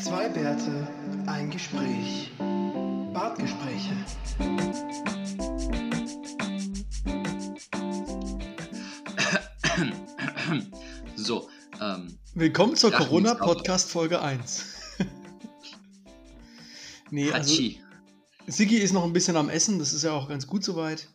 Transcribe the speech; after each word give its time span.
Zwei 0.00 0.28
Bärte, 0.28 0.88
ein 1.26 1.50
Gespräch. 1.50 2.30
Bartgespräche. 3.12 3.96
So, 11.16 11.48
ähm, 11.80 12.16
Willkommen 12.34 12.76
zur 12.76 12.92
Corona-Podcast 12.92 13.90
Folge 13.90 14.22
1. 14.22 14.64
nee, 17.10 17.32
also 17.32 17.50
Hatschi. 17.50 17.80
Sigi 18.46 18.76
ist 18.76 18.92
noch 18.92 19.04
ein 19.04 19.12
bisschen 19.12 19.36
am 19.36 19.48
Essen, 19.48 19.78
das 19.78 19.92
ist 19.92 20.04
ja 20.04 20.12
auch 20.12 20.28
ganz 20.28 20.46
gut 20.46 20.62
soweit. 20.62 21.08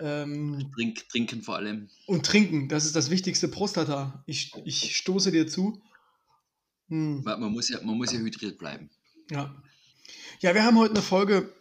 Ähm, 0.00 0.70
Trink, 0.74 1.08
trinken 1.08 1.42
vor 1.42 1.56
allem. 1.56 1.88
und 2.06 2.26
trinken, 2.26 2.68
das 2.68 2.84
ist 2.84 2.96
das 2.96 3.10
wichtigste 3.10 3.48
Prostata. 3.48 4.22
Ich, 4.26 4.52
ich 4.64 4.96
stoße 4.96 5.30
dir 5.30 5.46
zu. 5.46 5.80
Hm. 6.88 7.22
Man, 7.22 7.52
muss 7.52 7.68
ja, 7.68 7.80
man 7.82 7.96
muss 7.96 8.12
ja 8.12 8.18
hydriert 8.18 8.58
bleiben. 8.58 8.90
Ja. 9.30 9.54
Ja, 10.40 10.54
wir 10.54 10.64
haben 10.64 10.78
heute 10.78 10.94
eine 10.94 11.02
Folge. 11.02 11.52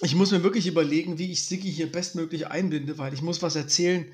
Ich 0.00 0.14
muss 0.14 0.30
mir 0.30 0.42
wirklich 0.42 0.66
überlegen, 0.66 1.18
wie 1.18 1.32
ich 1.32 1.44
Sigi 1.44 1.70
hier 1.70 1.90
bestmöglich 1.90 2.48
einbinde, 2.48 2.98
weil 2.98 3.14
ich 3.14 3.22
muss 3.22 3.42
was 3.42 3.56
erzählen 3.56 4.12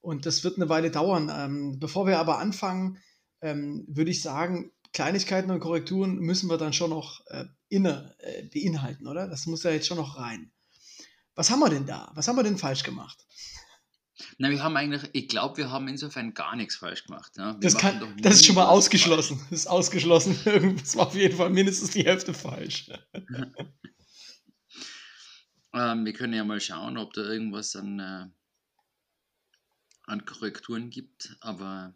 und 0.00 0.26
das 0.26 0.44
wird 0.44 0.56
eine 0.56 0.68
Weile 0.68 0.90
dauern. 0.90 1.30
Ähm, 1.34 1.78
bevor 1.78 2.06
wir 2.06 2.18
aber 2.18 2.38
anfangen, 2.38 2.98
ähm, 3.40 3.84
würde 3.88 4.10
ich 4.10 4.22
sagen, 4.22 4.70
Kleinigkeiten 4.92 5.50
und 5.50 5.60
Korrekturen 5.60 6.18
müssen 6.18 6.48
wir 6.48 6.58
dann 6.58 6.72
schon 6.72 6.90
noch 6.90 7.26
äh, 7.26 7.44
inne 7.68 8.14
äh, 8.18 8.44
beinhalten, 8.44 9.06
oder? 9.06 9.28
Das 9.28 9.46
muss 9.46 9.62
ja 9.64 9.70
jetzt 9.70 9.86
schon 9.86 9.98
noch 9.98 10.18
rein. 10.18 10.52
Was 11.34 11.50
haben 11.50 11.60
wir 11.60 11.68
denn 11.68 11.86
da? 11.86 12.10
Was 12.14 12.28
haben 12.28 12.36
wir 12.36 12.44
denn 12.44 12.56
falsch 12.56 12.82
gemacht? 12.82 13.26
Na, 14.38 14.50
wir 14.50 14.62
haben 14.62 14.76
eigentlich, 14.76 15.02
ich 15.12 15.28
glaube, 15.28 15.58
wir 15.58 15.70
haben 15.70 15.88
insofern 15.88 16.32
gar 16.34 16.56
nichts 16.56 16.76
falsch 16.76 17.04
gemacht. 17.04 17.32
Wir 17.36 17.56
Das, 17.60 17.76
kann, 17.76 18.14
das 18.22 18.36
ist 18.36 18.46
schon 18.46 18.54
mal 18.54 18.66
ausgeschlossen. 18.66 19.40
Das 19.50 19.60
ist 19.60 19.66
ausgeschlossen. 19.66 20.38
Das 20.80 20.96
war 20.96 21.08
auf 21.08 21.14
jeden 21.14 21.36
Fall 21.36 21.50
mindestens 21.50 21.90
die 21.90 22.04
Hälfte 22.04 22.32
falsch. 22.34 22.90
falsch. 23.12 23.50
Ähm, 25.74 26.06
wir 26.06 26.14
können 26.14 26.32
ja 26.32 26.42
mal 26.42 26.60
schauen, 26.60 26.96
ob 26.96 27.12
da 27.12 27.20
irgendwas 27.20 27.76
an, 27.76 27.98
äh, 27.98 28.26
an 30.06 30.24
Korrekturen 30.24 30.88
gibt, 30.88 31.36
aber 31.40 31.94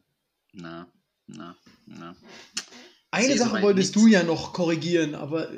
na, 0.53 0.93
na, 1.27 1.57
na. 1.87 2.15
Eine 3.11 3.39
Sache 3.39 3.63
wolltest 3.63 3.97
nichts. 3.97 4.03
du 4.03 4.07
ja 4.07 4.23
noch 4.23 4.53
korrigieren, 4.53 5.15
aber 5.15 5.51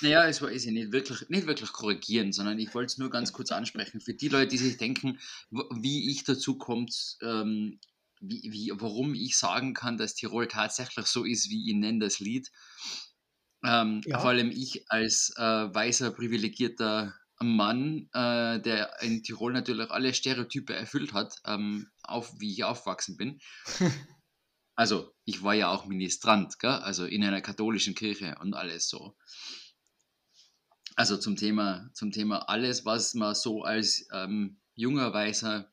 Naja, 0.00 0.26
es 0.26 0.42
war 0.42 0.50
ja 0.50 0.70
nicht 0.70 0.92
wirklich, 0.92 1.28
nicht 1.28 1.46
wirklich 1.46 1.72
korrigieren, 1.72 2.32
sondern 2.32 2.58
ich 2.58 2.74
wollte 2.74 2.92
es 2.92 2.98
nur 2.98 3.10
ganz 3.10 3.32
kurz 3.32 3.52
ansprechen. 3.52 4.00
Für 4.00 4.14
die 4.14 4.28
Leute, 4.28 4.48
die 4.48 4.58
sich 4.58 4.76
denken, 4.76 5.18
wie 5.50 6.10
ich 6.10 6.24
dazu 6.24 6.56
kommt, 6.58 7.16
ähm, 7.22 7.80
wie, 8.20 8.42
wie, 8.50 8.72
warum 8.74 9.14
ich 9.14 9.36
sagen 9.36 9.74
kann, 9.74 9.96
dass 9.96 10.14
Tirol 10.14 10.48
tatsächlich 10.48 11.06
so 11.06 11.24
ist, 11.24 11.50
wie 11.50 11.70
ich 11.70 11.76
nenne 11.76 12.00
das 12.00 12.18
Lied. 12.18 12.50
Ähm, 13.64 14.02
Ja. 14.06 14.18
Vor 14.20 14.30
allem 14.30 14.50
ich 14.50 14.90
als 14.90 15.32
äh, 15.36 15.42
weißer, 15.42 16.10
privilegierter 16.12 17.14
Mann, 17.40 18.08
äh, 18.12 18.60
der 18.60 19.00
in 19.02 19.22
Tirol 19.22 19.52
natürlich 19.52 19.90
alle 19.90 20.12
Stereotype 20.14 20.74
erfüllt 20.74 21.12
hat, 21.12 21.36
ähm, 21.44 21.88
auf, 22.02 22.32
wie 22.38 22.52
ich 22.52 22.64
aufgewachsen 22.64 23.16
bin. 23.16 23.38
Also, 24.78 25.12
ich 25.24 25.42
war 25.42 25.54
ja 25.54 25.72
auch 25.72 25.86
Ministrant, 25.86 26.60
gell? 26.60 26.70
also 26.70 27.04
in 27.04 27.24
einer 27.24 27.40
katholischen 27.40 27.96
Kirche 27.96 28.36
und 28.40 28.54
alles 28.54 28.88
so. 28.88 29.16
Also 30.98 31.16
zum 31.16 31.36
Thema, 31.36 31.88
zum 31.94 32.10
Thema 32.10 32.48
alles, 32.48 32.84
was 32.84 33.14
man 33.14 33.32
so 33.32 33.62
als 33.62 34.08
ähm, 34.12 34.58
junger 34.74 35.14
Weißer, 35.14 35.70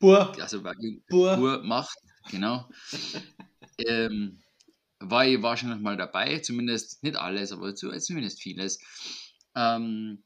Bur, 0.00 0.36
also 0.40 0.60
Bur. 1.08 1.36
Bur 1.36 1.62
macht, 1.62 1.96
genau, 2.28 2.68
ähm, 3.78 4.42
war 4.98 5.24
ich 5.24 5.40
wahrscheinlich 5.40 5.78
mal 5.78 5.96
dabei, 5.96 6.40
zumindest 6.40 7.04
nicht 7.04 7.14
alles, 7.14 7.52
aber 7.52 7.76
zu, 7.76 7.96
zumindest 7.96 8.42
vieles. 8.42 8.80
Ähm, 9.54 10.24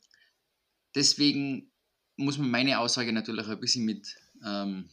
deswegen 0.94 1.70
muss 2.16 2.38
man 2.38 2.50
meine 2.50 2.78
Aussage 2.78 3.12
natürlich 3.12 3.46
ein 3.46 3.60
bisschen 3.60 3.84
mit 3.84 4.16
ähm, 4.42 4.88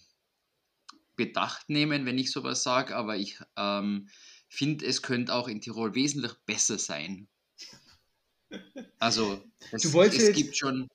Bedacht 1.16 1.70
nehmen, 1.70 2.06
wenn 2.06 2.18
ich 2.18 2.34
sowas 2.34 2.64
sage, 2.64 2.98
aber 2.98 3.16
ich 3.16 3.40
ähm, 3.56 4.10
finde, 4.50 4.86
es 4.86 5.02
könnte 5.02 5.34
auch 5.34 5.48
in 5.48 5.62
Tirol 5.62 5.96
wesentlich 5.96 6.34
besser 6.46 6.78
sein. 6.78 7.30
Also, 9.00 9.44
es, 9.72 9.84
Du 9.84 9.94
wolltest 9.94 10.30
es 10.30 10.36
gibt 10.36 10.58
schon. 10.58 10.88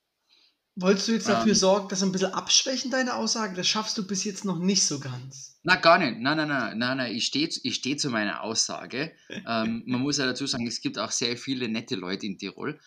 Wolltest 0.77 1.07
du 1.07 1.13
jetzt 1.13 1.29
dafür 1.29 1.53
Ähm. 1.53 1.59
sorgen, 1.59 1.89
dass 1.89 2.03
ein 2.03 2.11
bisschen 2.11 2.33
abschwächen 2.33 2.91
deine 2.91 3.15
Aussage? 3.15 3.55
Das 3.55 3.69
schaffst 3.69 3.97
du 3.97 4.07
bis 4.07 4.25
jetzt 4.25 4.45
noch 4.45 4.59
nicht 4.59 4.85
so 4.85 4.99
ganz. 4.99 5.59
Na, 5.63 5.77
gar 5.77 5.99
nicht. 5.99 6.19
Nein, 6.19 6.37
nein, 6.37 6.49
nein, 6.49 6.79
nein, 6.79 6.97
nein. 6.97 7.15
Ich 7.15 7.27
stehe 7.27 7.49
ich 7.63 7.75
steh 7.77 7.97
zu 7.97 8.11
meiner 8.11 8.43
Aussage. 8.43 9.13
ähm, 9.29 9.85
man 9.87 10.01
muss 10.01 10.19
ja 10.19 10.27
dazu 10.27 10.47
sagen, 10.47 10.67
es 10.67 10.81
gibt 10.81 10.99
auch 10.99 11.13
sehr 11.13 11.37
viele 11.37 11.69
nette 11.69 11.95
Leute 11.95 12.27
in 12.27 12.39
Tirol. 12.39 12.81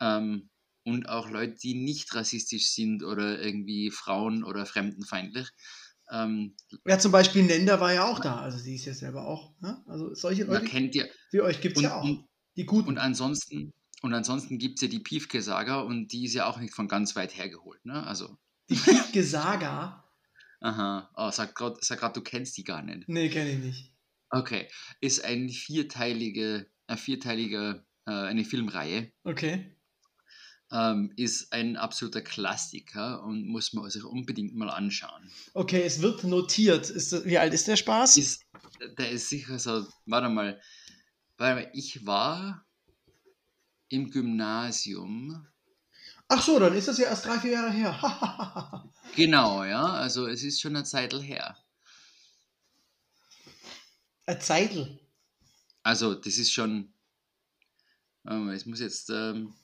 Ähm, 0.00 0.48
und 0.84 1.08
auch 1.08 1.28
Leute, 1.28 1.56
die 1.62 1.74
nicht 1.74 2.14
rassistisch 2.14 2.70
sind 2.70 3.02
oder 3.02 3.40
irgendwie 3.42 3.90
Frauen- 3.90 4.44
oder 4.44 4.64
fremdenfeindlich. 4.64 5.48
Ähm, 6.10 6.54
Ja, 6.86 6.98
zum 6.98 7.12
Beispiel 7.12 7.42
Nenda 7.42 7.80
war 7.80 7.92
ja 7.92 8.04
auch 8.04 8.20
da. 8.20 8.36
Also 8.36 8.56
sie 8.58 8.76
ist 8.76 8.84
ja 8.86 8.94
selber 8.94 9.26
auch. 9.26 9.52
Ne? 9.60 9.82
Also 9.86 10.14
solche 10.14 10.44
Leute 10.44 10.64
kennt 10.64 10.94
ja. 10.94 11.04
wie 11.32 11.40
euch 11.40 11.60
gibt 11.60 11.76
es 11.76 11.82
ja 11.82 11.96
auch. 11.96 12.04
und, 12.04 12.24
die 12.56 12.64
guten. 12.64 12.88
und 12.88 12.98
ansonsten, 12.98 13.74
und 14.02 14.14
ansonsten 14.14 14.58
gibt 14.58 14.76
es 14.76 14.82
ja 14.82 14.88
die 14.88 15.00
Piefke-Saga 15.00 15.80
und 15.80 16.12
die 16.12 16.24
ist 16.26 16.34
ja 16.34 16.46
auch 16.46 16.58
nicht 16.58 16.74
von 16.74 16.88
ganz 16.88 17.16
weit 17.16 17.36
hergeholt. 17.36 17.84
Ne? 17.84 18.06
Also, 18.06 18.36
die 18.68 18.76
Piefke 18.76 19.22
Saga. 19.24 20.04
aha, 20.60 21.10
oh, 21.16 21.30
sag 21.30 21.54
gerade, 21.54 21.76
sag 21.80 22.00
grad, 22.00 22.16
du 22.16 22.20
kennst 22.20 22.56
die 22.56 22.64
gar 22.64 22.82
nicht. 22.82 23.08
Nee, 23.08 23.28
kenne 23.28 23.50
ich 23.50 23.58
nicht. 23.58 23.92
Okay, 24.30 24.68
ist 25.00 25.24
ein 25.24 25.48
vierteilige, 25.48 26.66
ein 26.88 26.98
vierteiliger, 26.98 27.86
äh, 28.06 28.10
eine 28.10 28.44
Filmreihe. 28.44 29.12
Okay. 29.24 29.72
ähm, 30.72 31.12
ist 31.16 31.52
ein 31.52 31.76
absoluter 31.76 32.22
Klassiker 32.22 33.22
und 33.22 33.46
muss 33.46 33.72
man 33.72 33.88
sich 33.88 34.02
unbedingt 34.04 34.54
mal 34.56 34.68
anschauen. 34.70 35.30
Okay, 35.54 35.82
es 35.82 36.02
wird 36.02 36.24
notiert. 36.24 36.94
Das, 36.94 37.24
wie 37.24 37.38
alt 37.38 37.54
ist 37.54 37.68
der 37.68 37.76
Spaß? 37.76 38.16
Ist, 38.16 38.42
der 38.98 39.10
ist 39.10 39.28
sicher 39.28 39.58
so, 39.60 39.86
warte 40.06 40.28
mal, 40.28 40.60
warte 41.38 41.62
mal, 41.62 41.70
ich 41.72 42.04
war 42.04 42.65
im 43.88 44.10
Gymnasium, 44.10 45.46
Ach 46.28 46.42
so, 46.42 46.58
dann 46.58 46.74
ist 46.74 46.88
das 46.88 46.98
ja 46.98 47.04
erst 47.06 47.24
drei, 47.24 47.38
vier 47.38 47.52
Jahre 47.52 47.70
her. 47.70 48.90
genau, 49.14 49.62
ja, 49.62 49.84
also 49.84 50.26
es 50.26 50.42
ist 50.42 50.60
schon 50.60 50.74
eine 50.74 50.84
Zeit 50.84 51.12
her. 51.14 51.56
Ein 54.26 54.40
Zeitl. 54.40 54.98
Also 55.84 56.14
das 56.14 56.36
ist 56.38 56.52
schon, 56.52 56.92
es 58.24 58.66
muss 58.66 58.80
jetzt 58.80 59.08
ähm, 59.10 59.54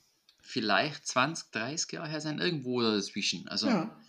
vielleicht 0.41 1.05
20, 1.05 1.51
30 1.51 1.91
Jahre 1.91 2.07
her 2.09 2.21
sein, 2.21 2.39
irgendwo 2.39 2.81
dazwischen. 2.81 3.47
Also 3.49 3.67
Ja. 3.67 3.99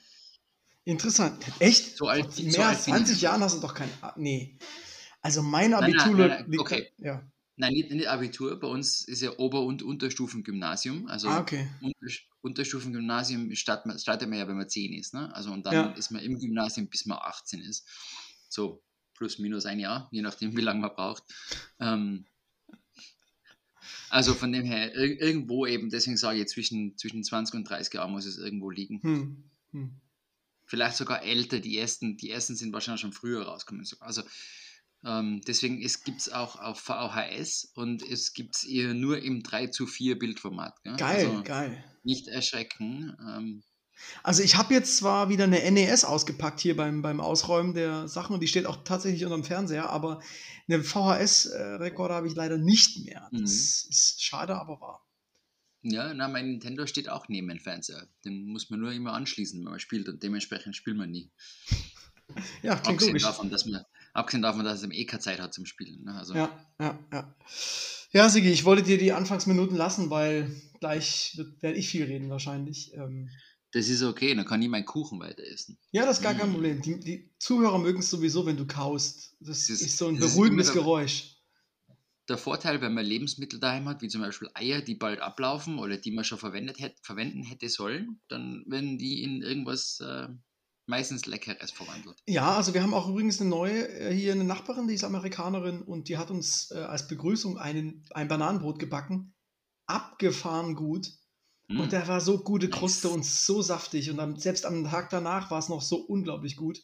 Interessant. 0.85 1.45
Echt? 1.61 1.97
So 1.97 2.07
alt- 2.09 2.25
Vor 2.27 2.33
so 2.35 2.43
mehr 2.43 2.69
alt 2.69 2.77
als 2.77 2.85
bin 2.85 2.95
ich 2.95 2.99
20 3.01 3.15
nicht. 3.15 3.23
Jahren 3.23 3.41
hast 3.43 3.57
du 3.57 3.61
doch 3.61 3.75
kein. 3.75 3.89
Nee. 4.17 4.59
Also 5.23 5.43
mein 5.43 5.71
Nein, 5.71 5.81
nein, 5.91 5.99
Abitur 6.01 6.19
nein, 6.19 6.29
nein, 6.29 6.51
liegt. 6.51 6.61
okay. 6.61 6.93
Ja. 6.99 7.23
Nein, 7.57 7.73
nicht, 7.73 7.91
nicht 7.91 8.09
Abitur, 8.09 8.59
bei 8.59 8.67
uns 8.67 9.03
ist 9.07 9.23
ja 9.23 9.39
Ober- 9.39 9.63
und 9.65 9.83
Unterstufengymnasium, 9.83 11.07
also 11.07 11.29
Ah, 11.29 11.41
okay. 11.41 11.69
Unters- 11.83 12.23
Unterstufengymnasium 12.41 13.55
startet 13.55 13.87
man, 13.87 13.99
startet 13.99 14.29
man 14.29 14.39
ja, 14.39 14.49
wenn 14.49 14.57
man 14.57 14.69
10 14.69 14.93
ist. 14.93 15.15
Ne? 15.15 15.33
Also 15.35 15.53
und 15.53 15.65
dann 15.65 15.73
Ja. 15.75 15.87
ist 15.93 16.11
man 16.11 16.23
im 16.23 16.39
Gymnasium, 16.39 16.89
bis 16.89 17.07
man 17.07 17.19
18 17.21 17.61
ist. 17.61 17.89
So 18.49 18.83
plus 19.15 19.39
minus 19.39 19.67
ein 19.67 19.79
Jahr, 19.79 20.09
je 20.11 20.23
nachdem, 20.23 20.57
wie 20.57 20.61
lange 20.63 20.81
man 20.81 20.95
braucht. 20.95 21.23
Ähm, 21.79 22.27
also 24.11 24.35
von 24.35 24.53
dem 24.53 24.65
her, 24.65 24.95
ir 24.95 25.21
irgendwo 25.21 25.67
eben, 25.67 25.91
deswegen 25.91 26.17
sage 26.17 26.41
ich, 26.41 26.49
zwischen, 26.49 26.97
zwischen 26.99 27.23
20 27.23 27.55
und 27.55 27.69
30 27.69 27.95
Jahren 27.95 28.11
muss 28.13 28.27
es 28.27 28.39
irgendwo 28.39 28.71
liegen. 28.71 29.01
Hm. 29.03 29.51
Hm. 29.73 30.01
Vielleicht 30.67 30.97
sogar 30.97 31.23
älter, 31.23 31.61
die 31.61 31.79
ersten, 31.79 32.17
die 32.17 32.31
ersten 32.31 32.57
sind 32.57 32.73
wahrscheinlich 32.73 33.03
schon 33.03 33.13
früher 33.13 33.43
rausgekommen. 33.43 33.87
Also 34.01 34.23
ähm, 35.05 35.41
deswegen, 35.47 35.83
es 35.83 36.03
gibt 36.05 36.21
es 36.23 36.33
auch 36.33 36.57
auf 36.57 36.81
VHS 36.81 37.73
und 37.75 38.03
es 38.03 38.33
gibt 38.33 38.57
es 38.57 38.65
nur 38.67 39.19
im 39.23 39.43
3 39.43 39.69
zu 39.69 39.87
4 39.87 40.19
Bildformat. 40.19 40.75
Gell? 40.83 40.97
Geil, 40.97 41.27
also, 41.29 41.43
geil. 41.43 41.85
nicht 42.03 42.29
erschrecken. 42.29 43.17
Ähm, 43.21 43.63
Also 44.23 44.43
ich 44.43 44.57
habe 44.57 44.75
jetzt 44.75 44.97
zwar 44.97 45.29
wieder 45.29 45.45
eine 45.45 45.63
NES 45.71 46.05
ausgepackt 46.05 46.61
hier 46.61 46.77
beim, 46.77 47.01
beim 47.01 47.21
Ausräumen 47.21 47.75
der 47.75 48.09
Sachen 48.09 48.35
und 48.35 48.41
die 48.41 48.49
steht 48.49 48.67
auch 48.67 48.83
tatsächlich 48.85 49.25
unterm 49.25 49.45
Fernseher, 49.45 49.89
aber 49.91 50.21
einen 50.69 50.83
VHS-Rekorder 50.83 52.15
habe 52.15 52.27
ich 52.29 52.35
leider 52.35 52.59
nicht 52.59 53.05
mehr. 53.05 53.29
Das 53.33 53.41
Mhm. 53.41 53.91
ist 53.91 54.23
schade, 54.23 54.57
aber 54.57 54.81
wahr. 54.81 55.07
ja, 55.83 56.13
na, 56.15 56.29
mein 56.29 56.47
Nintendo 56.51 56.87
steht 56.87 57.09
auch 57.09 57.29
neben 57.29 57.49
dem 57.49 57.61
Fernseher. 57.61 58.09
Den 58.25 58.47
muss 58.47 58.69
man 58.71 58.81
nur 58.81 58.91
immer 58.93 59.13
anschließen, 59.13 59.59
wenn 59.65 59.71
man 59.71 59.81
spielt 59.81 60.09
und 60.09 60.23
dementsprechend 60.23 60.75
spielt 60.75 60.97
man 60.97 61.11
nie. 61.11 61.31
Ja, 62.63 62.77
klingt 62.77 62.87
Abgesehen 62.89 63.13
logisch. 63.13 63.23
davon, 63.23 63.51
dass 63.51 63.67
man, 63.67 63.85
abgesehen 64.15 64.43
davon, 64.43 64.65
dass 64.65 64.83
es 64.83 64.91
eh 64.91 65.05
keine 65.05 65.21
Zeit 65.21 65.41
hat 65.41 65.53
zum 65.53 65.67
Spielen. 65.67 66.05
Ne? 66.05 66.15
Also, 66.15 66.35
Ja, 66.35 66.51
ja, 66.81 66.99
ja. 67.13 67.35
Ja, 68.13 68.29
Sigi, 68.29 68.51
ich 68.51 68.65
wollte 68.65 68.85
dir 68.85 68.97
die 68.97 69.13
Anfangsminuten 69.13 69.77
lassen, 69.77 70.09
weil 70.09 70.51
gleich 70.81 71.39
werde 71.61 71.77
ich 71.79 71.89
viel 71.89 72.05
reden 72.05 72.31
wahrscheinlich. 72.31 72.93
Ähm, 72.95 73.29
Das 73.73 73.89
ist 73.89 74.03
okay, 74.05 74.35
dann 74.37 74.45
kann 74.47 74.63
ich 74.63 74.69
meinen 74.69 74.85
Kuchen 74.87 75.19
weiter 75.19 75.43
essen. 75.43 75.77
ja, 75.91 76.07
das 76.07 76.19
ist 76.19 76.23
gar 76.23 76.35
kein 76.35 76.51
Mm. 76.51 76.53
Problem. 76.53 76.81
Die, 76.81 77.01
die 77.01 77.35
Zuhörer 77.41 77.79
mögen 77.79 77.99
es 77.99 78.09
sowieso, 78.11 78.47
wenn 78.47 78.57
du 78.57 78.67
kaust. 78.67 79.37
Das 79.41 79.67
Das 79.67 79.69
ist- 79.81 79.99
so 79.99 80.07
ein 80.09 80.19
beruhigendes 80.19 80.73
Geräusch. 80.73 81.33
der 82.29 82.39
Vorteil, 82.39 82.81
wenn 82.81 82.95
man 82.95 83.05
Lebensmittel 83.05 83.59
daheim 83.61 83.89
hat, 83.89 84.01
wie 84.01 84.09
zum 84.09 84.21
Beispiel 84.23 84.49
Eier, 84.55 84.81
die 84.81 84.95
bald 84.95 85.21
ablaufen 85.21 85.79
oder 85.81 85.97
die 85.99 86.13
man 86.13 86.25
schon 86.25 86.39
verwendet 86.39 86.79
hätte, 86.79 86.97
verwenden 87.03 87.43
hätte 87.43 87.69
sollen, 87.69 88.21
dann 88.29 88.65
werden 88.69 88.97
die 88.97 89.23
in 89.25 89.43
irgendwas 89.43 89.99
äh, 90.01 90.29
meistens 90.87 91.27
Leckeres 91.27 91.71
verwandelt. 91.71 92.23
Ja, 92.27 92.57
also 92.57 92.75
wir 92.75 92.83
haben 92.83 92.95
auch 92.95 93.09
übrigens 93.09 93.41
eine 93.41 93.51
neue, 93.51 93.89
äh, 93.89 94.15
hier 94.15 94.33
eine 94.33 94.45
Nachbarin, 94.45 94.89
die 94.89 94.95
ist 94.95 95.05
Amerikanerin 95.05 95.83
und 95.83 96.09
die 96.09 96.19
hat 96.19 96.31
uns 96.31 96.71
äh, 96.71 96.79
als 96.79 97.09
Begrüßung 97.09 97.59
einen, 97.59 98.05
ein 98.11 98.29
Bananenbrot 98.29 98.79
gebacken. 98.79 99.35
Abgefahren 99.87 100.75
gut. 100.75 101.11
Mm. 101.69 101.81
Und 101.81 101.93
der 101.93 102.09
war 102.09 102.21
so 102.21 102.43
gute 102.43 102.69
Kruste 102.69 103.09
nice. 103.09 103.17
und 103.17 103.25
so 103.25 103.63
saftig. 103.63 104.11
Und 104.11 104.17
dann, 104.19 104.39
selbst 104.39 104.67
am 104.67 104.85
Tag 104.85 105.11
danach 105.11 105.51
war 105.51 105.59
es 105.59 105.69
noch 105.69 105.83
so 105.83 105.97
unglaublich 105.97 106.57
gut. 106.57 106.81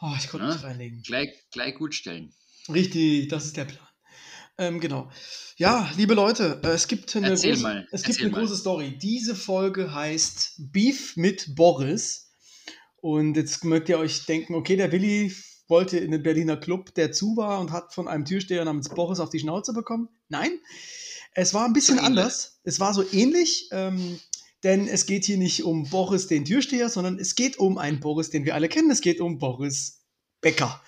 Oh, 0.00 0.12
ich 0.18 0.28
konnte 0.28 0.46
ja, 0.46 0.52
nicht 0.52 0.64
reinlegen. 0.64 1.02
Gleich, 1.02 1.30
gleich 1.52 1.74
gut 1.76 1.94
stellen. 1.94 2.34
Richtig, 2.68 3.28
das 3.28 3.46
ist 3.46 3.56
der 3.56 3.66
Plan. 3.66 3.86
Ähm, 4.58 4.80
genau. 4.80 5.10
Ja, 5.56 5.90
liebe 5.96 6.14
Leute, 6.14 6.60
äh, 6.62 6.68
es 6.68 6.88
gibt 6.88 7.14
eine, 7.16 7.30
Erzähl 7.30 7.52
große, 7.52 7.62
mal. 7.62 7.88
Es 7.90 8.02
gibt 8.02 8.18
Erzähl 8.18 8.26
eine 8.26 8.32
mal. 8.32 8.40
große 8.40 8.56
Story. 8.56 8.98
Diese 8.98 9.34
Folge 9.34 9.94
heißt 9.94 10.72
Beef 10.72 11.16
mit 11.16 11.54
Boris. 11.54 12.31
Und 13.02 13.36
jetzt 13.36 13.64
mögt 13.64 13.88
ihr 13.88 13.98
euch 13.98 14.26
denken, 14.26 14.54
okay, 14.54 14.76
der 14.76 14.92
Willi 14.92 15.34
wollte 15.66 15.98
in 15.98 16.12
den 16.12 16.22
Berliner 16.22 16.56
Club, 16.56 16.94
der 16.94 17.10
zu 17.10 17.36
war 17.36 17.58
und 17.60 17.72
hat 17.72 17.92
von 17.92 18.06
einem 18.06 18.24
Türsteher 18.24 18.64
namens 18.64 18.88
Boris 18.88 19.18
auf 19.18 19.28
die 19.28 19.40
Schnauze 19.40 19.72
bekommen. 19.72 20.08
Nein, 20.28 20.52
es 21.34 21.52
war 21.52 21.64
ein 21.64 21.72
bisschen 21.72 21.98
So 21.98 22.04
anders. 22.04 22.60
Es 22.62 22.78
war 22.78 22.94
so 22.94 23.04
ähnlich, 23.12 23.68
ähm, 23.72 24.20
denn 24.62 24.86
es 24.86 25.06
geht 25.06 25.24
hier 25.24 25.36
nicht 25.36 25.64
um 25.64 25.90
Boris, 25.90 26.28
den 26.28 26.44
Türsteher, 26.44 26.88
sondern 26.88 27.18
es 27.18 27.34
geht 27.34 27.58
um 27.58 27.76
einen 27.76 27.98
Boris, 27.98 28.30
den 28.30 28.44
wir 28.44 28.54
alle 28.54 28.68
kennen. 28.68 28.90
Es 28.92 29.00
geht 29.00 29.20
um 29.20 29.38
Boris 29.38 30.04
Becker. 30.40 30.80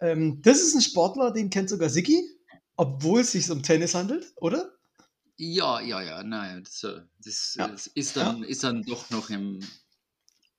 Ähm, 0.00 0.40
das 0.40 0.62
ist 0.62 0.74
ein 0.74 0.80
Sportler, 0.80 1.30
den 1.30 1.50
kennt 1.50 1.68
sogar 1.68 1.90
Siggi, 1.90 2.22
obwohl 2.76 3.20
es 3.20 3.32
sich 3.32 3.50
um 3.50 3.62
Tennis 3.62 3.94
handelt, 3.94 4.32
oder? 4.36 4.72
Ja, 5.36 5.80
ja, 5.82 6.00
ja, 6.00 6.22
nein, 6.22 6.64
das, 6.64 6.84
äh, 6.84 7.02
das, 7.22 7.54
Ja. 7.58 7.68
das 7.68 7.86
ist, 7.86 8.16
dann, 8.16 8.44
ist 8.44 8.64
dann 8.64 8.82
doch 8.84 9.10
noch 9.10 9.28
im, 9.28 9.60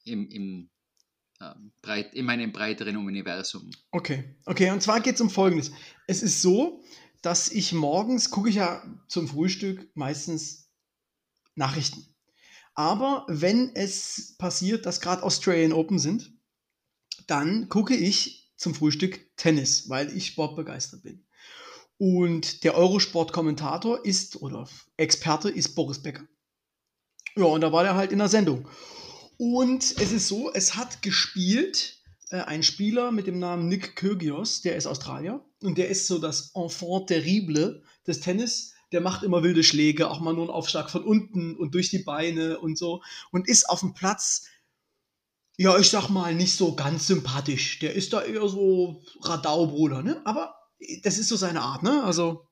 im, 0.04 0.30
im, 0.30 0.70
breit, 1.82 2.14
in 2.14 2.26
meinem 2.26 2.52
breiteren 2.52 2.98
Universum. 2.98 3.70
Okay, 3.92 4.36
okay, 4.46 4.72
und 4.72 4.82
zwar 4.82 5.00
geht 5.02 5.16
es 5.16 5.22
um 5.22 5.30
Folgendes. 5.30 5.72
Es 6.08 6.24
ist 6.24 6.42
so, 6.42 6.84
dass 7.22 7.50
ich 7.50 7.74
morgens, 7.74 8.30
gucke 8.30 8.50
ich 8.50 8.56
ja 8.56 8.84
zum 9.08 9.28
Frühstück 9.28 9.90
meistens 9.96 10.70
Nachrichten. 11.56 12.06
Aber 12.74 13.26
wenn 13.28 13.76
es 13.76 14.36
passiert, 14.38 14.86
dass 14.86 15.02
gerade 15.02 15.24
Australian 15.24 15.74
Open 15.74 16.00
sind, 16.00 16.34
dann 17.28 17.70
gucke 17.70 17.96
ich 17.96 18.54
zum 18.56 18.74
Frühstück 18.74 19.36
Tennis, 19.38 19.90
weil 19.90 20.16
ich 20.16 20.28
sportbegeistert 20.28 21.04
bin. 21.04 21.26
Und 21.98 22.64
der 22.64 22.76
Eurosport-Kommentator 22.76 24.06
ist, 24.06 24.42
oder 24.42 24.68
Experte 24.98 25.50
ist 25.50 25.76
Boris 25.76 26.02
Becker. 26.02 26.28
Ja, 27.36 27.46
und 27.46 27.62
da 27.62 27.72
war 27.72 27.84
der 27.84 27.96
halt 27.96 28.12
in 28.12 28.20
der 28.20 28.28
Sendung. 28.28 28.68
Und 29.44 29.84
es 30.00 30.12
ist 30.12 30.28
so, 30.28 30.54
es 30.54 30.76
hat 30.76 31.02
gespielt 31.02 32.00
äh, 32.30 32.42
ein 32.42 32.62
Spieler 32.62 33.12
mit 33.12 33.26
dem 33.26 33.40
Namen 33.40 33.68
Nick 33.68 33.96
Kyrgios, 33.96 34.62
der 34.62 34.76
ist 34.76 34.86
Australier 34.86 35.44
und 35.64 35.80
der 35.80 35.90
ist 35.90 36.06
so 36.06 36.20
das 36.20 36.52
Enfant 36.54 37.08
terrible 37.08 37.82
des 38.06 38.20
Tennis. 38.20 38.76
Der 38.92 39.02
macht 39.02 39.24
immer 39.24 39.42
wilde 39.42 39.64
Schläge, 39.64 40.12
auch 40.12 40.20
mal 40.20 40.36
nur 40.36 40.44
einen 40.44 40.52
Aufschlag 40.52 40.92
von 40.92 41.04
unten 41.04 41.56
und 41.56 41.74
durch 41.74 41.90
die 41.90 42.04
Beine 42.04 42.60
und 42.60 42.78
so 42.78 43.02
und 43.32 43.48
ist 43.50 43.68
auf 43.68 43.80
dem 43.80 43.96
Platz, 43.96 44.46
ja, 45.58 45.76
ich 45.80 45.90
sag 45.90 46.10
mal, 46.10 46.36
nicht 46.36 46.56
so 46.56 46.76
ganz 46.76 47.08
sympathisch. 47.08 47.80
Der 47.80 47.96
ist 47.96 48.14
da 48.14 48.22
eher 48.22 48.48
so 48.48 49.02
Radau-Bruder, 49.24 50.04
ne? 50.04 50.22
Aber 50.24 50.54
das 51.02 51.18
ist 51.18 51.30
so 51.30 51.36
seine 51.36 51.62
Art, 51.62 51.82
ne? 51.82 52.04
Also, 52.04 52.48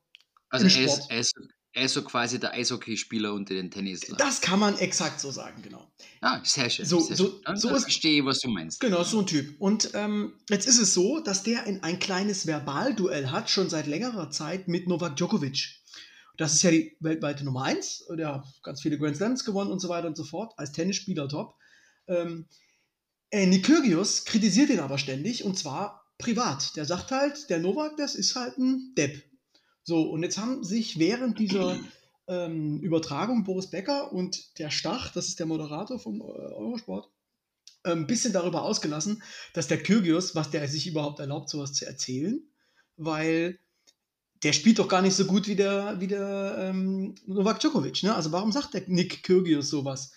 Also 0.48 0.66
er 0.66 0.84
ist, 0.86 1.08
er, 1.08 1.20
ist, 1.20 1.34
er 1.72 1.84
ist 1.84 1.94
so 1.94 2.02
quasi 2.02 2.40
der 2.40 2.52
Eishockeyspieler 2.52 3.32
unter 3.32 3.54
den 3.54 3.70
Tennislern. 3.70 4.18
das 4.18 4.40
kann 4.40 4.58
man 4.58 4.76
exakt 4.78 5.20
so 5.20 5.30
sagen, 5.30 5.62
genau. 5.62 5.90
Ah, 6.20 6.40
sehr 6.44 6.68
schön. 6.68 6.84
So- 6.84 7.00
sehr 7.00 7.16
so- 7.16 7.40
schön. 7.46 7.56
So 7.56 7.68
ist- 7.74 7.82
verstehe 7.82 8.24
was 8.24 8.40
du 8.40 8.48
meinst. 8.48 8.80
Genau, 8.80 9.04
so 9.04 9.20
ein 9.20 9.26
Typ. 9.26 9.60
Und 9.60 9.90
ähm, 9.94 10.32
jetzt 10.48 10.66
ist 10.66 10.78
es 10.80 10.94
so, 10.94 11.20
dass 11.20 11.42
der 11.42 11.64
in 11.66 11.82
ein 11.82 11.98
kleines 11.98 12.46
Verbalduell 12.46 13.30
hat, 13.30 13.50
schon 13.50 13.70
seit 13.70 13.86
längerer 13.86 14.30
Zeit 14.30 14.66
mit 14.68 14.88
Novak 14.88 15.16
Djokovic. 15.16 15.80
Das 16.36 16.54
ist 16.54 16.62
ja 16.62 16.70
die 16.70 16.96
weltweite 17.00 17.44
Nummer 17.44 17.64
1. 17.64 18.06
Der 18.16 18.34
hat 18.36 18.44
ganz 18.62 18.80
viele 18.80 18.98
Grand 18.98 19.16
Slams 19.16 19.44
gewonnen 19.44 19.70
und 19.70 19.78
so 19.80 19.88
weiter 19.88 20.08
und 20.08 20.16
so 20.16 20.24
fort. 20.24 20.54
Als 20.56 20.72
Tennisspieler 20.72 21.28
top. 21.28 21.54
Ähm, 22.08 22.46
äh, 23.30 23.46
kritisiert 23.60 24.70
ihn 24.70 24.80
aber 24.80 24.98
ständig 24.98 25.44
und 25.44 25.56
zwar 25.58 26.10
privat. 26.18 26.74
Der 26.76 26.84
sagt 26.84 27.10
halt, 27.10 27.48
der 27.50 27.58
Novak, 27.58 27.96
das 27.96 28.14
ist 28.14 28.34
halt 28.34 28.58
ein 28.58 28.92
Depp. 28.96 29.29
So, 29.82 30.02
und 30.02 30.22
jetzt 30.22 30.38
haben 30.38 30.62
sich 30.62 30.98
während 30.98 31.38
dieser 31.38 31.78
ähm, 32.28 32.80
Übertragung 32.80 33.44
Boris 33.44 33.68
Becker 33.68 34.12
und 34.12 34.58
der 34.58 34.70
Stach, 34.70 35.12
das 35.12 35.28
ist 35.28 35.38
der 35.38 35.46
Moderator 35.46 35.98
vom 35.98 36.20
äh, 36.20 36.24
Eurosport, 36.24 37.10
ein 37.82 38.06
bisschen 38.06 38.32
darüber 38.32 38.62
ausgelassen, 38.62 39.22
dass 39.54 39.68
der 39.68 39.82
Kyrgios, 39.82 40.34
was 40.34 40.50
der 40.50 40.68
sich 40.68 40.86
überhaupt 40.86 41.18
erlaubt, 41.18 41.48
sowas 41.48 41.72
zu 41.72 41.86
erzählen, 41.86 42.42
weil 42.96 43.58
der 44.42 44.52
spielt 44.52 44.78
doch 44.78 44.88
gar 44.88 45.02
nicht 45.02 45.16
so 45.16 45.24
gut 45.26 45.48
wie 45.48 45.56
der, 45.56 46.00
wie 46.00 46.06
der 46.06 46.56
ähm, 46.58 47.14
Novak 47.26 47.60
Djokovic. 47.60 48.02
Ne? 48.02 48.14
Also 48.14 48.32
warum 48.32 48.52
sagt 48.52 48.74
der 48.74 48.82
Nick 48.86 49.22
Kyrgios 49.22 49.68
sowas? 49.68 50.12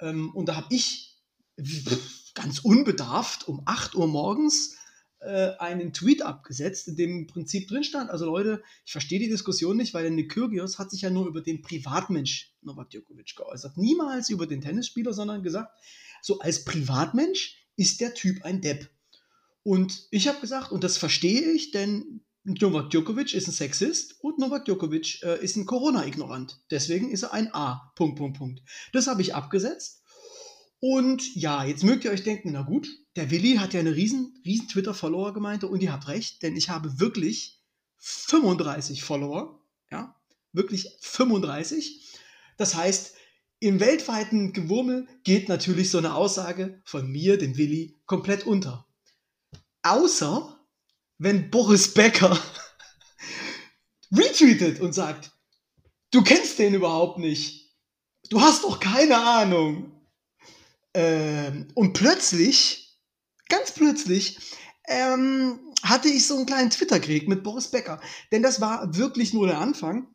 Ähm, 0.00 0.30
und 0.34 0.48
da 0.48 0.56
habe 0.56 0.74
ich 0.74 1.18
ganz 2.34 2.60
unbedarft 2.60 3.48
um 3.48 3.62
8 3.66 3.94
Uhr 3.94 4.06
morgens 4.06 4.76
äh, 5.20 5.52
einen 5.58 5.92
Tweet 5.92 6.22
abgesetzt, 6.22 6.88
in 6.88 6.96
dem 6.96 7.10
im 7.10 7.26
Prinzip 7.26 7.68
drin 7.68 7.84
stand, 7.84 8.10
also 8.10 8.24
Leute, 8.24 8.62
ich 8.84 8.92
verstehe 8.92 9.18
die 9.18 9.28
Diskussion 9.28 9.76
nicht, 9.76 9.94
weil 9.94 10.02
der 10.02 10.10
Nick 10.10 10.32
Kyrgios 10.32 10.78
hat 10.78 10.90
sich 10.90 11.02
ja 11.02 11.10
nur 11.10 11.26
über 11.26 11.40
den 11.40 11.62
Privatmensch 11.62 12.54
Novak 12.62 12.90
Djokovic 12.90 13.36
geäußert. 13.36 13.76
Niemals 13.76 14.30
über 14.30 14.46
den 14.46 14.60
Tennisspieler, 14.60 15.12
sondern 15.12 15.42
gesagt, 15.42 15.72
so 16.22 16.38
als 16.40 16.64
Privatmensch 16.64 17.56
ist 17.76 18.00
der 18.00 18.14
Typ 18.14 18.44
ein 18.44 18.60
Depp. 18.60 18.88
Und 19.62 20.06
ich 20.10 20.28
habe 20.28 20.40
gesagt, 20.40 20.72
und 20.72 20.84
das 20.84 20.96
verstehe 20.96 21.52
ich, 21.52 21.70
denn 21.70 22.22
Novak 22.44 22.90
Djokovic 22.90 23.34
ist 23.34 23.48
ein 23.48 23.52
Sexist 23.52 24.16
und 24.22 24.38
Novak 24.38 24.64
Djokovic 24.64 25.22
äh, 25.22 25.42
ist 25.44 25.56
ein 25.56 25.66
Corona-Ignorant. 25.66 26.60
Deswegen 26.70 27.10
ist 27.10 27.24
er 27.24 27.34
ein 27.34 27.52
A. 27.54 27.92
Punkt, 27.94 28.16
Punkt, 28.16 28.38
Punkt. 28.38 28.62
Das 28.92 29.06
habe 29.06 29.20
ich 29.20 29.34
abgesetzt. 29.34 30.02
Und 30.80 31.36
ja, 31.36 31.64
jetzt 31.64 31.84
mögt 31.84 32.04
ihr 32.04 32.10
euch 32.10 32.22
denken, 32.22 32.52
na 32.52 32.62
gut, 32.62 32.88
der 33.16 33.30
Willi 33.30 33.56
hat 33.56 33.74
ja 33.74 33.80
eine 33.80 33.94
riesen, 33.94 34.40
riesen 34.44 34.68
Twitter-Follower-Gemeinde 34.68 35.66
und 35.66 35.82
ihr 35.82 35.92
habt 35.92 36.08
recht, 36.08 36.42
denn 36.42 36.56
ich 36.56 36.68
habe 36.68 37.00
wirklich 37.00 37.60
35 37.98 39.02
Follower. 39.02 39.60
Ja, 39.90 40.16
wirklich 40.52 40.88
35. 41.00 42.18
Das 42.56 42.74
heißt, 42.74 43.14
im 43.58 43.80
weltweiten 43.80 44.52
Gewurmel 44.52 45.06
geht 45.24 45.48
natürlich 45.48 45.90
so 45.90 45.98
eine 45.98 46.14
Aussage 46.14 46.80
von 46.84 47.10
mir, 47.10 47.36
dem 47.36 47.56
Willi, 47.56 48.00
komplett 48.06 48.46
unter. 48.46 48.86
Außer 49.82 50.56
wenn 51.18 51.50
Boris 51.50 51.92
Becker 51.92 52.40
retweetet 54.10 54.80
und 54.80 54.94
sagt, 54.94 55.32
du 56.10 56.22
kennst 56.24 56.58
den 56.58 56.74
überhaupt 56.74 57.18
nicht. 57.18 57.76
Du 58.30 58.40
hast 58.40 58.64
doch 58.64 58.80
keine 58.80 59.18
Ahnung. 59.18 59.92
Ähm, 60.94 61.68
und 61.74 61.92
plötzlich, 61.92 62.79
ganz 63.50 63.72
plötzlich, 63.72 64.38
ähm, 64.88 65.60
hatte 65.82 66.08
ich 66.08 66.26
so 66.26 66.36
einen 66.36 66.46
kleinen 66.46 66.70
Twitter-Krieg 66.70 67.28
mit 67.28 67.42
Boris 67.42 67.68
Becker. 67.68 68.00
Denn 68.32 68.42
das 68.42 68.60
war 68.60 68.96
wirklich 68.96 69.34
nur 69.34 69.46
der 69.46 69.58
Anfang. 69.58 70.08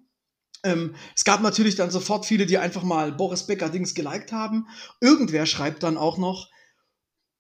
Ähm, 0.63 0.95
es 1.15 1.23
gab 1.23 1.41
natürlich 1.41 1.75
dann 1.75 1.91
sofort 1.91 2.25
viele, 2.25 2.47
die 2.47 2.57
einfach 2.57 2.83
mal 2.83 3.11
Boris 3.11 3.45
Becker-Dings 3.45 3.93
geliked 3.93 4.31
haben. 4.31 4.67
Irgendwer 4.99 5.45
schreibt 5.45 5.83
dann 5.83 5.97
auch 5.97 6.17
noch, 6.17 6.49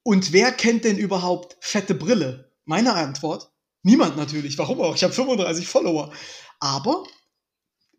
und 0.03 0.31
wer 0.33 0.51
kennt 0.51 0.83
denn 0.83 0.99
überhaupt 0.99 1.57
fette 1.61 1.95
Brille? 1.95 2.51
Meine 2.65 2.93
Antwort, 2.93 3.51
niemand 3.81 4.17
natürlich. 4.17 4.55
Warum 4.59 4.79
auch? 4.81 4.95
Ich 4.95 5.03
habe 5.03 5.13
35 5.13 5.67
Follower. 5.67 6.13
Aber 6.59 7.03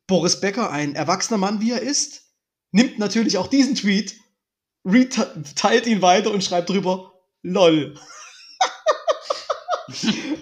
Boris 0.07 0.41
Becker, 0.41 0.71
ein 0.71 0.95
erwachsener 0.95 1.39
Mann 1.39 1.61
wie 1.61 1.73
er 1.73 1.83
ist, 1.83 2.33
nimmt 2.71 3.01
natürlich 3.01 3.39
auch 3.39 3.49
diesen 3.49 3.75
Tweet, 3.75 4.17
teilt 5.57 5.87
ihn 5.87 6.01
weiter 6.01 6.31
und 6.31 6.45
schreibt 6.45 6.71
drüber, 6.71 7.16
lol. 7.47 7.99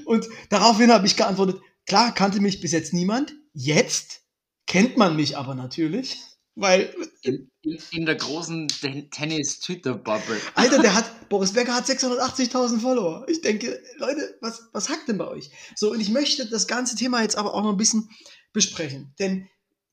und 0.06 0.26
daraufhin 0.50 0.90
habe 0.92 1.06
ich 1.06 1.16
geantwortet, 1.16 1.60
klar, 1.86 2.14
kannte 2.14 2.40
mich 2.40 2.60
bis 2.60 2.72
jetzt 2.72 2.92
niemand. 2.92 3.34
Jetzt 3.52 4.22
kennt 4.66 4.96
man 4.96 5.16
mich 5.16 5.36
aber 5.36 5.54
natürlich, 5.54 6.18
weil 6.54 6.94
In, 7.22 7.50
in, 7.92 8.06
der 8.06 8.14
großen 8.16 8.68
Ten- 8.68 9.10
Tennis-Twitter-Bubble. 9.10 10.40
Alter, 10.54 10.80
der 10.80 10.94
hat, 10.98 11.28
Boris 11.28 11.52
Becker 11.52 11.74
hat 11.74 11.86
680.000 11.86 12.80
Follower. 12.80 13.26
Ich 13.28 13.42
denke, 13.42 13.80
Leute, 13.98 14.36
was, 14.40 14.62
was 14.72 14.88
hackt 14.88 15.08
denn 15.08 15.18
bei 15.18 15.28
euch? 15.28 15.50
So, 15.76 15.92
und 15.92 16.00
ich 16.00 16.10
möchte 16.10 16.48
das 16.48 16.66
ganze 16.66 16.96
Thema 16.96 17.22
jetzt 17.22 17.36
aber 17.36 17.54
auch 17.54 17.62
noch 17.62 17.70
ein 17.70 17.76
bisschen 17.76 18.08
besprechen. 18.52 19.14
Denn 19.18 19.48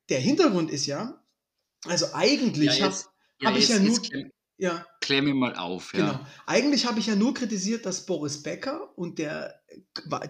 der 0.10 0.20
Hintergrund 0.20 0.72
ist 0.72 0.86
ja, 0.86 1.22
also 1.86 2.08
eigentlich 2.14 2.78
Ja, 2.80 2.86
habe 2.86 2.96
hab 3.44 3.58
ich 3.58 3.70
ja 3.70 3.80
nur, 3.80 4.00
Ja. 4.62 4.86
Klär 5.02 5.24
mir 5.24 5.34
mal 5.34 5.56
auf, 5.56 5.92
ja. 5.96 6.12
Genau. 6.12 6.26
Eigentlich 6.46 6.86
habe 6.86 7.00
ich 7.00 7.08
ja 7.08 7.16
nur 7.16 7.34
kritisiert, 7.34 7.88
dass 7.88 8.06
Boris 8.06 8.44
Becker 8.44 8.96
und 8.96 9.18
der, 9.18 9.60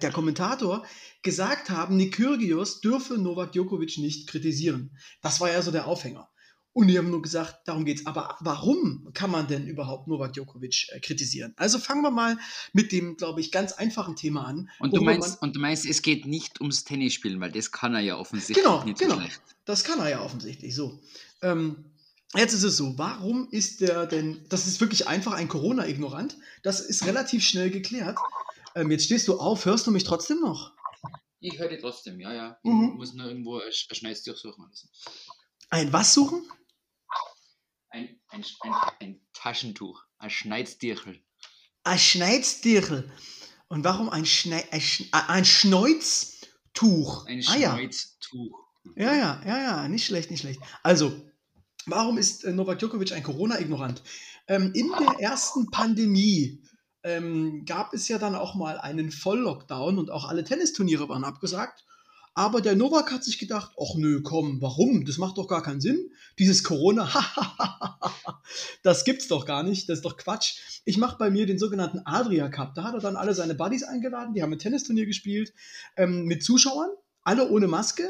der 0.02 0.12
Kommentator 0.14 0.86
gesagt 1.22 1.70
haben, 1.70 1.98
Nick 1.98 2.16
Kyrgios 2.16 2.80
dürfe 2.80 3.18
Novak 3.18 3.52
Djokovic 3.52 3.98
nicht 3.98 4.30
kritisieren. 4.30 4.98
Das 5.22 5.42
war 5.42 5.52
ja 5.52 5.62
so 5.62 5.72
der 5.72 5.86
Aufhänger. 5.86 6.30
Und 6.72 6.88
die 6.88 6.98
haben 6.98 7.10
nur 7.10 7.22
gesagt, 7.22 7.68
darum 7.68 7.84
geht's. 7.84 8.06
Aber 8.06 8.38
warum 8.40 9.10
kann 9.14 9.32
man 9.32 9.50
denn 9.50 9.68
überhaupt 9.68 10.08
Novak 10.08 10.32
Djokovic 10.32 10.88
äh, 10.94 11.02
kritisieren? 11.02 11.54
Also 11.58 11.78
fangen 11.78 12.02
wir 12.02 12.12
mal 12.12 12.38
mit 12.72 12.94
dem, 12.94 13.18
glaube 13.18 13.42
ich, 13.42 13.52
ganz 13.52 13.74
einfachen 13.74 14.16
Thema 14.16 14.46
an. 14.46 14.70
Und 14.80 14.96
du, 14.96 15.02
meinst, 15.02 15.42
und 15.42 15.58
du 15.58 15.60
meinst, 15.60 15.86
es 15.86 16.02
geht 16.02 16.26
nicht 16.26 16.62
ums 16.62 16.86
Tennisspielen, 16.86 17.42
weil 17.42 17.52
das 17.52 17.74
kann 17.74 17.94
er 17.96 18.00
ja 18.00 18.16
offensichtlich 18.16 18.64
genau, 18.64 18.82
nicht 18.86 18.98
genau. 18.98 19.16
so 19.16 19.20
schlecht. 19.20 19.42
Das 19.66 19.84
kann 19.84 20.00
er 20.00 20.10
ja 20.10 20.22
offensichtlich 20.24 20.74
so. 20.74 21.02
Ähm, 21.42 21.92
jetzt 22.36 22.54
ist 22.54 22.64
es 22.64 22.78
so, 22.78 22.98
warum 22.98 23.50
ist 23.52 23.82
der 23.82 24.06
denn, 24.06 24.46
das 24.50 24.68
ist 24.68 24.80
wirklich 24.82 25.08
einfach 25.08 25.34
ein 25.34 25.48
Corona-Ignorant, 25.48 26.38
das 26.64 26.80
ist 26.80 27.06
relativ 27.06 27.44
schnell 27.46 27.70
geklärt. 27.70 28.18
Ähm, 28.76 28.90
jetzt 28.92 29.06
stehst 29.06 29.28
du 29.28 29.40
auf, 29.40 29.66
hörst 29.66 29.88
du 29.88 29.92
mich 29.92 30.04
trotzdem 30.04 30.40
noch? 30.40 30.74
Ich 31.40 31.58
höre 31.58 31.70
dich 31.70 31.82
trotzdem, 31.82 32.20
ja, 32.20 32.34
ja. 32.34 32.60
Mhm. 32.64 32.92
Ich 32.92 32.96
muss 32.98 33.14
nur 33.14 33.26
irgendwo 33.28 33.60
ein 33.60 33.70
Sch- 33.72 33.90
ein 33.90 33.96
Schneid's 33.96 34.24
durchsuchen. 34.24 34.64
Also. 34.64 34.88
Ein 35.70 35.92
was 35.92 36.14
suchen? 36.14 36.48
Ein, 37.90 38.22
ein, 38.30 38.46
ein, 38.62 38.74
ein 39.00 39.22
Taschentuch, 39.34 40.04
ein 40.18 40.30
Schneidstierchel. 40.30 41.22
Ein 41.84 41.98
Schneidstirl. 42.00 43.12
Und 43.68 43.84
warum 43.84 44.10
ein, 44.10 44.26
Schnei 44.26 44.66
ein, 44.72 44.82
Sch 44.82 45.06
ein 45.12 45.46
Schneuztuch? 45.46 47.26
Ein 47.26 47.44
ah 47.48 47.58
ja. 47.58 47.74
Schneidstuch. 47.74 48.60
Ja, 48.96 49.14
ja, 49.14 49.42
ja, 49.46 49.62
ja, 49.62 49.88
nicht 49.88 50.06
schlecht, 50.06 50.32
nicht 50.32 50.42
schlecht. 50.42 50.62
Also, 50.84 51.31
warum 51.86 52.18
ist 52.18 52.44
äh, 52.44 52.52
Novak 52.52 52.80
Djokovic 52.80 53.12
ein 53.14 53.24
Corona-Ignorant? 53.24 54.04
Ähm, 54.48 54.72
in 54.74 54.90
der 54.90 55.20
ersten 55.20 55.70
Pandemie 55.72 56.62
ähm, 57.04 57.64
gab 57.66 57.94
es 57.94 58.08
ja 58.08 58.18
dann 58.18 58.36
auch 58.36 58.56
mal 58.56 58.78
einen 58.80 59.12
Volllockdown 59.12 59.98
und 59.98 60.12
auch 60.12 60.28
alle 60.28 60.44
Tennisturniere 60.44 61.10
waren 61.10 61.24
abgesagt. 61.24 61.84
Aber 62.34 62.62
der 62.62 62.76
Novak 62.76 63.12
hat 63.12 63.26
sich 63.26 63.40
gedacht, 63.40 63.74
ach 63.78 63.96
nö, 63.96 64.22
komm, 64.22 64.62
warum? 64.62 65.04
Das 65.04 65.18
macht 65.18 65.38
doch 65.38 65.48
gar 65.48 65.62
keinen 65.62 65.82
Sinn. 65.82 66.12
Dieses 66.40 66.64
Corona, 66.64 67.10
das 68.84 69.04
gibt's 69.04 69.28
doch 69.28 69.46
gar 69.46 69.64
nicht, 69.64 69.90
das 69.90 69.98
ist 69.98 70.06
doch 70.06 70.16
Quatsch. 70.16 70.82
Ich 70.86 70.98
mache 70.98 71.18
bei 71.18 71.30
mir 71.30 71.46
den 71.46 71.60
sogenannten 71.60 72.00
Adria 72.06 72.48
Cup. 72.48 72.74
Da 72.74 72.84
hat 72.84 72.94
er 72.94 73.02
dann 73.02 73.18
alle 73.18 73.34
seine 73.34 73.54
Buddies 73.54 73.84
eingeladen, 73.84 74.34
die 74.34 74.42
haben 74.42 74.54
ein 74.54 74.60
Tennisturnier 74.60 75.06
gespielt 75.06 75.54
ähm, 75.98 76.24
mit 76.24 76.42
Zuschauern, 76.42 76.90
alle 77.22 77.50
ohne 77.50 77.68
Maske. 77.68 78.08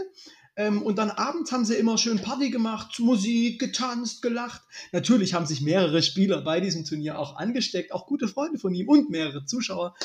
Ähm, 0.57 0.81
und 0.81 0.97
dann 0.97 1.09
abends 1.11 1.51
haben 1.51 1.65
sie 1.65 1.75
immer 1.75 1.97
schön 1.97 2.21
Party 2.21 2.49
gemacht, 2.49 2.99
Musik, 2.99 3.59
getanzt, 3.59 4.21
gelacht. 4.21 4.61
Natürlich 4.91 5.33
haben 5.33 5.45
sich 5.45 5.61
mehrere 5.61 6.03
Spieler 6.03 6.41
bei 6.41 6.59
diesem 6.59 6.83
Turnier 6.85 7.17
auch 7.19 7.37
angesteckt, 7.37 7.93
auch 7.93 8.05
gute 8.05 8.27
Freunde 8.27 8.59
von 8.59 8.73
ihm 8.73 8.89
und 8.89 9.09
mehrere 9.09 9.45
Zuschauer. 9.45 9.95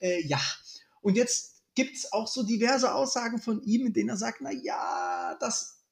Äh, 0.00 0.26
ja, 0.26 0.40
und 1.00 1.16
jetzt 1.16 1.62
gibt 1.74 1.96
es 1.96 2.12
auch 2.12 2.26
so 2.28 2.42
diverse 2.42 2.94
Aussagen 2.94 3.38
von 3.40 3.62
ihm, 3.62 3.86
in 3.86 3.92
denen 3.92 4.10
er 4.10 4.16
sagt, 4.16 4.40
na 4.40 4.50
ja, 4.52 5.36
das, 5.40 5.84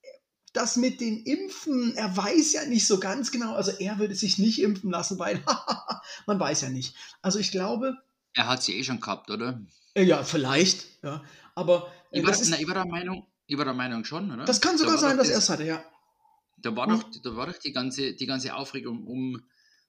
das 0.52 0.76
mit 0.76 1.00
den 1.00 1.22
Impfen, 1.24 1.94
er 1.96 2.14
weiß 2.16 2.52
ja 2.52 2.64
nicht 2.66 2.86
so 2.86 3.00
ganz 3.00 3.30
genau, 3.30 3.54
also 3.54 3.70
er 3.72 3.98
würde 3.98 4.14
sich 4.14 4.38
nicht 4.38 4.60
impfen 4.60 4.90
lassen, 4.90 5.18
weil 5.18 5.42
man 6.26 6.38
weiß 6.40 6.60
ja 6.62 6.68
nicht. 6.68 6.94
Also 7.22 7.38
ich 7.38 7.50
glaube, 7.50 7.96
Er 8.34 8.48
hat 8.48 8.62
sie 8.62 8.76
eh 8.78 8.84
schon 8.84 9.00
gehabt, 9.00 9.30
oder? 9.30 9.60
äh, 9.94 10.02
ja, 10.04 10.22
vielleicht, 10.24 10.86
ja, 11.02 11.22
aber 11.54 11.90
äh, 12.10 12.20
Ich 12.20 12.26
war, 12.26 12.32
ist, 12.32 12.48
na, 12.48 12.58
ich 12.58 12.66
war 12.66 12.74
der 12.74 12.86
Meinung, 12.86 13.26
ich 13.46 13.56
war 13.58 13.64
der 13.64 13.74
Meinung 13.74 14.04
schon, 14.04 14.30
oder? 14.30 14.44
das 14.44 14.60
kann 14.60 14.72
Da 14.72 14.78
sogar 14.78 14.94
war 14.94 15.00
sein, 15.00 15.16
dass 15.16 15.28
er 15.28 15.34
das- 15.34 15.44
es 15.44 15.50
hatte, 15.50 15.64
ja. 15.64 15.84
Da 16.58 16.74
war 16.76 16.86
Hm. 16.86 16.94
doch, 17.00 17.10
da 17.22 17.36
war 17.36 17.46
doch 17.46 17.58
die, 17.58 17.72
ganze, 17.72 18.14
die 18.14 18.26
ganze 18.26 18.54
Aufregung 18.54 19.06
um, 19.06 19.42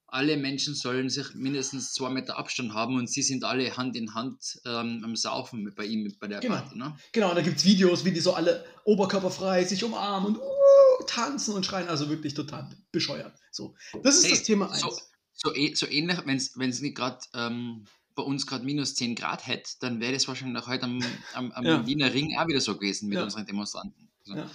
alle 0.07 0.37
Menschen 0.37 0.75
sollen 0.75 1.09
sich 1.09 1.33
mindestens 1.33 1.93
zwei 1.93 2.09
Meter 2.09 2.37
Abstand 2.37 2.73
haben 2.73 2.95
und 2.97 3.09
sie 3.09 3.21
sind 3.23 3.43
alle 3.43 3.75
Hand 3.75 3.95
in 3.95 4.13
Hand 4.13 4.59
ähm, 4.65 5.01
am 5.03 5.15
Saufen 5.15 5.63
mit, 5.63 5.75
bei 5.75 5.85
ihm 5.85 6.03
mit, 6.03 6.19
bei 6.19 6.27
der 6.27 6.39
Genau. 6.41 6.55
Party. 6.55 6.77
Ne? 6.77 6.95
Genau, 7.11 7.29
und 7.29 7.35
da 7.35 7.41
gibt 7.41 7.57
es 7.57 7.65
Videos, 7.65 8.05
wie 8.05 8.11
die 8.11 8.19
so 8.19 8.33
alle 8.33 8.65
oberkörperfrei 8.83 9.63
sich 9.63 9.83
umarmen 9.83 10.35
und 10.35 10.37
uh, 10.37 11.03
tanzen 11.07 11.53
und 11.55 11.65
schreien, 11.65 11.87
also 11.87 12.09
wirklich 12.09 12.33
total 12.33 12.69
bescheuert. 12.91 13.33
So, 13.51 13.75
das 14.03 14.17
ist 14.17 14.25
Hey, 14.25 14.31
das 14.31 14.43
Thema 14.43 14.71
1. 14.71 14.81
so, 14.81 14.97
so, 15.33 15.55
eh- 15.55 15.73
so 15.75 15.87
ähnlich, 15.87 16.17
wenn 16.25 16.69
es 16.69 16.81
nicht 16.81 16.95
gerade 16.95 17.19
ähm, 17.33 17.85
bei 18.15 18.23
uns 18.23 18.47
gerade 18.47 18.65
minus 18.65 18.95
10 18.95 19.15
Grad 19.15 19.45
hätte, 19.45 19.71
dann 19.81 19.99
wäre 19.99 20.13
das 20.13 20.27
wahrscheinlich 20.27 20.65
heute 20.67 20.83
am, 20.85 20.99
am, 21.33 21.51
am 21.51 21.65
Ja. 21.65 21.85
Wiener 21.85 22.13
Ring 22.13 22.37
auch 22.37 22.47
wieder 22.47 22.61
so 22.61 22.75
gewesen 22.75 23.09
mit 23.09 23.17
Ja. 23.17 23.23
unseren 23.23 23.45
Demonstranten. 23.45 24.09
So. 24.23 24.35
Ja. 24.35 24.49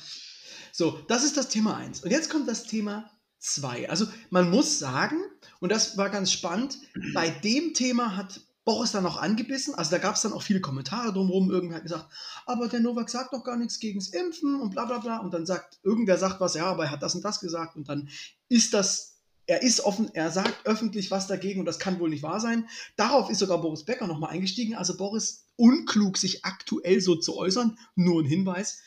So, 0.73 0.99
das 1.09 1.25
ist 1.25 1.37
das 1.37 1.49
Thema 1.49 1.77
1. 1.77 2.03
Und 2.03 2.11
jetzt 2.11 2.31
kommt 2.31 2.49
das 2.49 2.65
Thema 2.65 3.11
2. 3.39 3.91
Also 3.91 4.07
man 4.31 4.51
muss 4.51 4.79
sagen, 4.79 5.19
und 5.61 5.71
das 5.71 5.97
war 5.97 6.11
ganz 6.11 6.33
spannend, 6.33 6.79
bei 7.15 7.29
dem 7.31 7.75
Thema 7.75 8.17
hat 8.17 8.41
Boris 8.65 8.93
dann 8.93 9.07
auch 9.07 9.17
angebissen. 9.17 9.75
Also 9.75 9.91
da 9.91 9.99
gab 9.99 10.15
es 10.15 10.23
dann 10.23 10.33
auch 10.33 10.43
viele 10.43 10.61
Kommentare 10.61 11.13
drumherum. 11.13 11.51
Irgendwer 11.51 11.77
hat 11.79 11.83
gesagt, 11.83 12.07
aber 12.47 12.69
der 12.69 12.81
Novak 12.81 13.09
sagt 13.09 13.33
doch 13.33 13.43
gar 13.43 13.57
nichts 13.57 13.81
gegens 13.81 14.09
Impfen 14.09 14.61
und 14.61 14.71
bla 14.71 14.85
bla 14.85 14.99
bla. 14.99 15.19
Und 15.19 15.33
dann 15.35 15.47
sagt, 15.47 15.81
irgendwer 15.83 16.19
sagt 16.19 16.41
was, 16.41 16.55
ja, 16.55 16.67
aber 16.67 16.85
er 16.85 16.91
hat 16.91 17.03
das 17.03 17.15
und 17.15 17.25
das 17.25 17.41
gesagt. 17.41 17.77
Und 17.77 17.89
dann 17.89 18.09
ist 18.49 18.75
das, 18.75 19.10
er 19.51 19.63
ist 19.63 19.81
offen, 19.81 20.11
er 20.15 20.31
sagt 20.31 20.65
öffentlich 20.65 21.11
was 21.11 21.27
dagegen 21.27 21.59
und 21.61 21.67
das 21.67 21.81
kann 21.81 21.99
wohl 21.99 22.09
nicht 22.09 22.23
wahr 22.23 22.41
sein. 22.41 22.69
Darauf 22.97 23.31
ist 23.31 23.41
sogar 23.41 23.61
Boris 23.61 23.85
Becker 23.85 24.07
nochmal 24.07 24.31
eingestiegen. 24.31 24.77
Also 24.77 24.97
Boris, 24.97 25.47
unklug, 25.57 26.19
sich 26.19 26.45
aktuell 26.45 27.01
so 27.01 27.17
zu 27.17 27.37
äußern. 27.37 27.77
Nur 27.97 28.23
ein 28.23 28.27
Hinweis. 28.27 28.81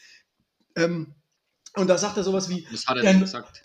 Ähm, 0.77 1.15
und 1.75 1.88
da 1.88 1.98
sagt 1.98 2.15
er 2.17 2.24
sowas 2.24 2.50
wie, 2.50 2.65
Was 2.72 2.86
hat 2.88 2.98
er 2.98 3.03
Der- 3.03 3.13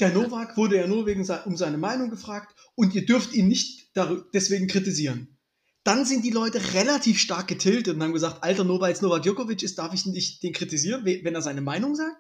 der 0.01 0.13
Novak 0.13 0.57
wurde 0.57 0.77
ja 0.77 0.87
nur 0.89 1.07
wegen 1.07 1.25
um 1.45 1.57
seine 1.57 1.79
Meinung 1.79 2.11
gefragt 2.11 2.55
und 2.75 2.95
ihr 2.95 3.07
dürft 3.07 3.33
ihn 3.33 3.47
nicht 3.49 3.91
deswegen 4.35 4.67
kritisieren. 4.67 5.39
Dann 5.85 6.05
sind 6.05 6.25
die 6.25 6.31
Leute 6.31 6.75
relativ 6.75 7.19
stark 7.21 7.47
getiltet 7.47 7.95
und 7.95 8.03
haben 8.03 8.13
gesagt, 8.13 8.43
alter, 8.43 8.69
weil 8.81 8.93
es 8.93 9.03
Novak 9.03 9.23
Djokovic 9.23 9.63
ist, 9.63 9.79
darf 9.79 9.95
ich 9.95 10.05
nicht 10.05 10.43
den 10.43 10.53
kritisieren, 10.53 11.05
we- 11.05 11.21
wenn 11.23 11.35
er 11.37 11.43
seine 11.43 11.61
Meinung 11.61 11.95
sagt. 11.95 12.17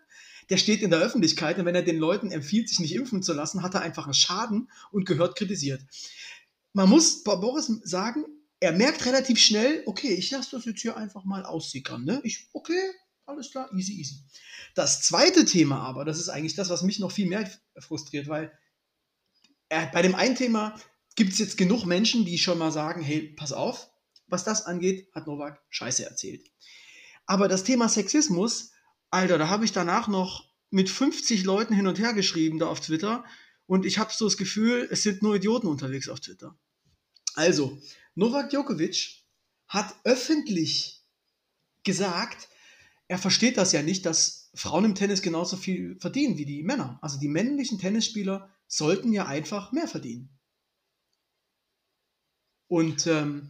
Der 0.50 0.56
steht 0.56 0.82
in 0.82 0.90
der 0.90 1.00
Öffentlichkeit 1.00 1.58
und 1.58 1.66
wenn 1.66 1.74
er 1.74 1.82
den 1.82 1.98
Leuten 1.98 2.30
empfiehlt, 2.30 2.68
sich 2.68 2.80
nicht 2.80 2.94
impfen 2.94 3.22
zu 3.22 3.32
lassen, 3.32 3.62
hat 3.62 3.74
er 3.74 3.82
einfach 3.82 4.04
einen 4.04 4.14
Schaden 4.14 4.70
und 4.90 5.04
gehört 5.04 5.36
kritisiert. 5.36 5.82
Man 6.72 6.88
muss 6.88 7.22
Boris 7.22 7.70
sagen, 7.84 8.24
er 8.60 8.72
merkt 8.72 9.04
relativ 9.06 9.38
schnell, 9.38 9.82
okay, 9.86 10.14
ich 10.14 10.30
lasse 10.30 10.56
das 10.56 10.64
jetzt 10.64 10.80
hier 10.80 10.96
einfach 10.96 11.24
mal 11.24 11.44
aussickern. 11.44 12.04
Ne? 12.04 12.20
Ich, 12.24 12.48
okay, 12.52 12.80
alles 13.26 13.50
klar, 13.50 13.70
easy, 13.74 13.92
easy. 13.92 14.16
Das 14.74 15.02
zweite 15.02 15.44
Thema 15.44 15.80
aber, 15.80 16.04
das 16.04 16.18
ist 16.18 16.28
eigentlich 16.28 16.54
das, 16.54 16.70
was 16.70 16.82
mich 16.82 16.98
noch 16.98 17.12
viel 17.12 17.28
mehr 17.28 17.50
frustriert, 17.78 18.28
weil 18.28 18.52
äh, 19.68 19.86
bei 19.92 20.02
dem 20.02 20.14
einen 20.14 20.34
Thema 20.34 20.74
gibt 21.14 21.32
es 21.32 21.38
jetzt 21.38 21.58
genug 21.58 21.84
Menschen, 21.84 22.24
die 22.24 22.38
schon 22.38 22.58
mal 22.58 22.72
sagen, 22.72 23.02
hey, 23.02 23.34
pass 23.36 23.52
auf, 23.52 23.90
was 24.28 24.44
das 24.44 24.66
angeht, 24.66 25.08
hat 25.14 25.26
Novak 25.26 25.60
Scheiße 25.68 26.04
erzählt. 26.04 26.48
Aber 27.26 27.48
das 27.48 27.64
Thema 27.64 27.88
Sexismus, 27.88 28.72
Alter, 29.10 29.38
da 29.38 29.48
habe 29.48 29.64
ich 29.64 29.72
danach 29.72 30.08
noch 30.08 30.48
mit 30.70 30.90
50 30.90 31.44
Leuten 31.44 31.74
hin 31.74 31.86
und 31.86 31.98
her 31.98 32.12
geschrieben 32.12 32.58
da 32.58 32.66
auf 32.66 32.80
Twitter 32.80 33.24
und 33.66 33.86
ich 33.86 33.98
habe 33.98 34.12
so 34.12 34.26
das 34.26 34.36
Gefühl, 34.36 34.88
es 34.90 35.02
sind 35.02 35.22
nur 35.22 35.36
Idioten 35.36 35.66
unterwegs 35.66 36.08
auf 36.08 36.20
Twitter. 36.20 36.58
Also, 37.34 37.78
Novak 38.14 38.50
Djokovic 38.50 39.24
hat 39.66 39.94
öffentlich 40.04 41.04
gesagt, 41.84 42.48
er 43.06 43.18
versteht 43.18 43.56
das 43.56 43.72
ja 43.72 43.82
nicht, 43.82 44.04
dass 44.04 44.50
Frauen 44.54 44.84
im 44.84 44.94
Tennis 44.94 45.22
genauso 45.22 45.56
viel 45.56 45.96
verdienen 46.00 46.36
wie 46.36 46.44
die 46.44 46.62
Männer. 46.62 46.98
Also 47.00 47.18
die 47.18 47.28
männlichen 47.28 47.78
Tennisspieler 47.78 48.50
sollten 48.66 49.12
ja 49.12 49.26
einfach 49.26 49.72
mehr 49.72 49.88
verdienen. 49.88 50.28
Und 52.66 53.06
ähm, 53.06 53.48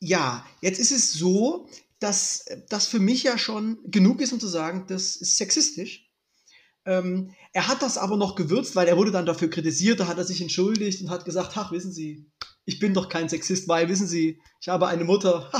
ja, 0.00 0.44
jetzt 0.60 0.80
ist 0.80 0.90
es 0.90 1.12
so, 1.12 1.68
dass 1.98 2.44
das 2.68 2.86
für 2.86 2.98
mich 2.98 3.22
ja 3.22 3.38
schon 3.38 3.78
genug 3.84 4.20
ist, 4.20 4.32
um 4.32 4.40
zu 4.40 4.48
sagen, 4.48 4.86
das 4.88 5.16
ist 5.16 5.36
sexistisch. 5.36 6.10
Ähm, 6.84 7.34
er 7.52 7.68
hat 7.68 7.82
das 7.82 7.98
aber 7.98 8.16
noch 8.16 8.36
gewürzt, 8.36 8.76
weil 8.76 8.86
er 8.86 8.96
wurde 8.96 9.10
dann 9.10 9.26
dafür 9.26 9.50
kritisiert, 9.50 9.98
da 9.98 10.06
hat 10.06 10.18
er 10.18 10.24
sich 10.24 10.40
entschuldigt 10.40 11.02
und 11.02 11.10
hat 11.10 11.24
gesagt, 11.24 11.56
ach, 11.56 11.72
wissen 11.72 11.92
Sie, 11.92 12.30
ich 12.64 12.78
bin 12.78 12.94
doch 12.94 13.08
kein 13.08 13.28
Sexist, 13.28 13.66
weil, 13.68 13.88
wissen 13.88 14.06
Sie, 14.06 14.40
ich 14.60 14.68
habe 14.68 14.86
eine 14.86 15.04
Mutter, 15.04 15.50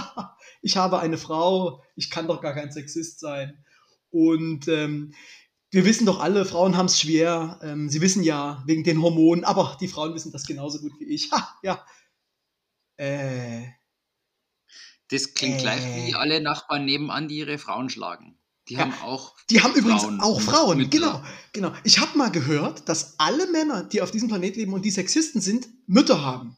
ich 0.63 0.77
habe 0.77 1.01
eine 1.01 1.19
Frau, 1.19 1.83
ich 1.97 2.11
kann 2.11 2.29
doch 2.29 2.41
gar 2.41 2.55
kein 2.55 2.71
Sexist 2.71 3.19
sein. 3.19 3.65
Und 4.11 4.69
ähm, 4.69 5.15
wir 5.71 5.85
wissen 5.85 6.07
doch 6.07 6.21
alle, 6.21 6.45
Frauen 6.45 6.77
haben 6.77 6.87
es 6.87 7.01
schwer, 7.01 7.59
ähm, 7.63 7.89
sie 7.89 8.01
wissen 8.01 8.23
ja 8.23 8.63
wegen 8.67 8.85
den 8.85 9.03
Hormonen, 9.03 9.45
aber 9.45 9.77
die 9.81 9.89
Frauen 9.89 10.15
wissen 10.15 10.33
das 10.33 10.47
genauso 10.47 10.81
gut 10.81 10.93
wie 11.01 11.07
ich. 11.07 11.31
Ha, 11.33 11.59
ja. 11.63 11.85
Äh, 12.99 13.67
Das 15.11 15.35
klingt 15.35 15.59
Äh. 15.59 15.63
gleich 15.63 16.07
wie 16.07 16.15
alle 16.15 16.41
Nachbarn 16.41 16.85
nebenan, 16.85 17.29
die 17.29 17.37
ihre 17.39 17.59
Frauen 17.59 17.89
schlagen. 17.91 18.39
Die 18.69 18.75
Ja, 18.75 18.81
haben 18.81 18.95
auch. 19.03 19.35
Die 19.49 19.63
haben 19.63 19.75
übrigens 19.75 20.03
Frauen 20.03 20.21
auch 20.21 20.41
Frauen, 20.41 20.79
Mütter. 20.79 20.91
genau, 20.91 21.23
genau. 21.53 21.73
Ich 21.85 22.01
habe 22.01 22.19
mal 22.19 22.31
gehört, 22.33 22.89
dass 22.89 23.15
alle 23.21 23.47
Männer, 23.47 23.85
die 23.85 24.03
auf 24.03 24.11
diesem 24.11 24.29
Planet 24.29 24.57
leben 24.57 24.73
und 24.73 24.83
die 24.85 24.91
Sexisten 24.91 25.41
sind, 25.41 25.69
Mütter 25.87 26.23
haben. 26.23 26.57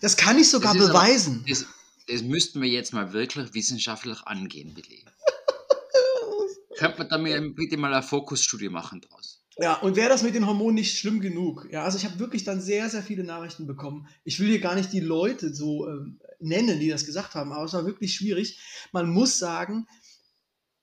Das 0.00 0.16
kann 0.16 0.36
ich 0.38 0.50
sogar 0.50 0.74
Das 0.74 0.82
ist 0.82 0.90
aber- 0.90 0.98
beweisen. 1.00 1.44
Das, 1.48 1.66
das 2.08 2.22
müssten 2.22 2.60
wir 2.60 2.68
jetzt 2.68 2.92
mal 2.92 3.12
wirklich 3.12 3.54
wissenschaftlich 3.54 4.22
angehen, 4.24 4.74
bitte. 4.74 4.90
Könnte 6.78 6.98
man 6.98 7.08
da 7.08 7.18
mir 7.18 7.40
bitte 7.54 7.76
mal 7.76 7.92
eine 7.94 8.02
Fokusstudie 8.02 8.68
machen 8.68 9.00
draus? 9.00 9.43
Ja, 9.58 9.74
und 9.74 9.94
wäre 9.94 10.08
das 10.08 10.24
mit 10.24 10.34
den 10.34 10.46
Hormonen 10.46 10.74
nicht 10.74 10.98
schlimm 10.98 11.20
genug? 11.20 11.68
Ja, 11.70 11.84
also 11.84 11.96
ich 11.96 12.04
habe 12.04 12.18
wirklich 12.18 12.42
dann 12.42 12.60
sehr, 12.60 12.90
sehr 12.90 13.02
viele 13.02 13.22
Nachrichten 13.22 13.66
bekommen. 13.66 14.08
Ich 14.24 14.40
will 14.40 14.48
hier 14.48 14.60
gar 14.60 14.74
nicht 14.74 14.92
die 14.92 15.00
Leute 15.00 15.54
so 15.54 15.88
ähm, 15.88 16.20
nennen, 16.40 16.80
die 16.80 16.88
das 16.88 17.06
gesagt 17.06 17.34
haben, 17.34 17.52
aber 17.52 17.64
es 17.64 17.72
war 17.72 17.86
wirklich 17.86 18.14
schwierig. 18.14 18.58
Man 18.92 19.08
muss 19.10 19.38
sagen, 19.38 19.86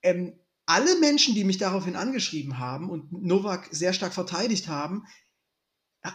ähm, 0.02 0.38
alle 0.64 0.98
Menschen, 1.00 1.34
die 1.34 1.44
mich 1.44 1.58
daraufhin 1.58 1.96
angeschrieben 1.96 2.58
haben 2.58 2.88
und 2.88 3.12
Novak 3.12 3.68
sehr 3.72 3.92
stark 3.92 4.14
verteidigt 4.14 4.68
haben, 4.68 5.04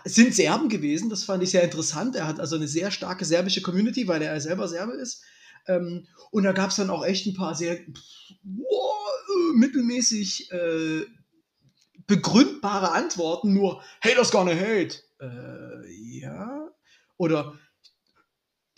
sind 0.04 0.34
Serben 0.34 0.68
gewesen. 0.70 1.10
Das 1.10 1.24
fand 1.24 1.44
ich 1.44 1.52
sehr 1.52 1.64
interessant. 1.64 2.16
Er 2.16 2.28
hat 2.28 2.40
also 2.40 2.56
eine 2.56 2.68
sehr 2.68 2.90
starke 2.92 3.24
serbische 3.24 3.62
Community, 3.62 4.08
weil 4.08 4.22
er 4.22 4.40
selber 4.42 4.68
Serbe 4.68 4.94
ist. 4.94 5.24
Ähm, 5.68 6.08
und 6.32 6.44
da 6.44 6.54
gab 6.54 6.72
es 6.72 6.78
dann 6.78 6.90
auch 6.90 7.06
echt 7.06 7.28
ein 7.28 7.36
paar 7.36 7.56
sehr 7.56 7.78
wow, 8.44 9.54
mittelmäßig 9.56 10.52
äh, 10.52 11.06
begründbare 12.08 12.92
Antworten, 12.92 13.54
nur 13.54 13.84
Haters 14.02 14.32
gonna 14.32 14.52
hate. 14.52 15.04
Äh, 15.20 16.20
ja. 16.20 16.70
Oder, 17.18 17.54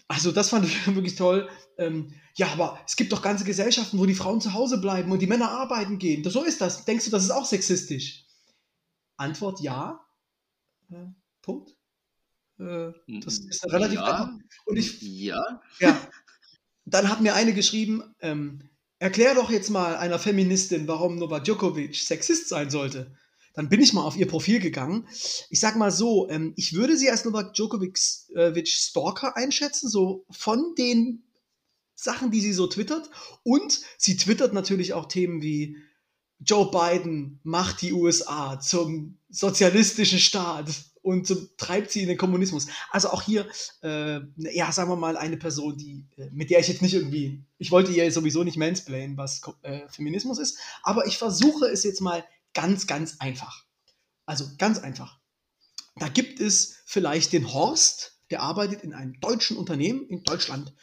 also 0.07 0.31
das 0.31 0.49
fand 0.49 0.65
ich 0.65 0.87
wirklich 0.95 1.15
toll. 1.15 1.49
Ähm, 1.77 2.13
ja, 2.35 2.47
aber 2.47 2.79
es 2.85 2.95
gibt 2.95 3.11
doch 3.11 3.21
ganze 3.21 3.45
Gesellschaften, 3.45 3.99
wo 3.99 4.05
die 4.05 4.15
Frauen 4.15 4.41
zu 4.41 4.53
Hause 4.53 4.79
bleiben 4.79 5.11
und 5.11 5.19
die 5.19 5.27
Männer 5.27 5.51
arbeiten 5.51 5.99
gehen. 5.99 6.27
So 6.29 6.43
ist 6.43 6.61
das. 6.61 6.85
Denkst 6.85 7.05
du, 7.05 7.11
das 7.11 7.23
ist 7.23 7.31
auch 7.31 7.45
sexistisch? 7.45 8.25
Antwort 9.17 9.61
ja. 9.61 9.99
Äh, 10.89 11.07
Punkt. 11.41 11.75
Äh, 12.57 12.91
das 13.07 13.39
ist 13.39 13.71
relativ 13.71 13.99
ja. 13.99 14.05
einfach. 14.05 14.29
Und 14.65 14.77
ich, 14.77 15.01
ja. 15.01 15.61
ja. 15.79 15.99
Dann 16.85 17.09
hat 17.09 17.21
mir 17.21 17.35
eine 17.35 17.53
geschrieben, 17.53 18.15
ähm, 18.21 18.68
erklär 18.99 19.33
doch 19.33 19.49
jetzt 19.49 19.69
mal 19.69 19.95
einer 19.95 20.19
Feministin, 20.19 20.87
warum 20.87 21.15
Novak 21.15 21.45
Djokovic 21.45 21.95
Sexist 21.95 22.49
sein 22.49 22.69
sollte. 22.69 23.15
Dann 23.55 23.69
bin 23.69 23.81
ich 23.81 23.93
mal 23.93 24.03
auf 24.03 24.15
ihr 24.15 24.27
Profil 24.27 24.59
gegangen. 24.59 25.07
Ich 25.49 25.59
sag 25.59 25.75
mal 25.75 25.91
so, 25.91 26.29
ähm, 26.29 26.53
ich 26.55 26.73
würde 26.73 26.97
sie 26.97 27.09
als 27.09 27.25
Novak 27.25 27.53
Djokovic 27.55 27.97
äh, 28.35 28.65
Stalker 28.65 29.35
einschätzen, 29.35 29.89
so 29.89 30.25
von 30.29 30.75
den 30.77 31.23
Sachen, 31.95 32.31
die 32.31 32.41
sie 32.41 32.53
so 32.53 32.67
twittert. 32.67 33.09
Und 33.43 33.81
sie 33.97 34.17
twittert 34.17 34.53
natürlich 34.53 34.93
auch 34.93 35.07
Themen 35.07 35.41
wie 35.41 35.77
Joe 36.39 36.71
Biden 36.71 37.39
macht 37.43 37.81
die 37.81 37.91
USA 37.91 38.59
zum 38.61 39.17
sozialistischen 39.29 40.19
Staat 40.19 40.69
und 41.09 41.25
zum, 41.25 41.49
treibt 41.57 41.91
sie 41.91 42.01
in 42.01 42.07
den 42.07 42.17
Kommunismus. 42.17 42.67
Also 42.91 43.09
auch 43.09 43.21
hier, 43.21 43.47
äh, 43.81 44.19
ja, 44.37 44.71
sagen 44.71 44.89
wir 44.89 44.95
mal, 44.95 45.17
eine 45.17 45.37
Person, 45.37 45.77
die, 45.77 46.05
äh, 46.17 46.29
mit 46.31 46.49
der 46.49 46.59
ich 46.59 46.67
jetzt 46.67 46.81
nicht 46.81 46.93
irgendwie, 46.93 47.43
ich 47.57 47.71
wollte 47.71 47.91
ihr 47.91 48.11
sowieso 48.11 48.43
nicht 48.43 48.57
mansplainen, 48.57 49.17
was 49.17 49.41
äh, 49.63 49.87
Feminismus 49.89 50.39
ist, 50.39 50.59
aber 50.83 51.07
ich 51.07 51.17
versuche 51.17 51.65
es 51.65 51.83
jetzt 51.83 52.01
mal 52.01 52.23
ganz, 52.53 52.87
ganz 52.87 53.17
einfach. 53.19 53.65
Also 54.25 54.45
ganz 54.57 54.79
einfach. 54.79 55.19
Da 55.95 56.07
gibt 56.07 56.39
es 56.39 56.77
vielleicht 56.85 57.33
den 57.33 57.51
Horst, 57.51 58.19
der 58.29 58.41
arbeitet 58.41 58.83
in 58.83 58.93
einem 58.93 59.19
deutschen 59.19 59.57
Unternehmen 59.57 60.07
in 60.07 60.23
Deutschland. 60.23 60.73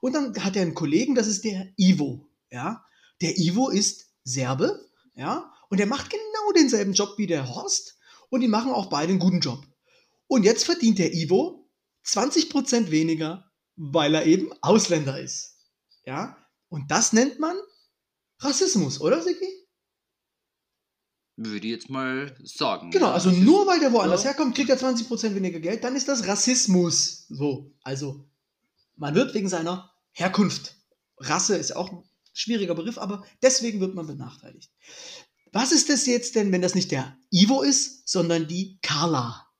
Und 0.00 0.14
dann 0.14 0.34
hat 0.44 0.56
er 0.56 0.62
einen 0.62 0.74
Kollegen, 0.74 1.14
das 1.14 1.26
ist 1.26 1.44
der 1.44 1.72
Ivo. 1.76 2.28
Ja? 2.50 2.84
Der 3.20 3.38
Ivo 3.38 3.68
ist 3.68 4.06
Serbe, 4.24 4.88
ja, 5.14 5.52
und 5.68 5.78
der 5.78 5.86
macht 5.86 6.10
genau 6.10 6.52
denselben 6.54 6.92
Job 6.92 7.14
wie 7.16 7.26
der 7.26 7.48
Horst 7.48 7.98
und 8.30 8.40
die 8.40 8.48
machen 8.48 8.72
auch 8.72 8.86
beide 8.86 9.10
einen 9.10 9.18
guten 9.18 9.40
Job. 9.40 9.62
Und 10.32 10.44
jetzt 10.44 10.64
verdient 10.64 10.98
der 10.98 11.12
Ivo 11.12 11.68
20% 12.06 12.90
weniger, 12.90 13.52
weil 13.76 14.14
er 14.14 14.24
eben 14.24 14.50
Ausländer 14.62 15.20
ist. 15.20 15.58
Ja, 16.06 16.38
und 16.70 16.90
das 16.90 17.12
nennt 17.12 17.38
man 17.38 17.54
Rassismus, 18.38 18.98
oder 19.02 19.22
Siki? 19.22 19.46
Würde 21.36 21.66
ich 21.66 21.72
jetzt 21.72 21.90
mal 21.90 22.34
sagen. 22.42 22.90
Genau, 22.92 23.10
also 23.10 23.30
nur 23.30 23.66
weil 23.66 23.80
der 23.80 23.92
woanders 23.92 24.24
ja. 24.24 24.30
herkommt, 24.30 24.54
kriegt 24.54 24.70
er 24.70 24.78
20% 24.78 25.34
weniger 25.34 25.60
Geld, 25.60 25.84
dann 25.84 25.96
ist 25.96 26.08
das 26.08 26.26
Rassismus. 26.26 27.26
So, 27.28 27.70
also 27.82 28.24
man 28.96 29.14
wird 29.14 29.34
wegen 29.34 29.50
seiner 29.50 29.92
Herkunft. 30.12 30.76
Rasse 31.18 31.58
ist 31.58 31.76
auch 31.76 31.92
ein 31.92 32.04
schwieriger 32.32 32.74
Begriff, 32.74 32.96
aber 32.96 33.22
deswegen 33.42 33.80
wird 33.80 33.94
man 33.94 34.06
benachteiligt. 34.06 34.72
Was 35.52 35.72
ist 35.72 35.90
das 35.90 36.06
jetzt 36.06 36.36
denn, 36.36 36.52
wenn 36.52 36.62
das 36.62 36.74
nicht 36.74 36.90
der 36.90 37.18
Ivo 37.30 37.60
ist, 37.60 38.08
sondern 38.08 38.48
die 38.48 38.78
Carla? 38.80 39.51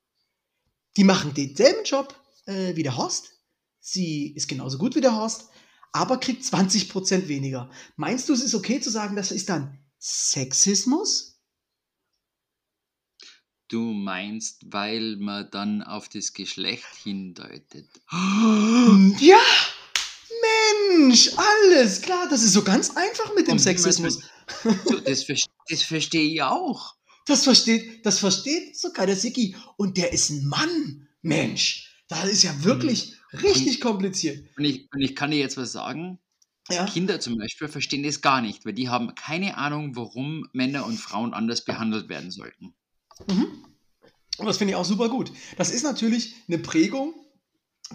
Die 0.97 1.03
machen 1.03 1.33
denselben 1.33 1.83
Job 1.83 2.15
äh, 2.45 2.75
wie 2.75 2.83
der 2.83 2.97
Horst. 2.97 3.31
Sie 3.79 4.33
ist 4.33 4.47
genauso 4.47 4.77
gut 4.77 4.95
wie 4.95 5.01
der 5.01 5.15
Horst, 5.15 5.49
aber 5.91 6.19
kriegt 6.19 6.43
20% 6.43 7.27
weniger. 7.27 7.69
Meinst 7.95 8.29
du, 8.29 8.33
es 8.33 8.41
ist 8.41 8.55
okay 8.55 8.79
zu 8.79 8.89
sagen, 8.89 9.15
das 9.15 9.31
ist 9.31 9.49
dann 9.49 9.79
Sexismus? 9.99 11.33
Du 13.67 13.81
meinst, 13.81 14.71
weil 14.71 15.15
man 15.17 15.49
dann 15.49 15.81
auf 15.81 16.09
das 16.09 16.33
Geschlecht 16.33 16.85
hindeutet. 17.03 17.89
Ja! 19.19 19.39
Mensch, 20.89 21.31
alles 21.35 22.01
klar, 22.01 22.27
das 22.29 22.43
ist 22.43 22.53
so 22.53 22.63
ganz 22.63 22.95
einfach 22.95 23.33
mit 23.35 23.47
dem 23.47 23.59
Sexismus. 23.59 24.19
Das, 25.05 25.25
das 25.69 25.83
verstehe 25.83 26.33
ich 26.33 26.41
auch. 26.41 26.95
Das 27.25 27.43
versteht, 27.43 28.05
das 28.05 28.19
versteht 28.19 28.77
sogar 28.77 29.05
der 29.05 29.15
Siki. 29.15 29.55
Und 29.77 29.97
der 29.97 30.13
ist 30.13 30.29
ein 30.29 30.45
Mann. 30.45 31.07
Mensch, 31.21 32.03
das 32.09 32.25
ist 32.25 32.43
ja 32.43 32.63
wirklich 32.65 33.15
mhm. 33.31 33.39
richtig 33.39 33.79
kompliziert. 33.79 34.45
Und 34.57 34.65
ich, 34.65 34.89
und 34.93 35.01
ich 35.01 35.15
kann 35.15 35.31
dir 35.31 35.39
jetzt 35.39 35.55
was 35.55 35.71
sagen. 35.71 36.19
Ja. 36.69 36.85
Kinder 36.85 37.19
zum 37.19 37.37
Beispiel 37.37 37.67
verstehen 37.67 38.03
das 38.03 38.21
gar 38.21 38.41
nicht, 38.41 38.65
weil 38.65 38.73
die 38.73 38.89
haben 38.89 39.15
keine 39.15 39.57
Ahnung, 39.57 39.95
warum 39.95 40.47
Männer 40.53 40.85
und 40.85 40.97
Frauen 40.97 41.33
anders 41.33 41.65
behandelt 41.65 42.09
werden 42.09 42.31
sollten. 42.31 42.73
Mhm. 43.27 43.47
Und 44.37 44.45
das 44.45 44.57
finde 44.57 44.71
ich 44.71 44.75
auch 44.75 44.85
super 44.85 45.09
gut. 45.09 45.31
Das 45.57 45.71
ist 45.71 45.83
natürlich 45.83 46.35
eine 46.47 46.57
Prägung 46.57 47.13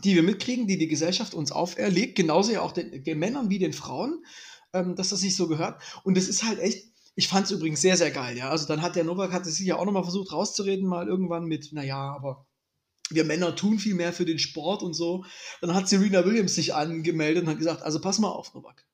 die 0.03 0.15
wir 0.15 0.23
mitkriegen, 0.23 0.67
die 0.67 0.79
die 0.79 0.89
Gesellschaft 0.89 1.35
uns 1.35 1.53
auferlegt, 1.53 2.17
genauso 2.17 2.53
ja 2.53 2.61
auch 2.61 2.73
den, 2.73 3.03
den 3.03 3.19
Männern 3.19 3.51
wie 3.51 3.59
den 3.59 3.73
Frauen, 3.73 4.25
ähm, 4.73 4.95
dass 4.97 5.11
das 5.11 5.21
sich 5.21 5.37
so 5.37 5.49
gehört. 5.49 5.83
Und 6.05 6.17
das 6.17 6.29
ist 6.29 6.45
halt 6.45 6.59
echt, 6.59 6.87
ich 7.19 7.27
fand 7.27 7.47
es 7.47 7.51
übrigens 7.51 7.81
sehr, 7.81 7.97
sehr 7.97 8.13
geil, 8.13 8.37
ja. 8.37 8.49
Also 8.49 8.69
dann 8.69 8.81
hat 8.81 8.95
der 8.95 9.03
Novak, 9.03 9.33
hat 9.33 9.45
sich 9.45 9.67
ja 9.67 9.75
auch 9.75 9.85
nochmal 9.85 10.05
versucht 10.05 10.31
rauszureden, 10.31 10.87
mal 10.87 11.09
irgendwann 11.09 11.47
mit, 11.47 11.73
naja, 11.73 12.15
aber 12.15 12.47
wir 13.11 13.25
Männer 13.25 13.57
tun 13.57 13.81
viel 13.81 13.97
mehr 13.97 14.13
für 14.13 14.25
den 14.25 14.39
Sport 14.39 14.85
und 14.85 14.95
so. 14.95 15.25
Dann 15.61 15.75
hat 15.75 15.89
Serena 15.89 16.25
Williams 16.25 16.55
sich 16.55 16.77
angemeldet 16.77 17.43
und 17.43 17.51
hat 17.51 17.59
gesagt, 17.59 17.83
also 17.83 18.01
pass 18.01 18.21
mal 18.21 18.29
auf, 18.29 18.55
Novak. 18.55 18.87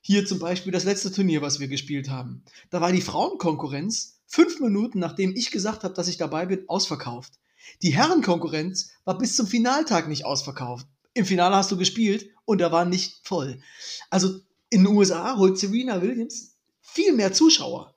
Hier 0.00 0.24
zum 0.24 0.38
Beispiel 0.38 0.72
das 0.72 0.84
letzte 0.84 1.12
Turnier, 1.12 1.42
was 1.42 1.60
wir 1.60 1.68
gespielt 1.68 2.08
haben. 2.08 2.42
Da 2.70 2.80
war 2.80 2.90
die 2.90 3.02
Frauenkonkurrenz 3.02 4.22
fünf 4.26 4.58
Minuten, 4.58 4.98
nachdem 4.98 5.36
ich 5.36 5.50
gesagt 5.50 5.84
habe, 5.84 5.92
dass 5.92 6.08
ich 6.08 6.16
dabei 6.16 6.46
bin, 6.46 6.66
ausverkauft. 6.70 7.34
Die 7.82 7.94
Herrenkonkurrenz 7.94 8.92
war 9.04 9.18
bis 9.18 9.36
zum 9.36 9.46
Finaltag 9.46 10.08
nicht 10.08 10.24
ausverkauft. 10.24 10.86
Im 11.12 11.26
Finale 11.26 11.56
hast 11.56 11.70
du 11.70 11.76
gespielt 11.76 12.30
und 12.46 12.62
da 12.62 12.72
war 12.72 12.86
nicht 12.86 13.20
voll. 13.24 13.60
Also 14.08 14.40
in 14.70 14.84
den 14.84 14.96
USA 14.96 15.36
holt 15.36 15.58
Serena 15.58 16.00
Williams 16.00 16.51
viel 16.92 17.12
mehr 17.12 17.32
Zuschauer. 17.32 17.94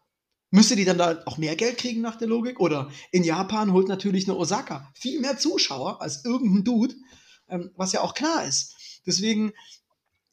Müsste 0.51 0.75
die 0.75 0.85
dann 0.85 0.97
da 0.97 1.21
auch 1.25 1.37
mehr 1.37 1.55
Geld 1.55 1.77
kriegen 1.77 2.01
nach 2.01 2.15
der 2.15 2.27
Logik? 2.27 2.59
Oder 2.59 2.89
in 3.11 3.23
Japan 3.23 3.73
holt 3.73 3.87
natürlich 3.87 4.27
eine 4.27 4.37
Osaka 4.37 4.91
viel 4.95 5.19
mehr 5.19 5.37
Zuschauer 5.37 6.01
als 6.01 6.23
irgendein 6.23 6.63
Dude, 6.63 6.95
ähm, 7.49 7.71
was 7.75 7.91
ja 7.91 8.01
auch 8.01 8.13
klar 8.13 8.45
ist. 8.45 8.75
Deswegen 9.05 9.53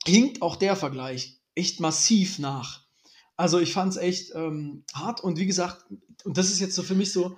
hinkt 0.05 0.43
auch 0.43 0.57
der 0.57 0.77
Vergleich 0.77 1.41
echt 1.55 1.81
massiv 1.81 2.39
nach. 2.39 2.85
Also 3.37 3.59
ich 3.59 3.73
fand 3.73 3.93
es 3.93 3.97
echt 3.97 4.35
ähm, 4.35 4.85
hart 4.95 5.23
und 5.23 5.39
wie 5.39 5.47
gesagt, 5.47 5.85
und 6.25 6.39
das 6.39 6.51
ist 6.51 6.61
jetzt 6.61 6.75
so 6.75 6.83
für 6.83 6.95
mich 6.95 7.13
so 7.13 7.37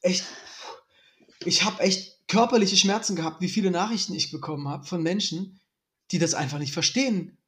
echt 0.00 0.24
ich 1.46 1.64
habe 1.64 1.82
echt 1.82 2.26
körperliche 2.28 2.76
Schmerzen 2.76 3.16
gehabt, 3.16 3.40
wie 3.40 3.48
viele 3.48 3.70
Nachrichten 3.70 4.14
ich 4.14 4.30
bekommen 4.30 4.68
habe 4.68 4.86
von 4.86 5.02
Menschen, 5.02 5.60
die 6.10 6.18
das 6.18 6.34
einfach 6.34 6.58
nicht 6.58 6.72
verstehen 6.72 7.38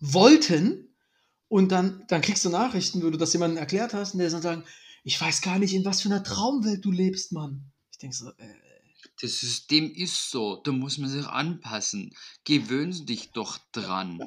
wollten. 0.00 0.91
Und 1.52 1.70
dann, 1.70 2.02
dann 2.08 2.22
kriegst 2.22 2.46
du 2.46 2.48
Nachrichten, 2.48 3.02
wo 3.02 3.10
du 3.10 3.18
das 3.18 3.34
jemandem 3.34 3.58
erklärt 3.58 3.92
hast, 3.92 4.14
und 4.14 4.20
der 4.20 4.30
dann 4.30 4.40
sagen, 4.40 4.64
ich 5.04 5.20
weiß 5.20 5.42
gar 5.42 5.58
nicht, 5.58 5.74
in 5.74 5.84
was 5.84 6.00
für 6.00 6.08
einer 6.08 6.24
Traumwelt 6.24 6.82
du 6.82 6.90
lebst, 6.90 7.30
Mann. 7.32 7.70
Ich 7.90 7.98
denke 7.98 8.16
so, 8.16 8.30
äh, 8.30 8.54
das 9.20 9.38
System 9.38 9.92
ist 9.94 10.30
so, 10.30 10.62
da 10.64 10.72
muss 10.72 10.96
man 10.96 11.10
sich 11.10 11.26
anpassen. 11.26 12.14
Gewöhn 12.44 13.04
dich 13.04 13.32
doch 13.32 13.58
dran. 13.72 14.18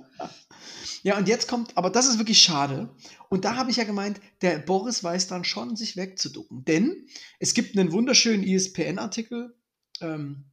Ja, 1.02 1.18
und 1.18 1.28
jetzt 1.28 1.48
kommt, 1.48 1.76
aber 1.76 1.90
das 1.90 2.08
ist 2.08 2.20
wirklich 2.20 2.44
schade. 2.44 2.96
Und 3.30 3.44
da 3.44 3.56
habe 3.56 3.72
ich 3.72 3.78
ja 3.78 3.86
gemeint, 3.86 4.22
der 4.44 4.60
Boris 4.60 5.04
weiß 5.04 5.26
dann 5.26 5.46
schon, 5.46 5.76
sich 5.76 5.98
wegzuducken. 5.98 6.64
Denn 6.64 7.08
es 7.40 7.56
gibt 7.56 7.76
einen 7.76 7.92
wunderschönen 7.92 8.44
ESPN-Artikel, 8.44 9.58
ähm, 10.00 10.52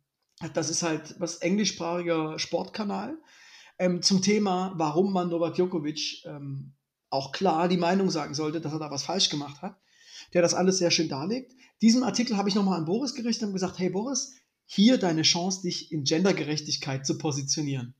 das 0.55 0.71
ist 0.71 0.83
halt 0.83 1.17
was 1.19 1.37
englischsprachiger 1.37 2.39
Sportkanal, 2.39 3.19
ähm, 3.79 4.03
zum 4.03 4.23
Thema, 4.23 4.73
warum 4.77 5.13
man 5.13 5.29
Novak 5.29 5.55
Djokovic 5.55 6.25
ähm, 6.25 6.75
auch 7.11 7.33
klar 7.33 7.69
die 7.69 7.77
Meinung 7.77 8.11
sagen 8.11 8.35
sollte, 8.35 8.61
dass 8.61 8.73
er 8.73 8.79
da 8.79 8.91
was 8.91 9.05
falsch 9.05 9.29
gemacht 9.29 9.61
hat, 9.63 9.81
der 10.33 10.43
das 10.43 10.55
alles 10.55 10.79
sehr 10.79 10.91
schön 10.91 11.09
darlegt. 11.09 11.53
Diesen 11.83 12.05
Artikel 12.05 12.37
habe 12.37 12.49
ich 12.49 12.55
nochmal 12.55 12.79
an 12.79 12.87
Boris 12.87 13.15
gerichtet 13.15 13.49
und 13.49 13.53
gesagt, 13.53 13.79
hey 13.79 13.91
Boris, 13.91 14.35
hier 14.65 14.97
deine 14.97 15.23
Chance, 15.23 15.63
dich 15.63 15.93
in 15.93 16.05
Gendergerechtigkeit 16.05 17.05
zu 17.07 17.19
positionieren. 17.19 17.95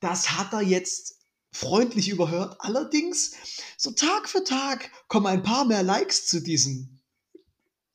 Das 0.00 0.32
hat 0.32 0.52
er 0.52 0.62
jetzt 0.62 1.20
freundlich 1.52 2.08
überhört. 2.08 2.56
Allerdings, 2.58 3.32
so 3.76 3.92
Tag 3.92 4.28
für 4.28 4.44
Tag 4.44 4.90
kommen 5.08 5.26
ein 5.26 5.42
paar 5.42 5.64
mehr 5.64 5.82
Likes 5.82 6.26
zu 6.26 6.40
diesem 6.40 6.91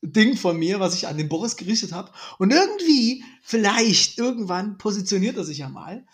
Ding 0.02 0.38
von 0.38 0.58
mir, 0.58 0.80
was 0.80 0.94
ich 0.94 1.08
an 1.08 1.18
den 1.18 1.30
Boris 1.30 1.56
gerichtet 1.56 1.92
habe. 1.92 2.12
Und 2.38 2.52
irgendwie, 2.52 3.24
vielleicht, 3.42 4.18
irgendwann 4.18 4.78
positioniert 4.78 5.38
er 5.38 5.44
sich 5.44 5.60
ja 5.60 5.70
mal. 5.70 6.06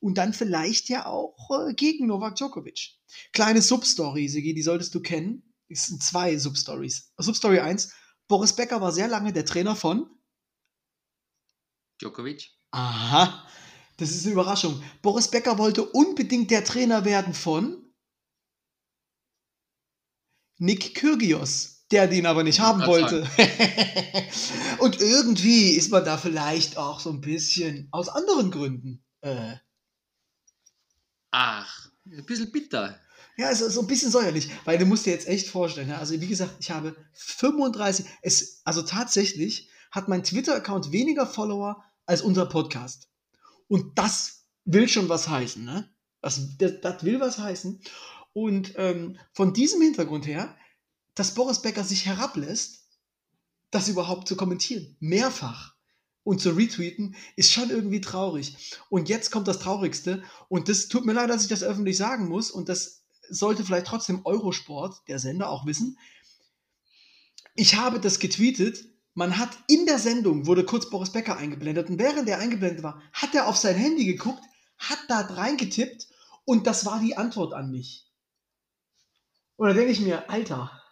Und 0.00 0.18
dann 0.18 0.32
vielleicht 0.32 0.88
ja 0.88 1.06
auch 1.06 1.50
äh, 1.50 1.74
gegen 1.74 2.06
Novak 2.06 2.36
Djokovic. 2.36 2.92
Kleine 3.32 3.62
Substory, 3.62 4.28
Sigi, 4.28 4.54
die 4.54 4.62
solltest 4.62 4.94
du 4.94 5.00
kennen. 5.00 5.42
Es 5.68 5.86
sind 5.86 6.02
zwei 6.02 6.36
Substories. 6.38 7.12
Substory 7.18 7.58
1. 7.58 7.92
Boris 8.28 8.54
Becker 8.54 8.80
war 8.80 8.92
sehr 8.92 9.08
lange 9.08 9.32
der 9.32 9.44
Trainer 9.44 9.76
von 9.76 10.08
Djokovic. 12.00 12.50
Aha, 12.70 13.46
das 13.96 14.10
ist 14.10 14.24
eine 14.24 14.32
Überraschung. 14.32 14.82
Boris 15.02 15.28
Becker 15.28 15.58
wollte 15.58 15.84
unbedingt 15.84 16.50
der 16.50 16.64
Trainer 16.64 17.04
werden 17.04 17.34
von 17.34 17.84
Nick 20.58 20.94
Kyrgios, 20.94 21.73
der 21.90 22.06
den 22.06 22.26
aber 22.26 22.42
nicht 22.42 22.60
haben 22.60 22.86
wollte. 22.86 23.28
Und 24.78 25.00
irgendwie 25.00 25.70
ist 25.70 25.90
man 25.90 26.04
da 26.04 26.16
vielleicht 26.16 26.76
auch 26.76 27.00
so 27.00 27.10
ein 27.10 27.20
bisschen 27.20 27.88
aus 27.90 28.08
anderen 28.08 28.50
Gründen. 28.50 29.02
Äh, 29.20 29.56
Ach, 31.30 31.90
ein 32.06 32.24
bisschen 32.26 32.52
bitter. 32.52 32.98
Ja, 33.36 33.48
also 33.48 33.68
so 33.68 33.80
ein 33.80 33.88
bisschen 33.88 34.10
säuerlich, 34.10 34.48
weil 34.64 34.78
du 34.78 34.86
musst 34.86 35.06
dir 35.06 35.10
jetzt 35.10 35.26
echt 35.26 35.48
vorstellen, 35.48 35.88
ja, 35.88 35.98
also 35.98 36.20
wie 36.20 36.28
gesagt, 36.28 36.54
ich 36.60 36.70
habe 36.70 36.94
35, 37.14 38.06
es, 38.22 38.60
also 38.64 38.82
tatsächlich 38.82 39.68
hat 39.90 40.08
mein 40.08 40.22
Twitter-Account 40.22 40.92
weniger 40.92 41.26
Follower 41.26 41.84
als 42.06 42.22
unser 42.22 42.46
Podcast. 42.46 43.08
Und 43.66 43.98
das 43.98 44.44
will 44.64 44.88
schon 44.88 45.08
was 45.08 45.28
heißen, 45.28 45.64
ne? 45.64 45.90
Das, 46.20 46.56
das, 46.58 46.80
das 46.80 47.02
will 47.04 47.18
was 47.18 47.38
heißen. 47.38 47.80
Und 48.32 48.74
ähm, 48.76 49.18
von 49.32 49.52
diesem 49.52 49.82
Hintergrund 49.82 50.26
her, 50.26 50.56
dass 51.14 51.34
Boris 51.34 51.62
Becker 51.62 51.84
sich 51.84 52.06
herablässt, 52.06 52.88
das 53.70 53.88
überhaupt 53.88 54.28
zu 54.28 54.36
kommentieren, 54.36 54.96
mehrfach 55.00 55.74
und 56.22 56.40
zu 56.40 56.50
retweeten, 56.50 57.16
ist 57.36 57.52
schon 57.52 57.70
irgendwie 57.70 58.00
traurig. 58.00 58.78
Und 58.88 59.08
jetzt 59.08 59.30
kommt 59.30 59.48
das 59.48 59.58
Traurigste. 59.58 60.22
Und 60.48 60.68
das 60.68 60.88
tut 60.88 61.04
mir 61.04 61.12
leid, 61.12 61.30
dass 61.30 61.42
ich 61.42 61.48
das 61.48 61.62
öffentlich 61.62 61.96
sagen 61.96 62.28
muss. 62.28 62.50
Und 62.50 62.68
das 62.68 63.04
sollte 63.28 63.64
vielleicht 63.64 63.86
trotzdem 63.86 64.24
Eurosport, 64.24 65.02
der 65.08 65.18
Sender, 65.18 65.50
auch 65.50 65.66
wissen. 65.66 65.98
Ich 67.54 67.76
habe 67.76 68.00
das 68.00 68.18
getweetet. 68.18 68.84
Man 69.14 69.38
hat 69.38 69.56
in 69.68 69.86
der 69.86 69.98
Sendung, 69.98 70.46
wurde 70.46 70.64
kurz 70.64 70.90
Boris 70.90 71.10
Becker 71.10 71.36
eingeblendet 71.36 71.88
und 71.88 72.00
während 72.00 72.28
er 72.28 72.40
eingeblendet 72.40 72.82
war, 72.82 73.00
hat 73.12 73.32
er 73.32 73.46
auf 73.46 73.56
sein 73.56 73.76
Handy 73.76 74.04
geguckt, 74.04 74.42
hat 74.76 74.98
da 75.06 75.20
reingetippt 75.20 76.08
und 76.44 76.66
das 76.66 76.84
war 76.84 76.98
die 76.98 77.16
Antwort 77.16 77.54
an 77.54 77.70
mich. 77.70 78.10
Und 79.54 79.68
da 79.68 79.74
denke 79.74 79.92
ich 79.92 80.00
mir, 80.00 80.28
Alter, 80.28 80.82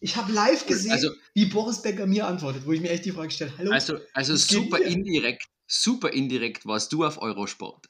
ich 0.00 0.16
habe 0.16 0.32
live 0.32 0.66
gesehen, 0.66 0.92
also, 0.92 1.10
wie 1.34 1.46
Boris 1.46 1.82
Becker 1.82 2.06
mir 2.06 2.26
antwortet, 2.26 2.66
wo 2.66 2.72
ich 2.72 2.80
mir 2.80 2.90
echt 2.90 3.04
die 3.04 3.12
Frage 3.12 3.30
stelle, 3.30 3.52
hallo. 3.58 3.72
Also, 3.72 3.98
also 4.14 4.36
super 4.36 4.78
indirekt, 4.78 5.44
super 5.66 6.12
indirekt 6.12 6.66
warst 6.66 6.92
du 6.92 7.04
auf 7.04 7.20
Eurosport. 7.20 7.86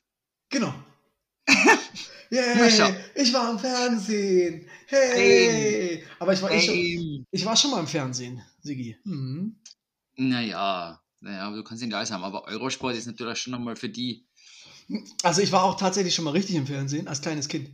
Genau. 0.48 0.74
Yay, 2.30 2.94
ich 3.14 3.32
war 3.32 3.50
im 3.50 3.58
Fernsehen. 3.58 4.68
Hey. 4.86 6.04
Aber 6.18 6.32
ich 6.34 6.42
war, 6.42 6.50
ich, 6.50 6.66
schon, 6.66 7.26
ich 7.30 7.44
war 7.44 7.56
schon 7.56 7.70
mal 7.70 7.80
im 7.80 7.86
Fernsehen, 7.86 8.42
Sigi. 8.60 8.96
Mhm. 9.04 9.56
Naja, 10.16 11.00
naja, 11.20 11.50
du 11.50 11.64
kannst 11.64 11.82
ihn 11.82 11.90
da 11.90 12.06
haben. 12.06 12.24
Aber 12.24 12.44
Eurosport 12.46 12.96
ist 12.96 13.06
natürlich 13.06 13.38
schon 13.38 13.52
nochmal 13.52 13.76
für 13.76 13.88
die. 13.88 14.26
Also 15.22 15.40
ich 15.40 15.52
war 15.52 15.64
auch 15.64 15.76
tatsächlich 15.78 16.14
schon 16.14 16.24
mal 16.24 16.32
richtig 16.32 16.56
im 16.56 16.66
Fernsehen, 16.66 17.08
als 17.08 17.22
kleines 17.22 17.48
Kind. 17.48 17.70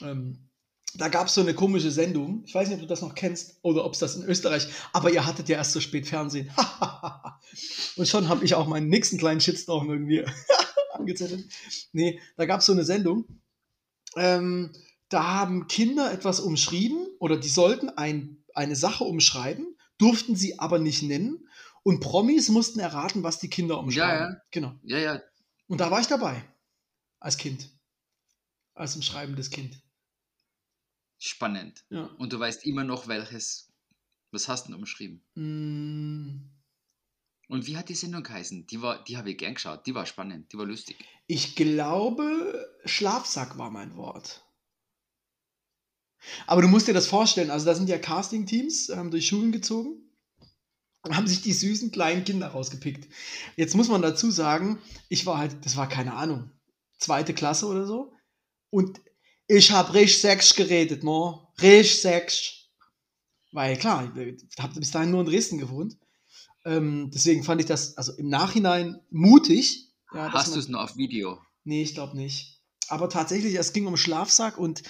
Ähm, 0.00 0.49
da 0.94 1.08
gab 1.08 1.26
es 1.26 1.34
so 1.34 1.40
eine 1.40 1.54
komische 1.54 1.90
Sendung. 1.90 2.42
Ich 2.46 2.54
weiß 2.54 2.68
nicht, 2.68 2.76
ob 2.76 2.82
du 2.82 2.86
das 2.86 3.02
noch 3.02 3.14
kennst 3.14 3.58
oder 3.62 3.84
ob 3.84 3.94
es 3.94 3.98
das 3.98 4.16
in 4.16 4.24
Österreich, 4.24 4.68
aber 4.92 5.10
ihr 5.10 5.26
hattet 5.26 5.48
ja 5.48 5.56
erst 5.56 5.72
so 5.72 5.80
spät 5.80 6.06
Fernsehen. 6.06 6.50
Und 7.96 8.08
schon 8.08 8.28
habe 8.28 8.44
ich 8.44 8.54
auch 8.54 8.66
meinen 8.66 8.88
nächsten 8.88 9.18
kleinen 9.18 9.40
Shitstorm 9.40 9.90
irgendwie 9.90 10.24
angezettelt. 10.92 11.50
Nee, 11.92 12.20
da 12.36 12.46
gab 12.46 12.60
es 12.60 12.66
so 12.66 12.72
eine 12.72 12.84
Sendung. 12.84 13.24
Ähm, 14.16 14.72
da 15.08 15.24
haben 15.24 15.66
Kinder 15.66 16.12
etwas 16.12 16.40
umschrieben 16.40 17.06
oder 17.18 17.36
die 17.36 17.48
sollten 17.48 17.88
ein, 17.90 18.44
eine 18.54 18.76
Sache 18.76 19.04
umschreiben, 19.04 19.76
durften 19.98 20.36
sie 20.36 20.58
aber 20.58 20.78
nicht 20.78 21.02
nennen. 21.02 21.48
Und 21.82 22.00
Promis 22.00 22.48
mussten 22.48 22.78
erraten, 22.78 23.22
was 23.22 23.38
die 23.38 23.48
Kinder 23.48 23.78
umschreiben. 23.78 24.20
Ja, 24.20 24.30
ja. 24.30 24.42
Genau. 24.50 24.74
Ja, 24.82 24.98
ja. 24.98 25.20
Und 25.66 25.80
da 25.80 25.90
war 25.90 26.00
ich 26.00 26.06
dabei. 26.06 26.44
Als 27.18 27.36
Kind. 27.36 27.70
Als 28.74 28.96
umschreibendes 28.96 29.50
Kind. 29.50 29.82
Spannend. 31.22 31.84
Ja. 31.90 32.06
Und 32.18 32.32
du 32.32 32.40
weißt 32.40 32.64
immer 32.64 32.82
noch, 32.82 33.06
welches. 33.06 33.68
Was 34.32 34.48
hast 34.48 34.66
du 34.66 34.72
denn 34.72 34.80
umschrieben? 34.80 35.22
Mm. 35.34 36.48
Und 37.48 37.66
wie 37.66 37.76
hat 37.76 37.88
die 37.88 37.94
Sendung 37.94 38.22
geheißen? 38.22 38.66
Die, 38.68 38.80
war, 38.80 39.04
die 39.04 39.16
habe 39.16 39.30
ich 39.30 39.38
gern 39.38 39.54
geschaut. 39.54 39.86
Die 39.86 39.94
war 39.94 40.06
spannend, 40.06 40.52
die 40.52 40.56
war 40.56 40.66
lustig. 40.66 40.96
Ich 41.26 41.56
glaube, 41.56 42.72
Schlafsack 42.84 43.58
war 43.58 43.70
mein 43.70 43.96
Wort. 43.96 44.46
Aber 46.46 46.62
du 46.62 46.68
musst 46.68 46.86
dir 46.86 46.94
das 46.94 47.08
vorstellen, 47.08 47.50
also 47.50 47.66
da 47.66 47.74
sind 47.74 47.88
ja 47.88 47.98
Casting-Teams 47.98 48.90
ähm, 48.90 49.10
durch 49.10 49.26
Schulen 49.26 49.52
gezogen 49.52 50.10
und 51.02 51.16
haben 51.16 51.26
sich 51.26 51.42
die 51.42 51.52
süßen 51.52 51.90
kleinen 51.90 52.24
Kinder 52.24 52.48
rausgepickt. 52.48 53.12
Jetzt 53.56 53.74
muss 53.74 53.88
man 53.88 54.00
dazu 54.00 54.30
sagen, 54.30 54.78
ich 55.08 55.26
war 55.26 55.38
halt, 55.38 55.64
das 55.64 55.76
war 55.76 55.88
keine 55.88 56.14
Ahnung, 56.14 56.50
zweite 56.98 57.34
Klasse 57.34 57.66
oder 57.66 57.84
so. 57.84 58.14
Und 58.70 59.00
ich 59.50 59.72
habe 59.72 59.94
richtig 59.94 60.20
Sex 60.20 60.54
geredet, 60.54 61.02
mo. 61.02 61.52
Richtig 61.60 62.00
Sex. 62.00 62.68
Weil 63.52 63.76
klar, 63.76 64.16
ich 64.16 64.44
habe 64.58 64.78
bis 64.78 64.92
dahin 64.92 65.10
nur 65.10 65.20
in 65.20 65.26
Dresden 65.26 65.58
gewohnt. 65.58 65.98
Ähm, 66.64 67.10
deswegen 67.12 67.42
fand 67.42 67.60
ich 67.60 67.66
das 67.66 67.96
also 67.96 68.12
im 68.12 68.28
Nachhinein 68.28 69.00
mutig. 69.10 69.92
Ja, 70.14 70.32
Hast 70.32 70.54
du 70.54 70.60
es 70.60 70.68
noch 70.68 70.80
auf 70.80 70.96
Video? 70.96 71.40
Nee, 71.64 71.82
ich 71.82 71.94
glaube 71.94 72.16
nicht. 72.16 72.62
Aber 72.88 73.08
tatsächlich, 73.08 73.56
es 73.56 73.72
ging 73.72 73.86
um 73.86 73.96
Schlafsack 73.96 74.56
und 74.56 74.82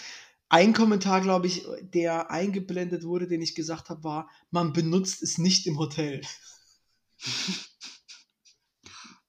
ein 0.51 0.75
Kommentar, 0.75 1.23
glaube 1.23 1.47
ich, 1.47 1.65
der 1.81 2.31
eingeblendet 2.31 3.05
wurde, 3.05 3.29
den 3.29 3.41
ich 3.41 3.55
gesagt 3.55 3.89
habe, 3.89 4.05
war, 4.05 4.31
man 4.51 4.73
benutzt 4.73 5.23
es 5.23 5.39
nicht 5.39 5.67
im 5.67 5.79
Hotel. 5.79 6.21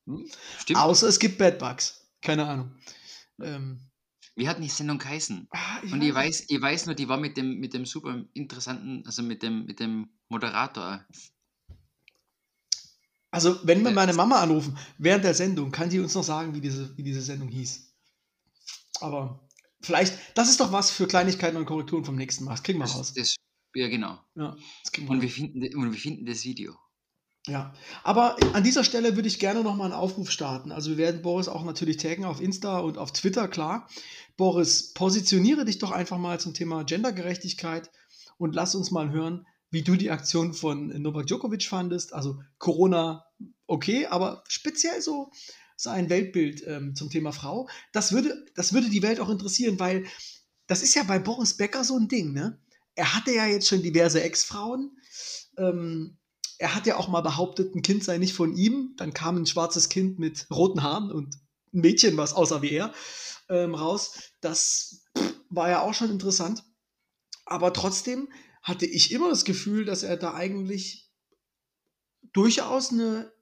Hm, 0.07 0.27
stimmt. 0.57 0.79
Außer 0.79 1.07
es 1.07 1.19
gibt 1.19 1.37
Bedbugs. 1.37 2.07
Keine 2.21 2.47
Ahnung. 2.47 2.75
Ähm, 3.39 3.90
Wie 4.35 4.47
hat 4.47 4.63
die 4.63 4.69
Sendung 4.69 4.97
geheißen? 4.97 5.47
Ah, 5.51 5.79
ich 5.83 5.91
und 5.91 6.01
ich 6.01 6.13
weiß, 6.13 6.45
ich 6.47 6.61
weiß 6.61 6.85
nur, 6.85 6.95
die 6.95 7.09
war 7.09 7.17
mit 7.17 7.37
dem, 7.37 7.59
mit 7.59 7.73
dem 7.73 7.85
super 7.85 8.23
interessanten, 8.33 9.03
also 9.05 9.23
mit 9.23 9.43
dem, 9.43 9.65
mit 9.65 9.79
dem 9.79 10.09
Moderator 10.29 11.05
also, 13.31 13.57
wenn 13.63 13.83
wir 13.83 13.91
meine 13.91 14.13
Mama 14.13 14.41
anrufen, 14.41 14.77
während 14.97 15.23
der 15.23 15.33
Sendung, 15.33 15.71
kann 15.71 15.89
die 15.89 15.99
uns 15.99 16.13
noch 16.13 16.23
sagen, 16.23 16.53
wie 16.53 16.59
diese, 16.59 16.95
wie 16.97 17.03
diese 17.03 17.21
Sendung 17.21 17.47
hieß. 17.47 17.95
Aber 18.99 19.47
vielleicht, 19.81 20.37
das 20.37 20.49
ist 20.49 20.59
doch 20.59 20.73
was 20.73 20.91
für 20.91 21.07
Kleinigkeiten 21.07 21.55
und 21.55 21.65
Korrekturen 21.65 22.03
vom 22.03 22.17
nächsten 22.17 22.43
Mal. 22.43 22.51
Das 22.51 22.63
kriegen 22.63 22.79
wir 22.79 22.85
das, 22.85 22.95
raus. 22.95 23.13
Das, 23.13 23.37
ja, 23.73 23.87
genau. 23.87 24.19
Ja, 24.35 24.57
und, 25.07 25.21
wir 25.21 25.29
finden, 25.29 25.63
und 25.77 25.91
wir 25.93 25.99
finden 25.99 26.25
das 26.25 26.43
Video. 26.43 26.75
Ja, 27.47 27.73
aber 28.03 28.37
an 28.53 28.63
dieser 28.63 28.83
Stelle 28.83 29.15
würde 29.15 29.27
ich 29.27 29.39
gerne 29.39 29.63
nochmal 29.63 29.91
einen 29.91 29.99
Aufruf 29.99 30.29
starten. 30.29 30.71
Also 30.71 30.91
wir 30.91 30.97
werden 30.97 31.23
Boris 31.23 31.47
auch 31.47 31.63
natürlich 31.63 31.97
taggen 31.97 32.23
auf 32.23 32.39
Insta 32.39 32.79
und 32.79 32.99
auf 32.99 33.13
Twitter, 33.13 33.47
klar. 33.47 33.89
Boris, 34.37 34.93
positioniere 34.93 35.65
dich 35.65 35.79
doch 35.79 35.91
einfach 35.91 36.19
mal 36.19 36.39
zum 36.39 36.53
Thema 36.53 36.83
Gendergerechtigkeit 36.83 37.89
und 38.37 38.53
lass 38.53 38.75
uns 38.75 38.91
mal 38.91 39.09
hören, 39.09 39.47
wie 39.71 39.81
du 39.81 39.95
die 39.95 40.11
Aktion 40.11 40.53
von 40.53 40.89
Novak 41.01 41.25
Djokovic 41.25 41.63
fandest. 41.63 42.13
Also 42.13 42.39
Corona, 42.59 43.25
okay, 43.65 44.05
aber 44.05 44.43
speziell 44.47 45.01
so 45.01 45.31
sein 45.75 46.11
Weltbild 46.11 46.63
ähm, 46.67 46.93
zum 46.93 47.09
Thema 47.09 47.31
Frau. 47.31 47.67
Das 47.91 48.11
würde, 48.11 48.45
das 48.55 48.71
würde 48.73 48.89
die 48.89 49.01
Welt 49.01 49.19
auch 49.19 49.29
interessieren, 49.29 49.79
weil 49.79 50.05
das 50.67 50.83
ist 50.83 50.93
ja 50.93 51.01
bei 51.03 51.17
Boris 51.17 51.57
Becker 51.57 51.83
so 51.83 51.97
ein 51.97 52.07
Ding, 52.07 52.33
ne? 52.33 52.59
Er 52.93 53.15
hatte 53.15 53.33
ja 53.33 53.47
jetzt 53.47 53.67
schon 53.67 53.81
diverse 53.81 54.21
Ex-Frauen. 54.21 54.95
Ähm, 55.57 56.17
er 56.61 56.75
hat 56.75 56.85
ja 56.85 56.95
auch 56.97 57.07
mal 57.07 57.21
behauptet, 57.21 57.73
ein 57.73 57.81
Kind 57.81 58.03
sei 58.03 58.19
nicht 58.19 58.35
von 58.35 58.55
ihm. 58.55 58.93
Dann 58.97 59.13
kam 59.13 59.35
ein 59.35 59.47
schwarzes 59.47 59.89
Kind 59.89 60.19
mit 60.19 60.45
roten 60.51 60.83
Haaren 60.83 61.11
und 61.11 61.35
ein 61.73 61.81
Mädchen, 61.81 62.17
was 62.17 62.33
aussah 62.33 62.61
wie 62.61 62.71
er, 62.71 62.93
ähm, 63.49 63.73
raus. 63.73 64.31
Das 64.41 65.03
war 65.49 65.69
ja 65.69 65.81
auch 65.81 65.95
schon 65.95 66.11
interessant. 66.11 66.63
Aber 67.45 67.73
trotzdem 67.73 68.31
hatte 68.61 68.85
ich 68.85 69.11
immer 69.11 69.29
das 69.29 69.43
Gefühl, 69.43 69.85
dass 69.85 70.03
er 70.03 70.17
da 70.17 70.35
eigentlich 70.35 71.11
durchaus 72.31 72.91
eine, 72.91 73.33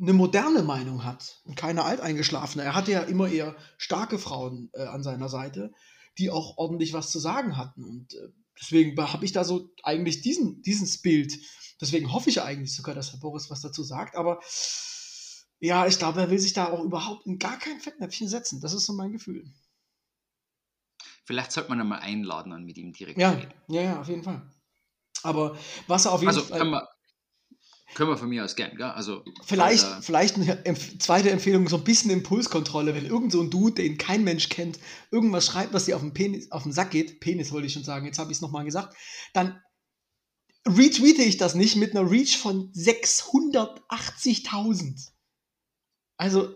eine 0.00 0.14
moderne 0.14 0.62
Meinung 0.62 1.04
hat 1.04 1.42
und 1.44 1.54
keine 1.54 1.84
alteingeschlafene. 1.84 2.64
Er 2.64 2.74
hatte 2.74 2.92
ja 2.92 3.02
immer 3.02 3.28
eher 3.28 3.54
starke 3.76 4.18
Frauen 4.18 4.70
äh, 4.72 4.84
an 4.84 5.02
seiner 5.02 5.28
Seite, 5.28 5.70
die 6.16 6.30
auch 6.30 6.56
ordentlich 6.56 6.94
was 6.94 7.10
zu 7.10 7.18
sagen 7.18 7.58
hatten. 7.58 7.84
Und 7.84 8.14
äh, 8.14 8.28
deswegen 8.60 8.96
habe 9.00 9.24
ich 9.24 9.32
da 9.32 9.44
so 9.44 9.70
eigentlich 9.82 10.22
diesen, 10.22 10.62
dieses 10.62 11.00
Bild. 11.00 11.38
Deswegen 11.80 12.12
hoffe 12.12 12.30
ich 12.30 12.42
eigentlich 12.42 12.74
sogar, 12.74 12.94
dass 12.94 13.12
Herr 13.12 13.20
Boris 13.20 13.50
was 13.50 13.62
dazu 13.62 13.82
sagt. 13.82 14.16
Aber 14.16 14.40
ja, 15.60 15.86
ich 15.86 15.98
glaube, 15.98 16.20
er 16.20 16.30
will 16.30 16.38
sich 16.38 16.52
da 16.52 16.70
auch 16.70 16.82
überhaupt 16.82 17.26
in 17.26 17.38
gar 17.38 17.58
kein 17.58 17.80
Fettnäpfchen 17.80 18.28
setzen. 18.28 18.60
Das 18.60 18.72
ist 18.72 18.86
so 18.86 18.92
mein 18.92 19.12
Gefühl. 19.12 19.44
Vielleicht 21.24 21.52
sollte 21.52 21.70
man 21.70 21.80
einmal 21.80 22.00
einladen 22.00 22.52
und 22.52 22.64
mit 22.64 22.76
ihm 22.76 22.92
direkt 22.92 23.18
ja, 23.18 23.30
reden. 23.30 23.54
Ja, 23.68 23.82
ja, 23.82 24.00
auf 24.00 24.08
jeden 24.08 24.22
Fall. 24.22 24.42
Aber 25.22 25.56
was 25.86 26.06
er 26.06 26.12
auf 26.12 26.20
jeden 26.20 26.34
Also 26.34 26.42
Fall. 26.42 26.64
wir, 26.64 26.88
können 27.94 28.10
wir 28.10 28.16
von 28.16 28.28
mir 28.28 28.44
aus 28.44 28.54
gern, 28.56 28.76
gell? 28.76 28.86
Also 28.86 29.24
Vielleicht, 29.44 29.82
falls 29.82 29.96
er- 29.96 30.02
vielleicht 30.02 30.36
eine 30.36 30.64
Empf 30.64 30.98
zweite 30.98 31.30
Empfehlung, 31.30 31.68
so 31.68 31.76
ein 31.76 31.84
bisschen 31.84 32.10
Impulskontrolle, 32.10 32.94
wenn 32.94 33.06
irgend 33.06 33.32
so 33.32 33.40
ein 33.40 33.50
Dude, 33.50 33.74
den 33.82 33.98
kein 33.98 34.22
Mensch 34.24 34.48
kennt, 34.48 34.78
irgendwas 35.10 35.46
schreibt, 35.46 35.72
was 35.74 35.86
dir 35.86 35.96
auf 35.96 36.02
den, 36.02 36.14
Penis, 36.14 36.50
auf 36.52 36.62
den 36.62 36.72
Sack 36.72 36.90
geht, 36.92 37.20
Penis 37.20 37.52
wollte 37.52 37.66
ich 37.66 37.72
schon 37.72 37.84
sagen, 37.84 38.06
jetzt 38.06 38.18
habe 38.18 38.30
ich 38.30 38.38
es 38.38 38.42
nochmal 38.42 38.64
gesagt, 38.64 38.96
dann 39.34 39.60
retweete 40.66 41.22
ich 41.22 41.36
das 41.36 41.54
nicht 41.54 41.76
mit 41.76 41.94
einer 41.96 42.10
Reach 42.10 42.38
von 42.38 42.72
680.000. 42.72 45.10
Also, 46.16 46.54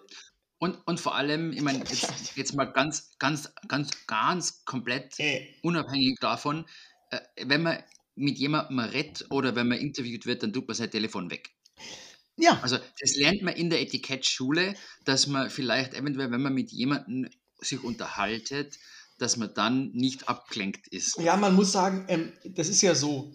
Und, 0.59 0.77
und 0.87 1.01
vor 1.01 1.15
allem, 1.15 1.53
ich 1.53 1.63
meine, 1.63 1.79
jetzt, 1.91 2.37
jetzt 2.37 2.55
mal 2.55 2.67
ganz, 2.67 3.17
ganz, 3.19 3.53
ganz, 3.69 3.91
ganz 4.07 4.65
komplett 4.65 5.19
äh, 5.21 5.47
unabhängig 5.63 6.19
davon, 6.21 6.67
äh, 7.11 7.21
wenn 7.47 7.63
man 7.63 7.83
mit 8.17 8.39
jemandem 8.39 8.79
redet 8.79 9.27
oder 9.31 9.57
wenn 9.57 9.69
man 9.69 9.79
interviewt 9.79 10.27
wird, 10.27 10.43
dann 10.43 10.53
tut 10.53 10.69
man 10.69 10.77
sein 10.77 10.91
Telefon 10.91 11.31
weg. 11.31 11.51
ja, 12.37 12.59
Also 12.63 12.79
das 13.01 13.17
lernt 13.17 13.43
man 13.43 13.55
in 13.55 13.71
der 13.71 13.81
Etikettschule, 13.81 14.75
dass 15.05 15.27
man 15.27 15.51
vielleicht 15.51 15.95
eventuell, 15.95 16.31
wenn 16.31 16.43
man 16.43 16.55
mit 16.55 16.71
jemandem 16.71 17.29
sich 17.61 17.83
unterhaltet, 17.83 18.79
dass 19.19 19.37
man 19.37 19.53
dann 19.55 19.91
nicht 19.93 20.29
abgelenkt 20.29 20.89
ist. 20.89 21.19
ja, 21.19 21.37
man 21.37 21.55
muss 21.55 21.73
sagen, 21.73 22.05
ähm, 22.09 22.33
das 22.45 22.69
ist 22.69 22.83
ja 22.83 22.95
so, 22.95 23.35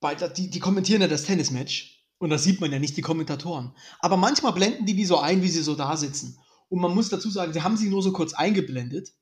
bei, 0.00 0.14
die, 0.14 0.50
die 0.50 0.60
kommentieren 0.60 1.02
ja 1.02 1.08
das 1.08 1.24
Tennismatch 1.24 2.04
und 2.18 2.30
da 2.30 2.38
sieht 2.38 2.60
man 2.60 2.72
ja 2.72 2.78
nicht 2.78 2.96
die 2.96 3.02
Kommentatoren. 3.02 3.74
Aber 4.00 4.16
manchmal 4.16 4.52
blenden 4.52 4.86
die 4.86 4.94
die 4.94 5.04
so 5.04 5.18
ein, 5.18 5.42
wie 5.42 5.48
sie 5.48 5.62
so 5.62 5.74
da 5.74 5.96
sitzen. 5.96 6.38
Und 6.68 6.80
man 6.80 6.94
muss 6.94 7.08
dazu 7.10 7.30
sagen, 7.30 7.52
sie 7.52 7.62
haben 7.62 7.76
sie 7.76 7.88
nur 7.88 8.02
so 8.02 8.12
kurz 8.12 8.32
eingeblendet. 8.32 9.12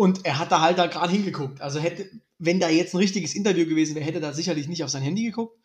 Und 0.00 0.24
er 0.24 0.38
hat 0.38 0.50
da 0.50 0.62
halt 0.62 0.78
da 0.78 0.86
gerade 0.86 1.12
hingeguckt. 1.12 1.60
Also 1.60 1.78
hätte, 1.78 2.08
wenn 2.38 2.58
da 2.58 2.70
jetzt 2.70 2.94
ein 2.94 2.96
richtiges 2.96 3.34
Interview 3.34 3.66
gewesen 3.66 3.94
wäre, 3.94 4.06
hätte 4.06 4.16
er 4.16 4.22
da 4.22 4.32
sicherlich 4.32 4.66
nicht 4.66 4.82
auf 4.82 4.88
sein 4.88 5.02
Handy 5.02 5.24
geguckt. 5.24 5.58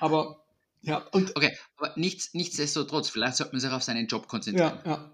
Aber 0.00 0.42
ja, 0.80 1.06
und 1.12 1.36
Okay, 1.36 1.54
aber 1.76 1.92
nichts, 1.94 2.32
nichtsdestotrotz, 2.32 3.10
vielleicht 3.10 3.36
sollte 3.36 3.52
man 3.52 3.60
sich 3.60 3.70
auf 3.70 3.82
seinen 3.82 4.06
Job 4.06 4.26
konzentrieren. 4.26 4.80
ja, 4.86 4.90
ja. 4.90 5.10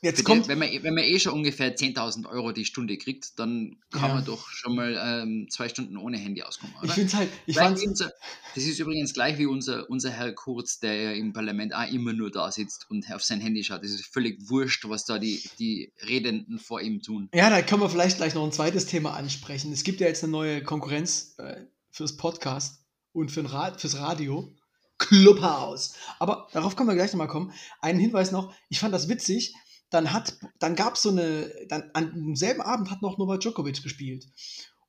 Jetzt 0.00 0.18
Für 0.18 0.24
kommt. 0.24 0.48
wenn, 0.48 0.58
man, 0.58 0.68
wenn 0.82 0.94
man 0.94 1.04
eh 1.04 1.18
schon 1.18 1.32
ungefähr 1.32 1.74
10.000 1.76 2.26
Euro 2.28 2.52
die 2.52 2.64
Stunde 2.64 2.96
kriegt, 2.98 3.38
dann 3.38 3.76
kann 3.90 4.02
Ja. 4.08 4.14
man 4.16 4.24
doch 4.24 4.48
schon 4.50 4.74
mal 4.74 4.98
ähm, 5.02 5.46
zwei 5.50 5.68
Stunden 5.68 5.96
ohne 5.96 6.18
Handy 6.18 6.42
auskommen. 6.42 6.74
Ich 6.78 6.84
Oder? 6.84 6.92
finde 6.94 7.08
es 7.08 7.14
halt, 7.14 7.30
ich 7.46 7.56
fand's, 7.56 7.82
unser, 7.86 8.12
das 8.54 8.64
ist 8.64 8.78
übrigens 8.78 9.14
gleich 9.14 9.38
wie 9.38 9.46
unser, 9.46 9.88
unser 9.88 10.10
Herr 10.10 10.32
Kurz, 10.32 10.78
der 10.80 10.94
ja 10.94 11.12
im 11.12 11.32
Parlament 11.32 11.74
auch 11.74 11.90
immer 11.90 12.12
nur 12.12 12.30
da 12.30 12.50
sitzt 12.50 12.90
und 12.90 13.10
auf 13.12 13.22
sein 13.22 13.40
Handy 13.40 13.64
schaut. 13.64 13.82
Es 13.82 13.92
ist 13.92 14.06
völlig 14.06 14.38
wurscht, 14.50 14.86
was 14.88 15.04
da 15.06 15.18
die, 15.18 15.42
die 15.58 15.92
Redenden 16.06 16.58
vor 16.58 16.80
ihm 16.82 17.00
tun. 17.00 17.28
Ja, 17.34 17.48
da 17.48 17.62
können 17.62 17.80
wir 17.82 17.88
vielleicht 17.90 18.18
gleich 18.18 18.34
noch 18.34 18.44
ein 18.44 18.52
zweites 18.52 18.86
Thema 18.86 19.14
ansprechen. 19.14 19.72
Es 19.72 19.84
gibt 19.84 20.00
ja 20.00 20.06
jetzt 20.06 20.22
eine 20.22 20.32
neue 20.32 20.62
Konkurrenz 20.62 21.34
äh, 21.38 21.62
fürs 21.90 22.16
Podcast 22.16 22.82
und 23.12 23.30
für 23.30 23.50
Ra 23.50 23.76
fürs 23.78 23.98
Radio. 23.98 24.54
Clubhouse. 24.96 25.94
Aber 26.20 26.48
darauf 26.52 26.76
können 26.76 26.88
wir 26.88 26.94
gleich 26.94 27.12
nochmal 27.12 27.26
kommen. 27.28 27.52
Einen 27.80 27.98
Hinweis 27.98 28.30
noch, 28.32 28.54
ich 28.68 28.78
fand 28.78 28.94
das 28.94 29.08
witzig. 29.08 29.52
Dann, 29.94 30.12
hat, 30.12 30.36
dann 30.58 30.74
gab 30.74 30.96
es 30.96 31.02
so 31.02 31.10
eine, 31.10 31.52
dann 31.68 31.88
an 31.92 32.12
demselben 32.14 32.60
Abend 32.60 32.90
hat 32.90 33.00
noch 33.00 33.16
Novak 33.16 33.40
Djokovic 33.40 33.80
gespielt. 33.80 34.26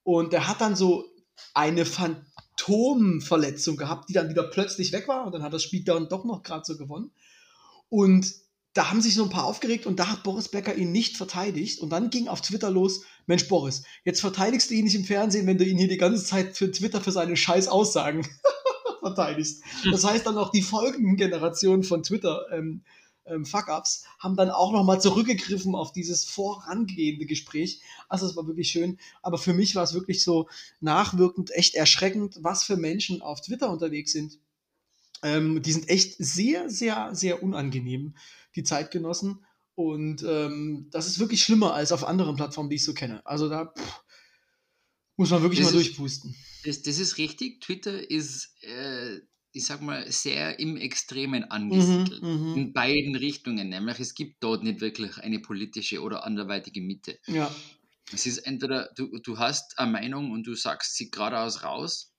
Und 0.03 0.33
der 0.33 0.47
hat 0.47 0.61
dann 0.61 0.75
so 0.75 1.05
eine 1.53 1.85
Phantomverletzung 1.85 3.77
gehabt, 3.77 4.09
die 4.09 4.13
dann 4.13 4.29
wieder 4.29 4.49
plötzlich 4.49 4.91
weg 4.93 5.07
war. 5.07 5.27
Und 5.27 5.33
dann 5.33 5.43
hat 5.43 5.53
das 5.53 5.61
Spiel 5.61 5.83
dann 5.83 6.09
doch 6.09 6.25
noch 6.25 6.41
gerade 6.41 6.65
so 6.65 6.75
gewonnen. 6.75 7.11
Und 7.89 8.33
da 8.73 8.89
haben 8.89 9.01
sich 9.01 9.13
so 9.13 9.23
ein 9.23 9.29
paar 9.29 9.45
aufgeregt 9.45 9.85
und 9.85 9.99
da 9.99 10.09
hat 10.09 10.23
Boris 10.23 10.49
Becker 10.49 10.75
ihn 10.75 10.91
nicht 10.91 11.17
verteidigt. 11.17 11.79
Und 11.79 11.91
dann 11.91 12.09
ging 12.09 12.27
auf 12.27 12.41
Twitter 12.41 12.71
los, 12.71 13.03
Mensch 13.27 13.47
Boris, 13.47 13.83
jetzt 14.03 14.21
verteidigst 14.21 14.69
du 14.69 14.73
ihn 14.73 14.85
nicht 14.85 14.95
im 14.95 15.05
Fernsehen, 15.05 15.47
wenn 15.47 15.57
du 15.57 15.65
ihn 15.65 15.77
hier 15.77 15.87
die 15.87 15.97
ganze 15.97 16.23
Zeit 16.23 16.57
für 16.57 16.71
Twitter 16.71 16.99
für 16.99 17.11
seine 17.11 17.37
scheiß 17.37 17.67
Aussagen 17.67 18.27
verteidigst. 19.01 19.63
Das 19.89 20.03
heißt 20.03 20.25
dann 20.25 20.37
auch 20.37 20.51
die 20.51 20.63
folgenden 20.63 21.15
Generationen 21.15 21.83
von 21.83 22.03
Twitter 22.03 22.47
ähm, 22.51 22.81
ähm, 23.25 23.45
Fuck-Ups 23.45 24.03
haben 24.19 24.35
dann 24.35 24.49
auch 24.49 24.71
nochmal 24.71 25.01
zurückgegriffen 25.01 25.75
auf 25.75 25.91
dieses 25.91 26.25
vorangehende 26.25 27.25
Gespräch. 27.25 27.81
Also 28.09 28.25
es 28.27 28.35
war 28.35 28.47
wirklich 28.47 28.69
schön. 28.69 28.99
Aber 29.21 29.37
für 29.37 29.53
mich 29.53 29.75
war 29.75 29.83
es 29.83 29.93
wirklich 29.93 30.23
so 30.23 30.47
nachwirkend, 30.79 31.51
echt 31.51 31.75
erschreckend, 31.75 32.37
was 32.41 32.63
für 32.63 32.77
Menschen 32.77 33.21
auf 33.21 33.41
Twitter 33.41 33.69
unterwegs 33.71 34.11
sind. 34.11 34.39
Ähm, 35.23 35.61
die 35.61 35.71
sind 35.71 35.89
echt 35.89 36.15
sehr, 36.19 36.69
sehr, 36.69 37.15
sehr 37.15 37.41
unangenehm, 37.41 38.15
die 38.55 38.63
Zeitgenossen. 38.63 39.43
Und 39.73 40.23
ähm, 40.23 40.87
das 40.91 41.07
ist 41.07 41.19
wirklich 41.19 41.43
schlimmer 41.43 41.73
als 41.73 41.91
auf 41.91 42.03
anderen 42.05 42.35
Plattformen, 42.35 42.69
die 42.69 42.75
ich 42.77 42.83
so 42.85 42.93
kenne. 42.93 43.25
Also 43.25 43.49
da 43.49 43.73
pff, 43.77 44.03
muss 45.17 45.31
man 45.31 45.41
wirklich 45.41 45.59
Das 45.61 45.71
mal 45.73 45.79
ist- 45.79 45.87
durchpusten. 45.87 46.35
Das, 46.63 46.81
das 46.81 46.97
ist 46.99 47.17
richtig. 47.17 47.61
Twitter 47.61 48.09
ist, 48.09 48.55
äh, 48.63 49.19
ich 49.55 49.65
sag 49.65 49.81
mal, 49.81 50.11
sehr 50.11 50.59
im 50.59 50.75
Extremen 50.75 51.49
angesiedelt. 51.49 52.21
Mhm, 52.21 52.51
mhm. 52.51 52.57
In 52.57 52.73
beiden 52.73 53.15
Richtungen. 53.15 53.69
Nämlich 53.69 53.99
es 54.01 54.13
gibt 54.13 54.43
dort 54.43 54.63
nicht 54.63 54.81
wirklich 54.81 55.17
eine 55.19 55.39
politische 55.39 56.01
oder 56.01 56.25
anderweitige 56.25 56.81
Mitte. 56.81 57.17
Ja, 57.27 57.49
Es 58.13 58.25
ist 58.25 58.39
entweder, 58.39 58.89
du, 58.95 59.17
du 59.19 59.39
hast 59.39 59.79
eine 59.79 59.91
Meinung 59.91 60.31
und 60.31 60.45
du 60.45 60.55
sagst 60.55 60.95
sie 60.95 61.09
geradeaus 61.09 61.63
raus, 61.63 62.11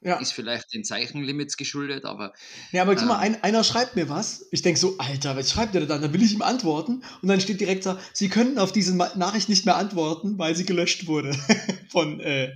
ja. 0.00 0.16
ist 0.16 0.32
vielleicht 0.32 0.72
den 0.72 0.84
Zeichenlimits 0.84 1.56
geschuldet, 1.58 2.04
aber 2.06 2.32
Ja, 2.72 2.82
aber 2.82 2.94
guck 2.94 3.06
mal, 3.06 3.16
Ähm. 3.24 3.34
ein, 3.34 3.42
einer 3.42 3.62
schreibt 3.62 3.94
mir 3.94 4.08
was. 4.08 4.46
Ich 4.50 4.62
denke 4.62 4.80
so, 4.80 4.96
Alter, 4.98 5.36
was 5.36 5.50
schreibt 5.50 5.74
der 5.74 5.84
dann? 5.86 6.00
Dann 6.00 6.12
will 6.14 6.22
ich 6.22 6.32
ihm 6.32 6.42
antworten. 6.42 7.02
Und 7.20 7.28
dann 7.28 7.40
steht 7.42 7.60
direkt 7.60 7.84
da, 7.84 7.98
Sie 8.14 8.30
können 8.30 8.58
auf 8.58 8.72
diese 8.72 8.96
Nachricht 8.96 9.50
nicht 9.50 9.66
mehr 9.66 9.76
antworten, 9.76 10.38
weil 10.38 10.56
sie 10.56 10.64
gelöscht 10.64 11.06
wurde 11.06 11.32
von 11.90 12.20
äh, 12.20 12.52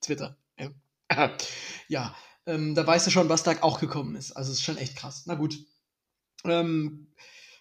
Twitter. 0.00 0.38
Ja, 1.12 1.36
ja 1.88 2.14
ähm, 2.46 2.74
da 2.74 2.86
weißt 2.86 3.06
du 3.06 3.10
schon, 3.10 3.28
was 3.28 3.42
da 3.42 3.54
auch 3.62 3.80
gekommen 3.80 4.16
ist. 4.16 4.32
Also 4.32 4.52
ist 4.52 4.62
schon 4.62 4.76
echt 4.78 4.96
krass. 4.96 5.24
Na 5.26 5.34
gut. 5.34 5.58
Ähm, 6.44 7.08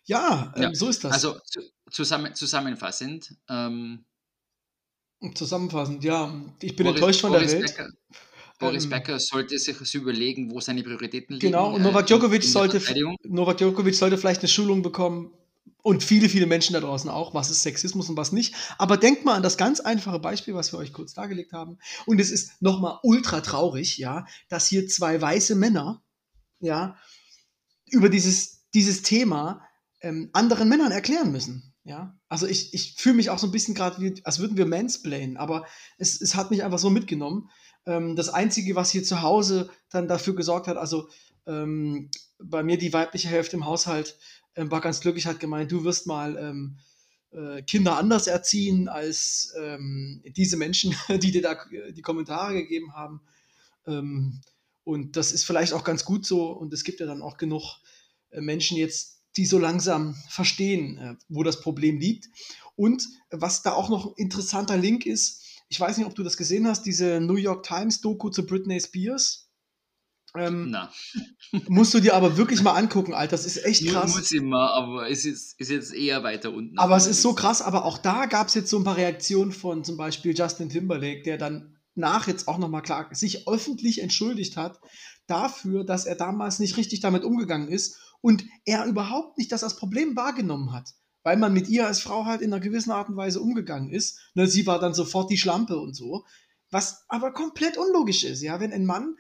ja, 0.06 0.54
ähm, 0.56 0.62
Ja, 0.64 0.74
so 0.76 0.88
ist 0.90 1.04
das. 1.04 1.12
also 1.14 1.40
zu, 1.46 1.60
zusammen, 1.92 2.34
zusammenfassend, 2.36 3.36
ähm, 3.50 4.06
Zusammenfassend, 5.36 6.02
ja, 6.06 6.34
ich 6.62 6.78
bin 6.78 6.86
Boris- 6.86 7.00
enttäuscht 7.02 7.22
von 7.22 7.32
Boris 7.34 7.52
der 7.52 7.60
Welt. 7.60 7.76
Becker, 7.76 7.90
Boris 8.58 8.86
Ähm, 8.86 8.90
Becker 8.90 9.20
sollte 9.20 9.60
sich 9.60 9.94
überlegen, 9.96 10.50
wo 10.50 10.62
seine 10.62 10.82
Prioritäten 10.82 11.34
liegen. 11.36 11.48
Genau, 11.48 11.74
und 11.74 11.82
äh, 11.82 11.84
Novak 11.84 12.08
Djokovic 12.08 12.44
sollte. 12.44 12.82
Novak 13.24 13.58
Djokovic 13.58 13.96
sollte 13.96 14.18
vielleicht 14.18 14.40
eine 14.40 14.48
Schulung 14.48 14.82
bekommen 14.82 15.34
und 15.82 16.04
viele, 16.04 16.28
viele 16.30 16.46
Menschen 16.46 16.74
da 16.74 16.82
draußen 16.82 17.10
auch, 17.10 17.34
was 17.34 17.50
ist 17.50 17.64
Sexismus 17.64 18.10
und 18.10 18.18
was 18.18 18.32
nicht. 18.32 18.54
Aber 18.78 18.98
denkt 18.98 19.26
mal 19.26 19.36
an 19.36 19.44
das 19.44 19.58
ganz 19.58 19.80
einfache 19.80 20.20
Beispiel, 20.20 20.54
was 20.54 20.74
wir 20.74 20.80
euch 20.80 20.94
kurz 20.94 21.14
dargelegt 21.14 21.54
haben. 21.54 21.78
Und 22.06 22.20
es 22.20 22.32
ist 22.32 22.62
nochmal 22.62 23.00
ultra 23.04 23.42
traurig, 23.42 23.98
ja, 23.98 24.26
dass 24.50 24.68
hier 24.68 24.88
zwei 24.88 25.22
weiße 25.22 25.56
Männer, 25.56 26.04
ja, 26.60 26.98
über 27.90 28.10
dieses, 28.10 28.68
dieses 28.74 29.02
Thema 29.02 29.66
ähm, 30.02 30.30
anderen 30.34 30.70
Männern 30.70 30.92
erklären 30.92 31.32
müssen. 31.32 31.74
Ja, 31.84 32.20
also 32.28 32.46
ich, 32.46 32.74
ich 32.74 32.96
fühle 32.98 33.16
mich 33.16 33.30
auch 33.30 33.40
so 33.40 33.48
ein 33.48 33.52
bisschen 33.52 33.74
gerade, 33.74 34.14
als 34.24 34.40
würden 34.40 34.58
wir 34.58 34.68
mansplainen, 34.68 35.38
aber 35.38 35.66
es, 35.98 36.22
es 36.22 36.36
hat 36.36 36.52
mich 36.52 36.64
einfach 36.64 36.78
so 36.78 36.90
mitgenommen. 36.90 37.50
Ähm, 37.86 38.16
das 38.16 38.30
Einzige, 38.30 38.76
was 38.76 38.92
hier 38.92 39.04
zu 39.04 39.22
Hause 39.22 39.70
dann 39.90 40.08
dafür 40.08 40.36
gesorgt 40.36 40.68
hat, 40.68 40.78
also 40.78 41.10
ähm, 41.48 42.12
bei 42.38 42.64
mir 42.64 42.78
die 42.78 42.94
weibliche 42.94 43.30
Hälfte 43.30 43.56
im 43.56 43.66
Haushalt 43.66 44.18
ähm, 44.56 44.72
war 44.72 44.82
ganz 44.82 45.00
glücklich, 45.00 45.26
hat 45.26 45.40
gemeint, 45.40 45.72
du 45.72 45.84
wirst 45.84 46.08
mal 46.08 46.38
ähm, 46.38 46.78
äh, 47.32 47.62
Kinder 47.64 47.98
anders 47.98 48.28
erziehen 48.28 48.88
als 48.88 49.54
ähm, 49.60 50.24
diese 50.26 50.58
Menschen, 50.58 50.96
die 51.22 51.32
dir 51.32 51.42
da 51.42 51.54
äh, 51.72 51.94
die 51.94 52.02
Kommentare 52.02 52.54
gegeben 52.54 52.94
haben. 52.94 53.22
Ähm, 53.86 54.42
und 54.84 55.16
das 55.16 55.32
ist 55.32 55.44
vielleicht 55.44 55.74
auch 55.74 55.84
ganz 55.84 56.06
gut 56.06 56.26
so. 56.26 56.52
Und 56.52 56.74
es 56.74 56.84
gibt 56.84 57.00
ja 57.00 57.06
dann 57.06 57.22
auch 57.22 57.38
genug 57.38 57.78
äh, 58.32 58.42
Menschen 58.42 58.78
jetzt, 58.78 59.22
die 59.38 59.46
so 59.46 59.60
langsam 59.60 60.16
verstehen, 60.30 60.98
äh, 60.98 61.16
wo 61.28 61.44
das 61.44 61.62
Problem 61.62 62.00
liegt. 62.00 62.30
Und 62.76 63.08
was 63.30 63.62
da 63.62 63.74
auch 63.74 63.90
noch 63.90 64.08
ein 64.08 64.14
interessanter 64.16 64.78
Link 64.78 65.06
ist, 65.06 65.44
ich 65.68 65.80
weiß 65.80 65.98
nicht, 65.98 66.08
ob 66.08 66.16
du 66.16 66.24
das 66.24 66.38
gesehen 66.38 66.68
hast, 66.68 66.84
diese 66.84 67.20
New 67.20 67.36
York 67.36 67.64
Times 67.64 68.02
Doku 68.02 68.30
zu 68.30 68.46
Britney 68.46 68.80
Spears. 68.80 69.49
Ähm, 70.36 70.76
musst 71.68 71.94
du 71.94 72.00
dir 72.00 72.16
aber 72.16 72.38
wirklich 72.38 72.62
mal 72.62 72.74
angucken, 72.74 73.14
Alter. 73.14 73.32
Das 73.32 73.46
ist 73.46 73.66
echt 73.66 73.88
krass. 73.88 74.16
muss 74.16 74.32
ich 74.32 74.42
mal, 74.42 74.70
aber 74.70 75.10
es 75.10 75.26
ist, 75.26 75.60
ist 75.60 75.72
jetzt 75.72 75.94
eher 75.94 76.24
weiter 76.24 76.54
unten. 76.54 76.78
Aber 76.78 76.96
es 76.96 77.08
ist 77.08 77.22
so 77.22 77.34
krass, 77.34 77.62
aber 77.62 77.86
auch 77.86 77.98
da 77.98 78.26
gab 78.26 78.48
es 78.48 78.54
jetzt 78.54 78.70
so 78.70 78.78
ein 78.78 78.84
paar 78.84 78.98
Reaktionen 78.98 79.52
von 79.52 79.84
zum 79.84 79.98
Beispiel 79.98 80.38
Justin 80.38 80.70
Timberlake, 80.70 81.24
der 81.24 81.38
dann 81.38 81.78
nach 81.96 82.28
jetzt 82.28 82.48
auch 82.48 82.58
nochmal 82.58 82.82
klar 82.82 83.10
sich 83.12 83.48
öffentlich 83.48 84.02
entschuldigt 84.02 84.58
hat 84.58 84.80
dafür, 85.28 85.84
dass 85.84 86.06
er 86.06 86.16
damals 86.16 86.60
nicht 86.60 86.78
richtig 86.78 87.02
damit 87.02 87.24
umgegangen 87.24 87.68
ist 87.68 88.00
und 88.22 88.46
er 88.66 88.86
überhaupt 88.86 89.38
nicht 89.38 89.52
das 89.52 89.64
als 89.64 89.76
Problem 89.76 90.16
wahrgenommen 90.16 90.72
hat, 90.72 90.90
weil 91.24 91.38
man 91.38 91.54
mit 91.54 91.68
ihr 91.68 91.88
als 91.88 92.02
Frau 92.02 92.26
halt 92.26 92.42
in 92.42 92.54
einer 92.54 92.62
gewissen 92.62 92.92
Art 92.92 93.10
und 93.10 93.18
Weise 93.18 93.42
umgegangen 93.42 93.92
ist. 93.92 94.20
Ne, 94.34 94.48
sie 94.48 94.66
war 94.66 94.80
dann 94.80 94.94
sofort 94.94 95.30
die 95.30 95.38
Schlampe 95.38 95.78
und 95.78 95.94
so, 95.94 96.26
was 96.72 97.06
aber 97.08 97.32
komplett 97.34 97.78
unlogisch 97.78 98.24
ist. 98.24 98.42
Ja, 98.42 98.60
wenn 98.60 98.74
ein 98.74 98.86
Mann 98.86 99.16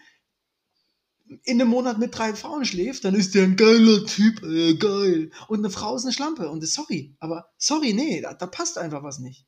in 1.44 1.62
einem 1.62 1.70
Monat 1.70 2.00
mit 2.00 2.18
drei 2.18 2.34
Frauen 2.34 2.66
schläft, 2.66 3.06
dann 3.06 3.14
ist 3.16 3.36
der 3.36 3.44
ein 3.44 3.56
geiler 3.56 4.06
Typ, 4.06 4.42
äh, 4.44 4.76
geil. 4.76 5.32
Und 5.48 5.60
eine 5.60 5.70
Frau 5.70 5.96
ist 5.96 6.04
eine 6.06 6.14
Schlampe. 6.14 6.50
Und 6.50 6.64
das, 6.64 6.74
sorry, 6.74 7.16
aber 7.20 7.46
sorry, 7.58 7.94
nee, 7.94 8.22
da, 8.22 8.34
da 8.34 8.48
passt 8.48 8.78
einfach 8.78 9.04
was 9.04 9.20
nicht. 9.20 9.46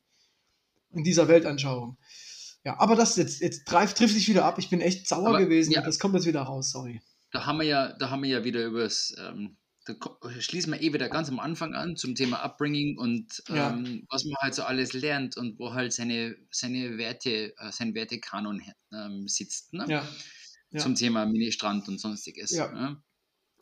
In 0.90 1.04
dieser 1.04 1.26
Weltanschauung. 1.28 1.98
Ja, 2.64 2.78
aber 2.78 2.94
das 2.94 3.16
jetzt, 3.16 3.40
jetzt 3.40 3.66
trifft, 3.66 3.96
trifft 3.98 4.14
sich 4.14 4.28
wieder 4.28 4.44
ab. 4.44 4.58
Ich 4.58 4.70
bin 4.70 4.80
echt 4.80 5.08
sauer 5.08 5.28
Aber, 5.28 5.38
gewesen. 5.40 5.72
ja. 5.72 5.82
Das 5.82 5.98
kommt 5.98 6.14
jetzt 6.14 6.26
wieder 6.26 6.42
raus, 6.42 6.70
sorry. 6.70 7.00
Da 7.32 7.46
haben 7.46 7.58
wir 7.58 7.66
ja, 7.66 7.92
da 7.98 8.10
haben 8.10 8.22
wir 8.22 8.30
ja 8.30 8.44
wieder 8.44 8.64
übers, 8.64 9.14
ähm, 9.18 9.56
da 9.86 9.94
schließen 10.38 10.72
wir 10.72 10.80
eh 10.80 10.92
wieder 10.92 11.08
ganz 11.08 11.28
am 11.28 11.40
Anfang 11.40 11.74
an 11.74 11.96
zum 11.96 12.14
Thema 12.14 12.36
Upbringing 12.44 12.98
und 12.98 13.42
Ja. 13.48 13.70
ähm, 13.70 14.06
was 14.08 14.24
man 14.24 14.36
halt 14.40 14.54
so 14.54 14.62
alles 14.62 14.92
lernt 14.92 15.36
und 15.36 15.58
wo 15.58 15.72
halt 15.72 15.92
seine, 15.92 16.36
seine 16.52 16.98
Werte, 16.98 17.52
äh, 17.58 17.72
sein 17.72 17.94
Wertekanon 17.94 18.62
ähm, 18.92 19.26
sitzt. 19.26 19.72
Ne? 19.72 19.86
Ja. 19.88 20.06
Ja. 20.72 20.80
Zum 20.80 20.94
Thema 20.94 21.26
Ministrand 21.26 21.86
und 21.88 21.98
sonstiges. 22.00 22.50
Ja. 22.52 22.70
Ne? 22.72 23.02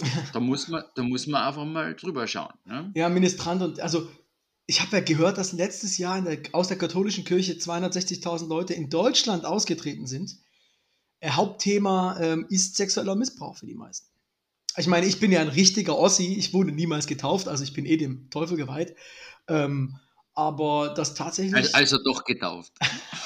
Da, 0.32 0.40
muss 0.40 0.68
man, 0.68 0.82
da 0.94 1.02
muss 1.02 1.26
man 1.26 1.42
einfach 1.42 1.64
mal 1.66 1.94
drüber 1.94 2.26
schauen. 2.26 2.54
Ne? 2.64 2.90
Ja, 2.94 3.08
Ministrant 3.10 3.60
und 3.62 3.80
also 3.80 4.08
ich 4.66 4.80
habe 4.80 4.96
ja 4.96 5.02
gehört, 5.02 5.36
dass 5.36 5.52
letztes 5.52 5.98
Jahr 5.98 6.22
der, 6.22 6.40
aus 6.52 6.68
der 6.68 6.78
katholischen 6.78 7.24
Kirche 7.24 7.52
260.000 7.54 8.48
Leute 8.48 8.72
in 8.72 8.88
Deutschland 8.88 9.44
ausgetreten 9.44 10.06
sind. 10.06 10.38
Äh, 11.18 11.30
Hauptthema 11.32 12.18
ähm, 12.20 12.46
ist 12.48 12.76
sexueller 12.76 13.14
Missbrauch 13.16 13.56
für 13.58 13.66
die 13.66 13.74
meisten. 13.74 14.08
Ich 14.76 14.86
meine, 14.86 15.04
ich 15.06 15.18
bin 15.18 15.32
ja 15.32 15.40
ein 15.40 15.48
richtiger 15.48 15.98
Ossi, 15.98 16.34
ich 16.34 16.54
wurde 16.54 16.70
niemals 16.72 17.06
getauft, 17.08 17.48
also 17.48 17.64
ich 17.64 17.72
bin 17.74 17.84
eh 17.84 17.96
dem 17.96 18.30
Teufel 18.30 18.56
geweiht. 18.56 18.94
Ähm, 19.48 19.98
aber 20.32 20.94
das 20.94 21.14
tatsächlich. 21.14 21.56
Al- 21.56 21.70
Also 21.74 21.98
doch 22.02 22.24
getauft. 22.24 22.72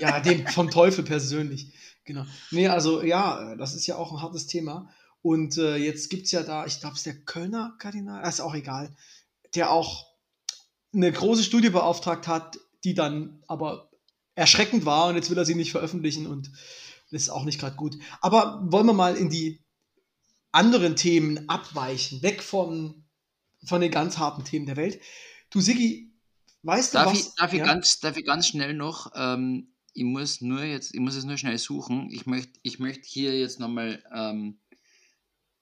Ja, 0.00 0.18
dem 0.18 0.44
vom 0.48 0.70
Teufel 0.70 1.04
persönlich. 1.04 1.72
Genau. 2.04 2.24
Nee, 2.50 2.68
also 2.68 3.02
ja, 3.02 3.54
das 3.56 3.74
ist 3.74 3.86
ja 3.86 3.96
auch 3.96 4.12
ein 4.12 4.22
hartes 4.22 4.46
Thema. 4.46 4.90
Und 5.22 5.56
äh, 5.56 5.76
jetzt 5.76 6.10
gibt 6.10 6.26
es 6.26 6.32
ja 6.32 6.42
da, 6.42 6.66
ich 6.66 6.80
glaube, 6.80 6.94
es 6.94 7.00
ist 7.00 7.06
der 7.06 7.24
Kölner 7.24 7.76
Kardinal, 7.78 8.22
das 8.22 8.34
ist 8.34 8.40
auch 8.40 8.54
egal, 8.54 8.94
der 9.54 9.70
auch 9.70 10.06
eine 10.92 11.12
große 11.12 11.44
Studie 11.44 11.70
beauftragt 11.70 12.26
hat, 12.26 12.58
die 12.84 12.94
dann 12.94 13.42
aber 13.46 13.90
erschreckend 14.34 14.84
war 14.84 15.08
und 15.08 15.16
jetzt 15.16 15.30
will 15.30 15.38
er 15.38 15.44
sie 15.44 15.54
nicht 15.54 15.70
veröffentlichen 15.70 16.26
und 16.26 16.50
das 17.10 17.22
ist 17.22 17.30
auch 17.30 17.44
nicht 17.44 17.60
gerade 17.60 17.76
gut. 17.76 17.96
Aber 18.20 18.60
wollen 18.64 18.86
wir 18.86 18.94
mal 18.94 19.16
in 19.16 19.30
die 19.30 19.60
anderen 20.50 20.96
Themen 20.96 21.48
abweichen, 21.48 22.22
weg 22.22 22.42
von, 22.42 23.04
von 23.64 23.80
den 23.80 23.90
ganz 23.90 24.18
harten 24.18 24.44
Themen 24.44 24.66
der 24.66 24.76
Welt. 24.76 25.00
Du, 25.50 25.60
Siggi, 25.60 26.12
weißt 26.62 26.94
du 26.94 26.98
Darf, 26.98 27.12
was? 27.12 27.18
ich, 27.18 27.34
darf, 27.34 27.52
ich 27.52 27.58
ja? 27.60 27.66
ganz, 27.66 28.00
darf 28.00 28.16
ich 28.16 28.24
ganz 28.24 28.46
schnell 28.46 28.74
noch, 28.74 29.12
ähm, 29.14 29.71
ich 29.94 30.04
muss 30.04 30.40
nur 30.40 30.62
jetzt, 30.64 30.94
ich 30.94 31.00
muss 31.00 31.14
es 31.16 31.24
nur 31.24 31.36
schnell 31.38 31.58
suchen. 31.58 32.08
Ich 32.10 32.26
möchte 32.26 32.58
ich 32.62 32.78
möcht 32.78 33.04
hier 33.04 33.38
jetzt 33.38 33.60
nochmal 33.60 34.02
ähm, 34.14 34.58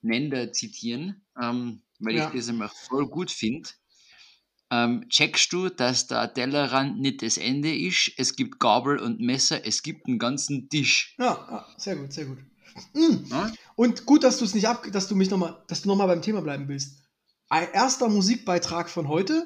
Nender 0.02 0.52
zitieren, 0.52 1.22
ähm, 1.40 1.82
weil 1.98 2.16
Ja. 2.16 2.28
ich 2.28 2.34
das 2.34 2.48
immer 2.48 2.68
voll 2.68 3.06
gut 3.08 3.30
finde. 3.30 3.68
Ähm, 4.72 5.08
checkst 5.08 5.52
du, 5.52 5.68
dass 5.68 6.06
der 6.06 6.32
Tellerrand 6.32 7.00
nicht 7.00 7.22
das 7.22 7.36
Ende 7.38 7.76
ist? 7.76 8.12
Es 8.16 8.36
gibt 8.36 8.60
Gabel 8.60 8.98
und 9.00 9.20
Messer, 9.20 9.66
es 9.66 9.82
gibt 9.82 10.06
einen 10.06 10.18
ganzen 10.20 10.68
Tisch. 10.68 11.16
Ja, 11.18 11.26
ja, 11.50 11.66
sehr 11.76 11.96
gut, 11.96 12.12
sehr 12.12 12.26
gut. 12.26 12.38
Ja? 12.94 13.52
Und 13.74 14.06
gut, 14.06 14.22
dass 14.22 14.38
du 14.38 14.44
es 14.44 14.54
nicht 14.54 14.68
ab, 14.68 14.86
dass 14.92 15.08
du 15.08 15.16
mich 15.16 15.28
noch 15.28 15.38
mal, 15.38 15.64
dass 15.66 15.82
du 15.82 15.88
noch 15.88 15.96
mal 15.96 16.06
beim 16.06 16.22
Thema 16.22 16.40
bleiben 16.40 16.68
willst. 16.68 17.02
Ein 17.48 17.66
erster 17.72 18.08
Musikbeitrag 18.08 18.88
von 18.88 19.08
heute 19.08 19.44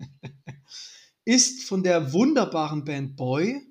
ist 1.26 1.64
von 1.68 1.82
der 1.82 2.14
wunderbaren 2.14 2.84
Band 2.84 3.16
Boy. 3.16 3.67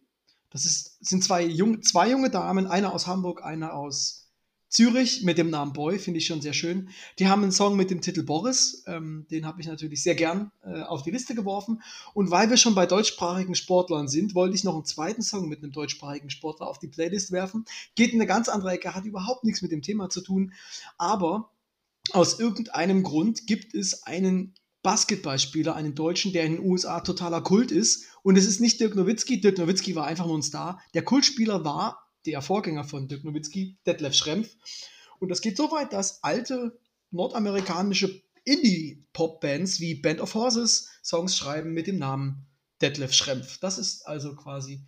Das 0.49 0.65
ist, 0.65 0.97
sind 1.05 1.23
zwei, 1.23 1.43
jung, 1.43 1.81
zwei 1.83 2.10
junge 2.10 2.29
Damen, 2.29 2.67
eine 2.67 2.93
aus 2.93 3.07
Hamburg, 3.07 3.43
eine 3.43 3.73
aus 3.73 4.27
Zürich 4.69 5.23
mit 5.23 5.38
dem 5.38 5.49
Namen 5.49 5.71
Boy, 5.71 5.97
finde 5.97 6.17
ich 6.17 6.25
schon 6.25 6.41
sehr 6.41 6.53
schön. 6.53 6.89
Die 7.19 7.27
haben 7.27 7.41
einen 7.41 7.53
Song 7.53 7.77
mit 7.77 7.89
dem 7.89 8.01
Titel 8.01 8.23
Boris, 8.23 8.83
ähm, 8.86 9.25
den 9.31 9.45
habe 9.45 9.62
ich 9.62 9.67
natürlich 9.67 10.03
sehr 10.03 10.15
gern 10.15 10.51
äh, 10.63 10.81
auf 10.81 11.03
die 11.03 11.12
Liste 11.12 11.36
geworfen. 11.36 11.81
Und 12.13 12.31
weil 12.31 12.49
wir 12.49 12.57
schon 12.57 12.75
bei 12.75 12.86
deutschsprachigen 12.86 13.55
Sportlern 13.55 14.10
sind, 14.10 14.36
wollte 14.36 14.55
ich 14.55 14.65
noch 14.65 14.75
einen 14.75 14.83
zweiten 14.83 15.21
Song 15.21 15.47
mit 15.47 15.63
einem 15.63 15.71
deutschsprachigen 15.71 16.29
Sportler 16.29 16.67
auf 16.67 16.79
die 16.79 16.89
Playlist 16.89 17.31
werfen. 17.31 17.63
Geht 17.95 18.12
in 18.12 18.19
eine 18.19 18.27
ganz 18.27 18.49
andere 18.49 18.71
Ecke, 18.71 18.93
hat 18.93 19.05
überhaupt 19.05 19.45
nichts 19.45 19.62
mit 19.62 19.71
dem 19.71 19.81
Thema 19.81 20.10
zu 20.10 20.19
tun. 20.19 20.51
Aber 20.97 21.49
aus 22.12 22.39
irgendeinem 22.39 23.03
Grund 23.03 23.47
gibt 23.47 23.73
es 23.73 24.03
einen 24.03 24.53
Basketballspieler, 24.88 25.76
einen 25.76 25.95
Deutschen, 25.95 26.32
der 26.32 26.45
in 26.45 26.54
den 26.54 26.65
USA 26.65 27.02
totaler 27.02 27.41
Kult 27.41 27.71
ist. 27.71 28.06
Und 28.23 28.38
es 28.38 28.45
ist 28.45 28.62
nicht 28.62 28.80
Dirk 28.80 28.95
Nowitzki. 28.95 29.41
Dirk 29.41 29.58
Nowitzki 29.58 29.95
war 29.95 30.08
einfach 30.08 30.26
nur 30.26 30.38
ein 30.38 30.43
Star. 30.43 30.82
Der 30.93 31.04
Kultspieler 31.04 31.65
war 31.65 32.08
der 32.26 32.41
Vorgänger 32.41 32.86
von 32.86 33.10
Dirk 33.10 33.26
Nowitzki, 33.26 33.76
Detlef 33.86 34.13
Schrempf. 34.13 34.56
Und 35.19 35.28
das 35.28 35.41
geht 35.41 35.58
so 35.58 35.71
weit, 35.71 35.91
dass 35.91 36.23
alte 36.23 36.80
nordamerikanische 37.12 38.21
Indie-Pop-Bands 38.45 39.82
wie 39.82 39.95
Band 39.95 40.21
of 40.21 40.34
Horses 40.36 40.88
Songs 41.04 41.36
schreiben 41.36 41.73
mit 41.73 41.88
dem 41.88 41.97
Namen 41.97 42.47
Detlef 42.82 43.12
Schrempf. 43.12 43.58
Das 43.58 43.78
ist 43.78 44.08
also 44.08 44.38
quasi 44.38 44.86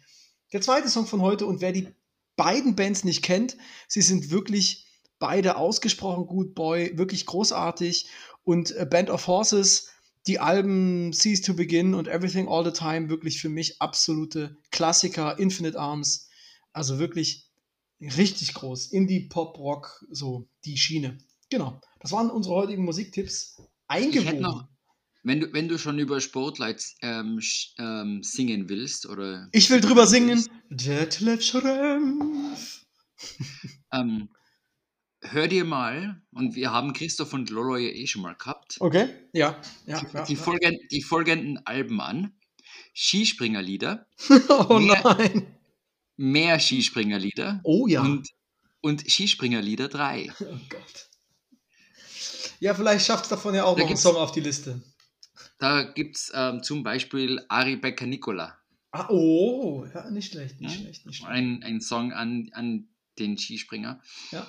der 0.54 0.62
zweite 0.62 0.88
Song 0.88 1.08
von 1.08 1.20
heute. 1.20 1.46
Und 1.46 1.60
wer 1.60 1.74
die 1.74 1.90
beiden 2.38 2.78
Bands 2.78 3.04
nicht 3.04 3.22
kennt, 3.22 3.58
sie 3.90 4.02
sind 4.02 4.32
wirklich 4.32 4.86
beide 5.20 5.58
ausgesprochen 5.58 6.26
gut, 6.26 6.56
Boy, 6.56 6.98
wirklich 6.98 7.26
großartig. 7.26 8.08
Und 8.46 8.72
äh, 8.72 8.88
Band 8.90 9.10
of 9.10 9.28
Horses, 9.28 9.88
die 10.30 10.39
Alben 10.39 11.12
Cease 11.12 11.42
to 11.42 11.56
Begin 11.56 11.96
und 11.96 12.08
Everything 12.08 12.48
All 12.48 12.63
the 12.63 12.72
Time, 12.72 13.10
wirklich 13.10 13.42
für 13.42 13.50
mich 13.50 13.82
absolute 13.82 14.56
Klassiker. 14.70 15.39
Infinite 15.39 15.78
Arms, 15.78 16.30
also 16.72 17.00
wirklich 17.00 17.50
richtig 18.00 18.54
groß. 18.54 18.92
Indie, 18.92 19.28
Pop, 19.28 19.58
Rock, 19.58 20.06
so 20.12 20.48
die 20.65 20.78
Schiene. 20.78 21.18
Genau, 21.50 21.82
das 22.00 22.12
waren 22.12 22.30
unsere 22.30 22.54
heutigen 22.54 22.86
Musiktipps. 22.86 23.60
Eingewoben. 23.88 24.68
wenn 25.24 25.39
du, 25.39 25.52
wenn 25.52 25.68
du 25.68 25.80
schon 25.80 25.98
über 25.98 26.22
Sportlight 26.22 26.86
ähm, 27.02 27.42
ähm, 27.80 28.22
singen 28.22 28.70
willst, 28.70 29.08
oder 29.08 29.50
Ich 29.52 29.72
will 29.72 29.82
drüber 29.82 30.06
singen. 30.06 30.46
Detlef 30.70 31.44
Schrempf. 31.44 32.86
ähm, 33.92 34.30
hör 35.21 35.47
dir 35.47 35.65
mal, 35.65 36.21
und 36.32 36.55
wir 36.55 36.71
haben 36.71 36.93
Christoph 36.93 37.34
und 37.34 37.49
Lolo 37.49 37.75
ja 37.77 37.89
eh 37.89 38.08
schon 38.08 38.21
mal 38.21 38.36
gehabt, 38.36 38.77
Okay, 38.79 39.10
ja, 39.34 39.60
ja. 39.86 40.01
ja, 40.13 40.23
die, 40.25 40.34
ja. 40.34 40.39
folgen, 40.39 40.77
die 40.91 41.01
folgenden 41.01 41.65
Alben 41.65 41.99
an. 42.01 42.34
Skispringerlieder, 42.95 44.05
oh 44.69 44.79
Mehr- 44.79 45.01
nein. 45.03 45.55
mehr 46.17 46.60
Skispringerlieder 46.60 47.62
Oh 47.63 47.88
ja. 47.88 48.01
und, 48.01 48.27
und 48.82 49.10
Skispringerlieder 49.10 49.88
3. 49.88 50.32
Oh 50.41 50.58
Gott. 50.69 51.10
Ja, 52.60 52.73
vielleicht 52.73 53.05
schafft 53.05 53.23
es 53.23 53.29
davon 53.29 53.55
ja 53.55 53.63
auch 53.63 53.75
Da 53.75 53.82
noch 53.84 53.88
einen 53.88 53.97
Song 53.97 54.15
auf 54.17 54.32
die 54.34 54.41
Liste. 54.41 54.82
Da 55.60 55.84
gibt 55.84 56.17
es 56.17 56.32
ähm, 56.36 56.62
zum 56.63 56.84
Beispiel 56.84 57.43
Ari 57.47 57.77
Becker 57.77 58.05
Nicola, 58.05 58.58
Ah, 58.91 59.08
oh, 59.10 59.86
ja, 59.93 60.10
nicht 60.10 60.32
schlecht, 60.32 60.60
nicht 60.60 60.73
Ja. 60.75 60.82
schlecht, 60.82 61.05
nicht 61.05 61.17
schlecht. 61.17 61.32
ein, 61.32 61.62
ein 61.63 61.79
Song 61.79 62.12
an, 62.12 62.49
an 62.53 62.88
den 63.19 63.38
Skispringer. 63.38 64.01
Ja. 64.32 64.47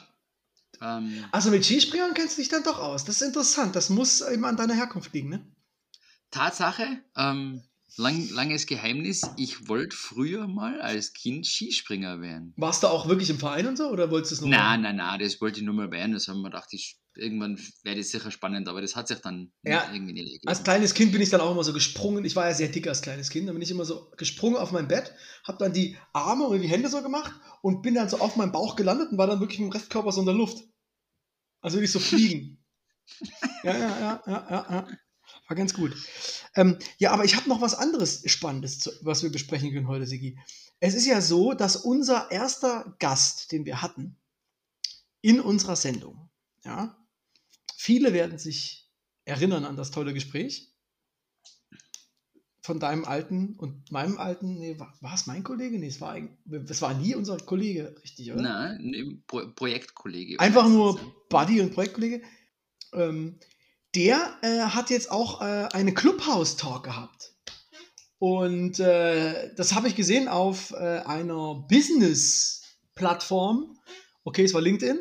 Ähm, 0.80 1.24
Also 1.32 1.50
mit 1.50 1.64
Skispringern 1.64 2.14
kennst 2.14 2.36
du 2.38 2.42
dich 2.42 2.48
dann 2.48 2.62
doch 2.62 2.78
aus. 2.78 3.04
Das 3.04 3.20
ist 3.20 3.26
interessant. 3.26 3.76
Das 3.76 3.90
muss 3.90 4.20
eben 4.20 4.44
an 4.44 4.56
deiner 4.56 4.74
Herkunft 4.74 5.12
liegen, 5.12 5.28
ne? 5.28 5.46
Tatsache, 6.30 6.86
ähm, 7.16 7.62
lang, 7.96 8.28
langes 8.30 8.66
Geheimnis, 8.66 9.22
ich 9.36 9.68
wollte 9.68 9.96
früher 9.96 10.46
mal 10.46 10.80
als 10.80 11.12
Kind 11.12 11.46
Skispringer 11.46 12.20
werden. 12.20 12.54
Warst 12.56 12.82
du 12.82 12.86
auch 12.86 13.08
wirklich 13.08 13.30
im 13.30 13.38
Verein 13.38 13.66
und 13.66 13.76
so 13.76 13.88
oder 13.88 14.10
wolltest 14.10 14.32
du 14.32 14.34
es 14.36 14.40
nur? 14.42 14.50
Nein, 14.50 14.82
nein, 14.82 14.96
nein, 14.96 15.18
das 15.20 15.40
wollte 15.40 15.58
ich 15.60 15.66
nur 15.66 15.74
mal 15.74 15.90
werden. 15.90 16.12
Das 16.12 16.28
haben 16.28 16.40
wir 16.40 16.50
gedacht, 16.50 16.68
ich, 16.72 16.98
irgendwann 17.20 17.58
wäre 17.82 17.96
das 17.96 18.10
sicher 18.10 18.30
spannend, 18.30 18.68
aber 18.68 18.80
das 18.80 18.96
hat 18.96 19.08
sich 19.08 19.18
dann 19.20 19.52
Ja, 19.62 19.90
irgendwie 19.92 20.14
nicht 20.14 20.32
ergeben. 20.32 20.48
Als 20.48 20.62
kleines 20.62 20.94
Kind 20.94 21.12
bin 21.12 21.20
ich 21.20 21.30
dann 21.30 21.40
auch 21.40 21.52
immer 21.52 21.62
so 21.62 21.72
gesprungen. 21.72 22.24
Ich 22.24 22.34
war 22.34 22.48
ja 22.48 22.54
sehr 22.54 22.68
dick 22.68 22.88
als 22.88 23.02
kleines 23.02 23.30
Kind. 23.30 23.46
Dann 23.46 23.54
bin 23.54 23.62
ich 23.62 23.70
immer 23.70 23.84
so 23.84 24.10
gesprungen 24.16 24.56
auf 24.56 24.72
mein 24.72 24.88
Bett, 24.88 25.14
habe 25.44 25.58
dann 25.58 25.72
die 25.72 25.96
Arme 26.12 26.46
oder 26.46 26.58
die 26.58 26.68
Hände 26.68 26.88
so 26.88 27.02
gemacht 27.02 27.32
und 27.62 27.82
bin 27.82 27.94
dann 27.94 28.08
so 28.08 28.18
auf 28.18 28.36
meinem 28.36 28.52
Bauch 28.52 28.74
gelandet 28.74 29.12
und 29.12 29.18
war 29.18 29.26
dann 29.26 29.40
wirklich 29.40 29.60
mit 29.60 29.68
dem 29.68 29.72
Restkörper 29.72 30.10
so 30.12 30.20
in 30.20 30.26
der 30.26 30.34
Luft. 30.34 30.64
Also 31.60 31.76
wirklich 31.76 31.92
so 31.92 32.00
fliegen. 32.00 32.64
ja, 33.62 33.76
ja, 33.76 34.00
ja, 34.00 34.22
ja, 34.26 34.46
ja, 34.50 34.66
ja. 34.70 34.88
War 35.46 35.56
ganz 35.56 35.74
gut. 35.74 35.94
Ähm, 36.54 36.78
ja, 36.98 37.12
aber 37.12 37.24
ich 37.24 37.36
habe 37.36 37.48
noch 37.48 37.60
was 37.60 37.74
anderes 37.74 38.22
Spannendes, 38.30 38.98
was 39.02 39.22
wir 39.22 39.30
besprechen 39.30 39.72
können 39.72 39.88
heute, 39.88 40.06
Sigi. 40.06 40.38
Es 40.80 40.94
ist 40.94 41.06
ja 41.06 41.20
so, 41.20 41.52
dass 41.52 41.76
unser 41.76 42.30
erster 42.30 42.96
Gast, 42.98 43.52
den 43.52 43.64
wir 43.64 43.82
hatten, 43.82 44.16
in 45.20 45.40
unserer 45.40 45.76
Sendung, 45.76 46.30
ja, 46.64 46.96
viele 47.80 48.12
werden 48.12 48.38
sich 48.38 48.88
erinnern 49.24 49.64
an 49.64 49.76
das 49.76 49.90
tolle 49.90 50.12
Gespräch 50.12 50.70
von 52.60 52.78
deinem 52.78 53.06
alten 53.06 53.54
und 53.56 53.90
meinem 53.90 54.18
alten, 54.18 54.58
nee, 54.58 54.78
war, 54.78 54.92
war 55.00 55.14
es 55.14 55.26
mein 55.26 55.42
Kollege? 55.42 55.78
Nee, 55.78 55.86
es 55.86 56.02
war, 56.02 56.18
es 56.68 56.82
war 56.82 56.92
nie 56.92 57.14
unser 57.14 57.38
Kollege, 57.38 57.96
richtig, 58.02 58.32
oder? 58.32 58.42
Nein, 58.42 58.82
ne, 58.82 59.22
Pro 59.26 59.48
Projektkollege. 59.56 60.38
Einfach 60.38 60.68
nur 60.68 60.92
meistens, 60.92 61.12
Buddy 61.30 61.62
und 61.62 61.72
Projektkollege. 61.72 62.20
Ähm, 62.92 63.40
der 63.94 64.38
äh, 64.42 64.60
hat 64.60 64.90
jetzt 64.90 65.10
auch 65.10 65.40
äh, 65.40 65.68
eine 65.72 65.94
Clubhouse-Talk 65.94 66.84
gehabt. 66.84 67.32
Und 68.18 68.78
äh, 68.78 69.54
das 69.54 69.74
habe 69.74 69.88
ich 69.88 69.96
gesehen 69.96 70.28
auf 70.28 70.72
äh, 70.72 70.98
einer 71.06 71.66
Business-Plattform. 71.66 73.78
Okay, 74.24 74.44
es 74.44 74.52
war 74.52 74.60
LinkedIn. 74.60 75.00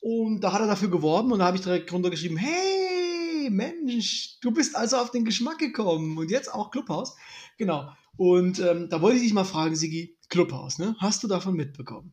Und 0.00 0.40
da 0.40 0.52
hat 0.52 0.60
er 0.60 0.66
dafür 0.66 0.90
geworben 0.90 1.32
und 1.32 1.40
da 1.40 1.46
habe 1.46 1.56
ich 1.56 1.62
direkt 1.62 1.92
runtergeschrieben, 1.92 2.36
hey, 2.36 3.50
Mensch, 3.50 4.38
du 4.40 4.50
bist 4.50 4.76
also 4.76 4.96
auf 4.96 5.10
den 5.10 5.24
Geschmack 5.24 5.58
gekommen 5.58 6.16
und 6.18 6.30
jetzt 6.30 6.52
auch 6.52 6.70
Clubhouse. 6.70 7.16
Genau. 7.56 7.92
Und 8.16 8.58
ähm, 8.60 8.88
da 8.88 9.00
wollte 9.00 9.16
ich 9.16 9.22
dich 9.24 9.32
mal 9.32 9.44
fragen, 9.44 9.76
Sigi, 9.76 10.16
Clubhouse, 10.28 10.78
ne? 10.78 10.96
Hast 10.98 11.22
du 11.22 11.28
davon 11.28 11.54
mitbekommen? 11.54 12.12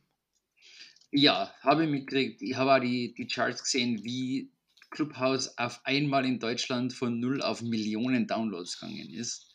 Ja, 1.11 1.53
habe 1.61 1.85
ich 1.85 1.89
mitgekriegt. 1.89 2.41
Ich 2.41 2.55
habe 2.55 2.75
auch 2.75 2.79
die, 2.79 3.13
die 3.13 3.27
Charts 3.27 3.63
gesehen, 3.63 4.03
wie 4.03 4.51
Clubhouse 4.91 5.57
auf 5.57 5.81
einmal 5.83 6.25
in 6.25 6.39
Deutschland 6.39 6.93
von 6.93 7.19
null 7.19 7.41
auf 7.41 7.61
Millionen 7.61 8.27
Downloads 8.27 8.79
gegangen 8.79 9.09
ist. 9.09 9.53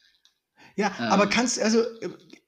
Ja, 0.77 0.95
ähm, 0.99 1.07
aber 1.07 1.27
kannst, 1.27 1.61
also, 1.61 1.85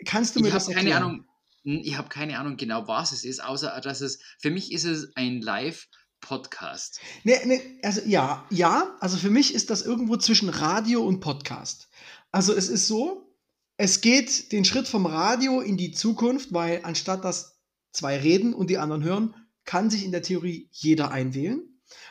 kannst 0.05 0.37
du 0.37 0.41
mir 0.41 0.51
das 0.51 0.69
erklären? 0.69 0.87
Keine 0.87 1.05
Ahnung, 1.05 1.25
ich 1.65 1.97
habe 1.97 2.09
keine 2.09 2.39
Ahnung 2.39 2.57
genau, 2.57 2.89
was 2.89 3.13
es 3.13 3.25
ist, 3.25 3.43
außer 3.43 3.81
dass 3.81 4.01
es, 4.01 4.21
für 4.39 4.51
mich 4.51 4.73
ist 4.73 4.85
es 4.85 5.13
ein 5.17 5.41
Live-Podcast. 5.41 7.01
Nee, 7.25 7.39
nee, 7.45 7.61
also 7.83 8.01
ja, 8.07 8.47
ja, 8.51 8.97
also 9.01 9.17
für 9.17 9.31
mich 9.31 9.55
ist 9.55 9.71
das 9.71 9.83
irgendwo 9.83 10.17
zwischen 10.17 10.49
Radio 10.49 11.03
und 11.07 11.21
Podcast. 11.21 11.89
Also 12.31 12.53
es 12.53 12.69
ist 12.69 12.89
so, 12.89 13.37
es 13.77 14.01
geht 14.01 14.53
den 14.53 14.65
Schritt 14.65 14.89
vom 14.89 15.07
Radio 15.07 15.61
in 15.61 15.77
die 15.77 15.93
Zukunft, 15.93 16.53
weil 16.53 16.81
anstatt 16.85 17.25
dass 17.25 17.61
zwei 17.93 18.19
reden 18.19 18.55
und 18.55 18.71
die 18.71 18.79
anderen 18.79 19.05
hören, 19.05 19.35
kann 19.65 19.91
sich 19.91 20.05
in 20.05 20.13
der 20.13 20.23
Theorie 20.23 20.69
jeder 20.73 21.11
einwählen. 21.11 21.63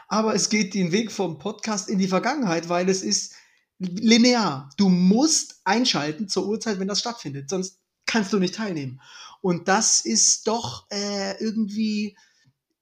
Aber 0.07 0.35
es 0.35 0.49
geht 0.49 0.73
den 0.73 0.91
Weg 0.91 1.11
vom 1.11 1.39
Podcast 1.39 1.89
in 1.89 1.97
die 1.97 2.07
Vergangenheit, 2.07 2.69
weil 2.69 2.87
es 2.89 3.01
ist 3.01 3.33
linear. 3.79 4.69
Du 4.77 4.89
musst 4.89 5.61
einschalten 5.63 6.29
zur 6.29 6.47
Uhrzeit, 6.47 6.79
wenn 6.79 6.87
das 6.87 6.99
stattfindet, 6.99 7.49
sonst 7.49 7.79
kannst 8.05 8.31
du 8.31 8.39
nicht 8.39 8.55
teilnehmen. 8.55 9.01
Und 9.41 9.67
das 9.67 10.05
ist 10.05 10.47
doch 10.47 10.85
äh, 10.91 11.37
irgendwie, 11.43 12.15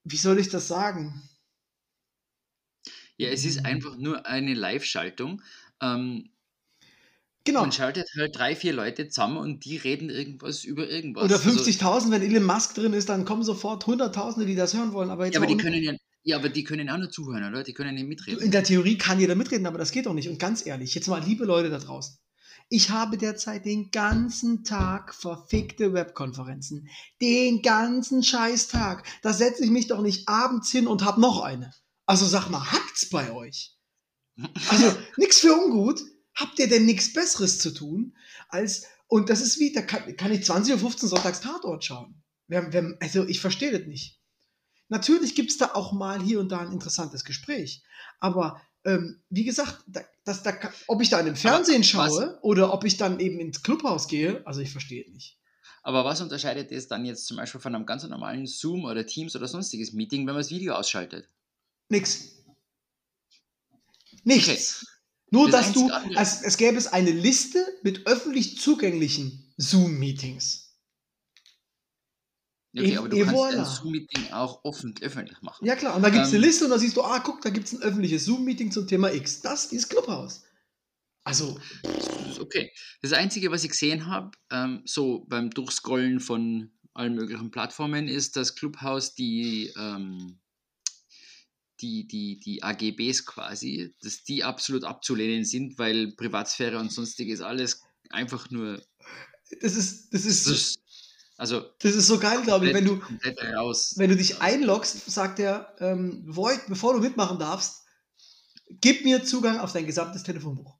wie 0.04 0.16
soll 0.16 0.38
ich 0.38 0.50
das 0.50 0.68
sagen? 0.68 1.22
Ja, 3.16 3.28
es 3.28 3.44
ist 3.44 3.64
einfach 3.64 3.96
nur 3.96 4.26
eine 4.26 4.54
Live-Schaltung. 4.54 5.42
Ähm, 5.82 6.30
genau. 7.44 7.62
Man 7.62 7.72
schaltet 7.72 8.08
halt 8.16 8.36
drei, 8.36 8.56
vier 8.56 8.72
Leute 8.72 9.08
zusammen 9.08 9.38
und 9.38 9.64
die 9.64 9.76
reden 9.76 10.08
irgendwas 10.08 10.64
über 10.64 10.88
irgendwas. 10.88 11.24
Oder 11.24 11.36
50.000, 11.36 11.84
also, 11.84 12.10
wenn 12.10 12.22
Elon 12.22 12.44
Musk 12.44 12.74
drin 12.74 12.92
ist, 12.92 13.08
dann 13.08 13.24
kommen 13.24 13.42
sofort 13.42 13.86
Hunderttausende, 13.86 14.46
die 14.46 14.54
das 14.54 14.74
hören 14.74 14.92
wollen. 14.92 15.10
Aber 15.10 15.26
jetzt 15.26 15.34
ja, 15.34 15.40
aber 15.40 15.46
die 15.46 15.56
können 15.56 15.82
ja, 15.82 15.94
ja, 16.22 16.36
aber 16.36 16.50
die 16.50 16.64
können 16.64 16.90
auch 16.90 16.98
nur 16.98 17.10
zuhören, 17.10 17.44
oder? 17.44 17.62
Die 17.62 17.72
können 17.72 17.94
nicht 17.94 18.06
mitreden. 18.06 18.42
In 18.42 18.50
der 18.50 18.64
Theorie 18.64 18.98
kann 18.98 19.18
jeder 19.18 19.34
mitreden, 19.34 19.66
aber 19.66 19.78
das 19.78 19.92
geht 19.92 20.06
doch 20.06 20.14
nicht. 20.14 20.28
Und 20.28 20.38
ganz 20.38 20.66
ehrlich, 20.66 20.94
jetzt 20.94 21.08
mal 21.08 21.22
liebe 21.22 21.44
Leute 21.44 21.70
da 21.70 21.78
draußen. 21.78 22.18
Ich 22.72 22.90
habe 22.90 23.18
derzeit 23.18 23.66
den 23.66 23.90
ganzen 23.90 24.62
Tag 24.62 25.12
verfickte 25.12 25.92
Webkonferenzen. 25.92 26.88
Den 27.20 27.62
ganzen 27.62 28.22
Scheißtag. 28.22 29.04
Da 29.22 29.32
setze 29.32 29.64
ich 29.64 29.70
mich 29.70 29.88
doch 29.88 30.00
nicht 30.00 30.28
abends 30.28 30.70
hin 30.70 30.86
und 30.86 31.04
habe 31.04 31.20
noch 31.20 31.42
eine. 31.42 31.74
Also 32.06 32.26
sag 32.26 32.48
mal, 32.48 32.64
hackt's 32.64 33.10
bei 33.10 33.32
euch? 33.32 33.76
Also 34.68 34.96
nix 35.16 35.40
für 35.40 35.52
ungut. 35.52 36.00
Habt 36.36 36.60
ihr 36.60 36.68
denn 36.68 36.86
nichts 36.86 37.12
Besseres 37.12 37.58
zu 37.58 37.74
tun 37.74 38.16
als 38.48 38.84
und 39.08 39.28
das 39.28 39.40
ist 39.40 39.58
wie, 39.58 39.72
da 39.72 39.82
kann, 39.82 40.16
kann 40.16 40.30
ich 40.30 40.42
20.15 40.42 40.84
Uhr 40.84 41.08
sonntags 41.08 41.40
Tatort 41.40 41.84
schauen. 41.84 42.22
also 43.00 43.26
ich 43.26 43.40
verstehe 43.40 43.76
das 43.76 43.88
nicht. 43.88 44.20
Natürlich 44.88 45.34
gibt 45.34 45.50
es 45.50 45.58
da 45.58 45.72
auch 45.74 45.92
mal 45.92 46.22
hier 46.22 46.38
und 46.38 46.50
da 46.50 46.60
ein 46.60 46.70
interessantes 46.70 47.24
Gespräch. 47.24 47.82
Aber 48.20 48.62
ähm, 48.84 49.20
wie 49.28 49.44
gesagt, 49.44 49.82
da, 49.86 50.00
das, 50.24 50.42
da, 50.42 50.54
ob 50.86 51.02
ich 51.02 51.10
da 51.10 51.20
in 51.20 51.26
den 51.26 51.36
Fernsehen 51.36 51.84
schaue 51.84 52.38
oder 52.42 52.72
ob 52.72 52.84
ich 52.84 52.96
dann 52.96 53.20
eben 53.20 53.40
ins 53.40 53.62
Clubhaus 53.62 54.08
gehe, 54.08 54.46
also 54.46 54.60
ich 54.60 54.70
verstehe 54.70 55.10
nicht. 55.10 55.38
Aber 55.82 56.04
was 56.04 56.20
unterscheidet 56.20 56.72
es 56.72 56.88
dann 56.88 57.04
jetzt 57.04 57.26
zum 57.26 57.38
Beispiel 57.38 57.60
von 57.60 57.74
einem 57.74 57.86
ganz 57.86 58.04
normalen 58.04 58.46
Zoom 58.46 58.84
oder 58.84 59.06
Teams 59.06 59.34
oder 59.34 59.48
sonstiges 59.48 59.92
Meeting, 59.92 60.20
wenn 60.20 60.34
man 60.34 60.42
das 60.42 60.50
Video 60.50 60.74
ausschaltet? 60.74 61.28
Nix. 61.88 62.36
Nichts. 64.24 64.82
Okay. 64.82 64.86
Nur, 65.30 65.50
das 65.50 65.66
dass 65.66 65.74
du, 65.74 65.90
als, 66.16 66.42
es 66.42 66.56
gäbe 66.56 66.76
es 66.76 66.88
eine 66.88 67.12
Liste 67.12 67.64
mit 67.82 68.06
öffentlich 68.06 68.58
zugänglichen 68.58 69.52
Zoom-Meetings. 69.56 70.69
Okay, 72.76 72.96
aber 72.96 73.08
du 73.08 73.16
et 73.16 73.24
kannst 73.24 73.40
voilà. 73.40 73.58
ein 73.58 73.64
Zoom-Meeting 73.64 74.32
auch 74.32 74.64
offen, 74.64 74.94
öffentlich 75.00 75.42
machen. 75.42 75.66
Ja 75.66 75.74
klar, 75.74 75.96
und 75.96 76.02
da 76.02 76.10
gibt 76.10 76.24
es 76.24 76.30
ähm, 76.30 76.36
eine 76.36 76.46
Liste 76.46 76.64
und 76.64 76.70
da 76.70 76.78
siehst 76.78 76.96
du, 76.96 77.02
ah, 77.02 77.18
guck, 77.18 77.42
da 77.42 77.50
gibt 77.50 77.66
es 77.66 77.72
ein 77.72 77.82
öffentliches 77.82 78.24
Zoom-Meeting 78.26 78.70
zum 78.70 78.86
Thema 78.86 79.12
X. 79.12 79.40
Das 79.40 79.66
ist 79.72 79.88
Clubhouse. 79.88 80.44
Also. 81.24 81.60
Okay. 82.38 82.72
Das 83.02 83.12
Einzige, 83.12 83.50
was 83.50 83.64
ich 83.64 83.70
gesehen 83.70 84.06
habe, 84.06 84.30
ähm, 84.50 84.82
so 84.84 85.26
beim 85.28 85.50
Durchscrollen 85.50 86.20
von 86.20 86.70
allen 86.94 87.14
möglichen 87.14 87.50
Plattformen, 87.50 88.08
ist, 88.08 88.36
dass 88.36 88.54
Clubhouse 88.54 89.14
die, 89.14 89.72
ähm, 89.76 90.40
die, 91.80 92.06
die, 92.06 92.38
die 92.38 92.62
AGBs 92.62 93.26
quasi, 93.26 93.94
dass 94.00 94.22
die 94.22 94.44
absolut 94.44 94.84
abzulehnen 94.84 95.44
sind, 95.44 95.78
weil 95.78 96.12
Privatsphäre 96.12 96.78
und 96.78 96.92
sonstiges 96.92 97.40
alles 97.40 97.82
einfach 98.10 98.50
nur. 98.50 98.80
Das 99.60 99.74
ist, 99.74 100.14
das 100.14 100.24
ist, 100.24 100.46
das 100.46 100.78
also 101.40 101.62
das 101.78 101.94
ist 101.94 102.06
so 102.06 102.18
geil, 102.18 102.42
glaube 102.42 102.68
ich, 102.68 102.74
wenn 102.74 102.84
du, 102.84 103.00
wenn 103.96 104.10
du 104.10 104.16
dich 104.16 104.42
einloggst, 104.42 105.10
sagt 105.10 105.38
er, 105.38 105.74
ähm, 105.78 106.22
Void, 106.26 106.66
bevor 106.68 106.92
du 106.92 107.00
mitmachen 107.00 107.38
darfst, 107.38 107.86
gib 108.68 109.04
mir 109.04 109.24
Zugang 109.24 109.58
auf 109.58 109.72
dein 109.72 109.86
gesamtes 109.86 110.22
Telefonbuch. 110.22 110.76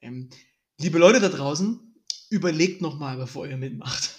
Ähm, 0.00 0.30
liebe 0.78 0.98
Leute 0.98 1.20
da 1.20 1.28
draußen, 1.28 1.94
überlegt 2.30 2.80
nochmal, 2.80 3.18
bevor 3.18 3.46
ihr 3.46 3.58
mitmacht. 3.58 4.14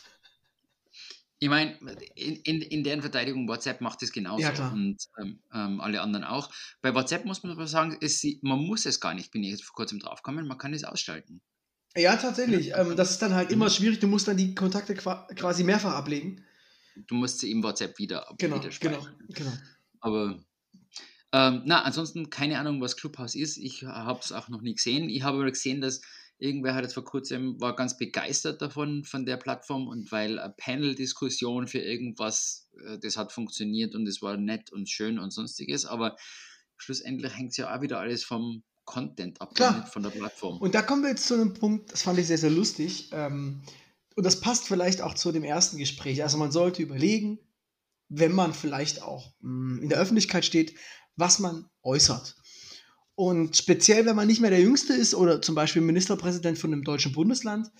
Ich 1.39 1.49
meine, 1.49 1.75
in, 2.13 2.35
in, 2.35 2.61
in 2.61 2.83
deren 2.83 3.01
Verteidigung, 3.01 3.47
WhatsApp 3.47 3.81
macht 3.81 4.03
es 4.03 4.11
genauso 4.11 4.43
ja, 4.43 4.51
klar. 4.51 4.71
und 4.71 4.97
ähm, 5.19 5.41
ähm, 5.51 5.81
alle 5.81 6.01
anderen 6.01 6.23
auch. 6.23 6.53
Bei 6.83 6.93
WhatsApp 6.93 7.25
muss 7.25 7.41
man 7.41 7.53
aber 7.53 7.65
sagen, 7.65 7.97
es, 7.99 8.23
man 8.43 8.59
muss 8.59 8.85
es 8.85 8.99
gar 8.99 9.15
nicht, 9.15 9.31
bin 9.31 9.43
ich 9.43 9.49
jetzt 9.49 9.63
vor 9.63 9.73
kurzem 9.73 9.97
draufgekommen, 9.97 10.47
man 10.47 10.59
kann 10.59 10.75
es 10.75 10.83
ausschalten. 10.83 11.41
Ja, 11.95 12.15
tatsächlich. 12.15 12.73
Ähm, 12.75 12.95
das 12.95 13.11
ist 13.11 13.21
dann 13.21 13.33
halt 13.33 13.51
immer 13.51 13.69
schwierig. 13.69 13.99
Du 13.99 14.07
musst 14.07 14.27
dann 14.27 14.37
die 14.37 14.55
Kontakte 14.55 14.95
quasi 14.95 15.63
mehrfach 15.63 15.93
ablegen. 15.93 16.43
Du 17.07 17.15
musst 17.15 17.39
sie 17.39 17.51
im 17.51 17.63
WhatsApp 17.63 17.97
wieder, 17.99 18.25
genau, 18.37 18.57
wieder 18.57 18.69
Genau, 18.79 19.07
genau. 19.29 19.51
Aber 19.99 20.39
ähm, 21.33 21.61
na, 21.65 21.83
ansonsten 21.83 22.29
keine 22.29 22.59
Ahnung, 22.59 22.81
was 22.81 22.97
Clubhouse 22.97 23.35
ist. 23.35 23.57
Ich 23.57 23.83
habe 23.83 24.19
es 24.21 24.31
auch 24.31 24.49
noch 24.49 24.61
nie 24.61 24.75
gesehen. 24.75 25.09
Ich 25.09 25.23
habe 25.23 25.37
aber 25.37 25.51
gesehen, 25.51 25.81
dass 25.81 26.01
irgendwer 26.37 26.73
hat 26.73 26.83
jetzt 26.83 26.95
vor 26.95 27.05
kurzem 27.05 27.61
war 27.61 27.75
ganz 27.75 27.97
begeistert 27.97 28.61
davon 28.61 29.03
von 29.03 29.25
der 29.25 29.37
Plattform 29.37 29.87
und 29.87 30.11
weil 30.11 30.39
eine 30.39 30.53
Panel-Diskussion 30.57 31.67
für 31.67 31.79
irgendwas, 31.79 32.67
äh, 32.85 32.97
das 32.99 33.15
hat 33.15 33.31
funktioniert 33.31 33.95
und 33.95 34.07
es 34.07 34.21
war 34.21 34.37
nett 34.37 34.71
und 34.71 34.89
schön 34.89 35.19
und 35.19 35.31
sonstiges. 35.31 35.85
Aber 35.85 36.17
schlussendlich 36.77 37.37
hängt 37.37 37.51
es 37.51 37.57
ja 37.57 37.75
auch 37.75 37.81
wieder 37.81 37.99
alles 37.99 38.23
vom 38.23 38.63
Content 38.85 39.39
abhängig 39.41 39.87
von 39.87 40.03
der 40.03 40.09
Plattform. 40.09 40.57
Und 40.57 40.75
da 40.75 40.81
kommen 40.81 41.03
wir 41.03 41.09
jetzt 41.09 41.27
zu 41.27 41.35
einem 41.35 41.53
Punkt, 41.53 41.91
das 41.91 42.01
fand 42.01 42.19
ich 42.19 42.27
sehr, 42.27 42.37
sehr 42.37 42.49
lustig. 42.49 43.09
Ähm, 43.13 43.61
und 44.15 44.25
das 44.25 44.41
passt 44.41 44.67
vielleicht 44.67 45.01
auch 45.01 45.13
zu 45.13 45.31
dem 45.31 45.43
ersten 45.43 45.77
Gespräch. 45.77 46.21
Also 46.23 46.37
man 46.37 46.51
sollte 46.51 46.81
überlegen, 46.81 47.39
wenn 48.09 48.33
man 48.33 48.53
vielleicht 48.53 49.01
auch 49.01 49.31
mh, 49.41 49.49
mm, 49.49 49.83
in 49.83 49.89
der 49.89 49.99
Öffentlichkeit 49.99 50.45
steht, 50.45 50.75
was 51.15 51.39
man 51.39 51.69
äußert. 51.83 52.35
Und 53.15 53.55
speziell, 53.55 54.05
wenn 54.05 54.15
man 54.15 54.27
nicht 54.27 54.41
mehr 54.41 54.49
der 54.49 54.61
Jüngste 54.61 54.93
ist 54.93 55.13
oder 55.13 55.41
zum 55.41 55.53
Beispiel 55.53 55.81
Ministerpräsident 55.81 56.57
von 56.57 56.73
einem 56.73 56.83
deutschen 56.83 57.11
Bundesland, 57.11 57.71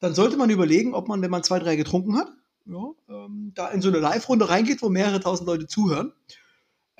dann 0.00 0.14
sollte 0.14 0.36
man 0.36 0.50
überlegen, 0.50 0.94
ob 0.94 1.08
man, 1.08 1.22
wenn 1.22 1.30
man 1.30 1.42
zwei, 1.42 1.58
drei 1.58 1.76
getrunken 1.76 2.16
hat, 2.16 2.28
ja, 2.66 2.90
ähm, 3.08 3.52
da 3.54 3.68
in 3.70 3.80
so 3.80 3.88
eine 3.88 3.98
Live-Runde 3.98 4.48
reingeht, 4.48 4.82
wo 4.82 4.90
mehrere 4.90 5.20
tausend 5.20 5.46
Leute 5.46 5.66
zuhören 5.66 6.12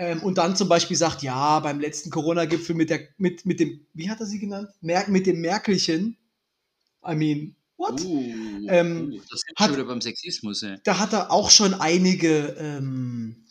ähm, 0.00 0.22
und 0.22 0.38
dann 0.38 0.56
zum 0.56 0.66
Beispiel 0.66 0.96
sagt, 0.96 1.22
ja, 1.22 1.60
beim 1.60 1.78
letzten 1.78 2.08
Corona-Gipfel 2.08 2.74
mit, 2.74 2.90
mit, 3.18 3.44
mit 3.44 3.60
dem, 3.60 3.86
wie 3.92 4.08
hat 4.08 4.18
er 4.18 4.24
sie 4.24 4.38
genannt? 4.38 4.70
Mer 4.80 5.06
mit 5.08 5.26
dem 5.26 5.42
Merkelchen. 5.42 6.16
I 7.06 7.14
mean, 7.14 7.54
what? 7.76 8.00
Uh, 8.00 8.66
ähm, 8.68 9.12
uh, 9.12 9.20
das 9.28 9.42
ist 9.42 9.44
hat, 9.56 9.66
schon 9.66 9.76
wieder 9.76 9.84
beim 9.86 10.00
Sexismus, 10.00 10.62
ey. 10.62 10.78
Da 10.84 10.98
hat 10.98 11.12
er 11.12 11.30
auch 11.30 11.50
schon 11.50 11.74
einige 11.74 12.56
ähm, 12.58 13.44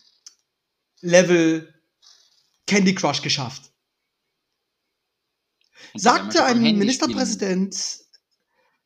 Level 1.02 1.72
Candy 2.66 2.96
Crush 2.96 3.22
geschafft. 3.22 3.70
Und 5.94 6.00
Sagte 6.00 6.44
ein 6.44 6.60
Ministerpräsident, 6.60 7.76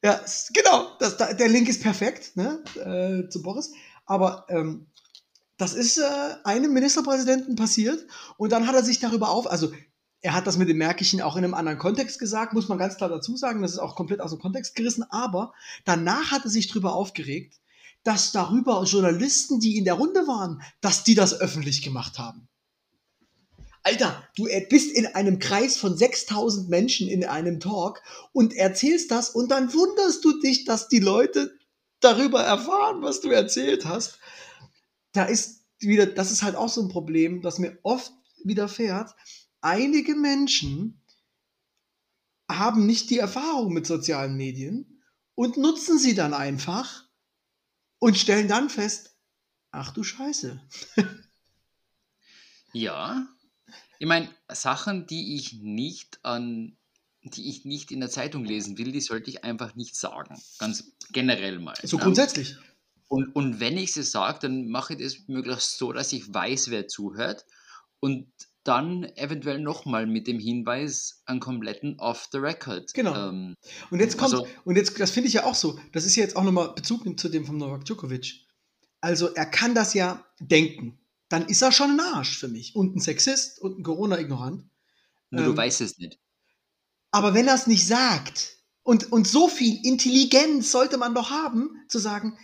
ja, 0.03 0.23
genau, 0.53 0.99
das, 0.99 1.17
der 1.17 1.49
Link 1.49 1.67
ist 1.71 1.83
perfekt, 1.83 2.37
ne, 2.37 2.63
äh, 2.77 3.31
zu 3.31 3.41
Boris. 3.41 3.73
Aber 4.05 4.45
ähm, 4.51 4.87
das 5.65 5.73
ist 5.73 5.97
äh, 5.97 6.05
einem 6.45 6.75
Ministerpräsidenten 6.75 7.57
passiert 7.57 8.07
und 8.37 8.53
dann 8.53 8.67
hat 8.67 8.75
er 8.75 8.85
sich 8.85 9.01
darüber 9.01 9.31
auf, 9.31 9.51
also 9.51 9.73
er 10.21 10.35
hat 10.35 10.47
das 10.47 10.59
mit 10.59 10.69
dem 10.69 10.77
Märkischen 10.77 11.23
auch 11.23 11.37
in 11.37 11.45
einem 11.45 11.55
anderen 11.55 11.79
Kontext 11.79 12.19
gesagt, 12.19 12.53
muss 12.53 12.69
man 12.69 12.77
ganz 12.77 12.99
klar 12.99 13.09
dazu 13.09 13.35
sagen, 13.39 13.63
das 13.63 13.73
ist 13.73 13.79
auch 13.79 13.97
komplett 13.97 14.21
aus 14.21 14.31
dem 14.31 14.41
Kontext 14.41 14.75
gerissen, 14.75 15.05
aber 15.09 15.55
danach 15.87 16.33
hat 16.33 16.45
er 16.45 16.51
sich 16.51 16.69
darüber 16.69 16.95
aufgeregt, 16.95 17.61
dass 18.03 18.31
darüber 18.31 18.85
Journalisten, 18.85 19.59
die 19.59 19.79
in 19.79 19.87
der 19.87 19.95
Runde 19.95 20.27
waren, 20.27 20.61
dass 20.83 21.03
die 21.03 21.15
das 21.15 21.41
öffentlich 21.41 21.81
gemacht 21.81 22.19
haben. 22.19 22.47
Alter, 23.83 24.23
du 24.37 24.47
bist 24.69 24.93
in 24.95 25.07
einem 25.07 25.39
Kreis 25.39 25.79
von 25.79 25.97
6000 25.97 26.69
Menschen 26.69 27.09
in 27.09 27.25
einem 27.25 27.59
Talk 27.59 28.03
und 28.33 28.53
erzählst 28.53 29.11
das 29.11 29.31
und 29.31 29.51
dann 29.51 29.73
wunderst 29.73 30.23
du 30.27 30.39
dich, 30.41 30.67
dass 30.67 30.89
die 30.89 31.01
Leute 31.01 31.57
darüber 32.01 32.43
erfahren, 32.43 33.01
was 33.01 33.23
du 33.23 33.31
erzählt 33.31 33.87
hast 33.87 34.19
da 35.15 35.25
ist 35.25 35.65
wieder, 35.79 36.07
das 36.07 36.31
ist 36.31 36.43
halt 36.43 36.57
auch 36.57 36.69
so 36.69 36.83
ein 36.83 36.89
Problem, 36.89 37.41
das 37.41 37.59
mir 37.59 37.79
oft 37.83 38.13
widerfährt. 38.45 39.15
Einige 39.63 40.15
Menschen 40.15 41.03
haben 42.51 42.85
nicht 42.85 43.09
die 43.09 43.19
Erfahrung 43.19 43.73
mit 43.73 43.87
sozialen 43.87 44.37
Medien 44.37 45.03
und 45.35 45.57
nutzen 45.57 45.99
sie 45.99 46.15
dann 46.15 46.35
einfach 46.35 47.05
und 47.99 48.19
stellen 48.19 48.49
dann 48.49 48.69
fest, 48.69 49.17
ach 49.71 49.93
du 49.93 50.03
Scheiße. 50.03 50.61
Ja. 52.77 53.25
Ich 54.01 54.09
meine, 54.09 54.29
Sachen, 54.53 55.07
die 55.07 55.37
ich 55.37 55.53
nicht 55.53 56.19
an 56.25 56.77
die 57.23 57.49
ich 57.49 57.65
nicht 57.65 57.91
in 57.91 58.01
der 58.01 58.11
Zeitung 58.11 58.45
lesen 58.45 58.77
will, 58.77 58.93
die 58.93 59.01
sollte 59.01 59.31
ich 59.31 59.45
einfach 59.45 59.75
nicht 59.77 59.97
sagen. 59.97 60.39
Ganz 60.59 60.93
generell 61.11 61.59
mal. 61.59 61.75
So 61.83 61.97
ne? 61.97 62.03
grundsätzlich. 62.03 62.57
Und, 63.15 63.29
und 63.37 63.61
wenn 63.61 63.77
ich 63.77 63.93
sie 63.93 64.03
sage, 64.03 64.41
dann 64.41 64.67
mache 64.67 64.95
ich 64.95 64.99
das 65.01 65.29
möglichst 65.29 65.79
so, 65.79 65.93
dass 65.93 66.13
ich 66.13 66.35
weiß, 66.35 66.71
wer 66.71 66.89
zuhört. 66.89 67.47
Und 68.01 68.27
dann 68.65 69.05
eventuell 69.05 69.61
nochmal 69.61 70.05
mit 70.05 70.27
dem 70.27 70.41
Hinweis 70.41 71.23
an 71.25 71.39
kompletten 71.39 72.01
Off 72.01 72.29
the 72.33 72.39
Record. 72.39 72.93
Genau. 72.93 73.29
Ähm, 73.29 73.55
und 73.91 74.01
jetzt 74.01 74.19
kommt, 74.19 74.33
also, 74.33 74.49
und 74.65 74.75
jetzt, 74.75 74.99
das 74.99 75.13
finde 75.13 75.29
ich 75.29 75.35
ja 75.35 75.45
auch 75.45 75.55
so, 75.55 75.79
das 75.93 76.07
ist 76.07 76.17
ja 76.17 76.25
jetzt 76.25 76.35
auch 76.35 76.43
nochmal 76.43 76.75
Bezug 76.75 77.05
zu 77.21 77.29
dem 77.29 77.47
von 77.47 77.57
Novak 77.57 77.85
Djokovic. 77.85 78.49
Also 79.01 79.29
er 79.29 79.47
kann 79.47 79.77
das 79.77 79.95
ja 79.95 80.27
denken. 80.41 80.99
Dann 81.29 81.47
ist 81.47 81.63
er 81.63 81.71
schon 81.71 81.93
ein 81.93 82.01
Arsch 82.01 82.37
für 82.37 82.49
mich. 82.49 82.75
Und 82.75 82.97
ein 82.97 83.01
Sexist 83.01 83.61
und 83.61 83.79
ein 83.79 83.85
Corona-Ignorant. 83.85 84.65
Nur 85.31 85.41
ähm, 85.41 85.51
du 85.51 85.57
weißt 85.57 85.83
es 85.83 85.99
nicht. 85.99 86.19
Aber 87.13 87.33
wenn 87.33 87.47
er 87.47 87.55
es 87.55 87.69
nicht 87.69 87.87
sagt, 87.87 88.57
und, 88.83 89.13
und 89.13 89.29
so 89.29 89.47
viel 89.47 89.79
Intelligenz 89.87 90.73
sollte 90.73 90.99
man 90.99 91.15
doch 91.15 91.31
haben, 91.31 91.71
zu 91.89 92.01
sagen, 92.01 92.37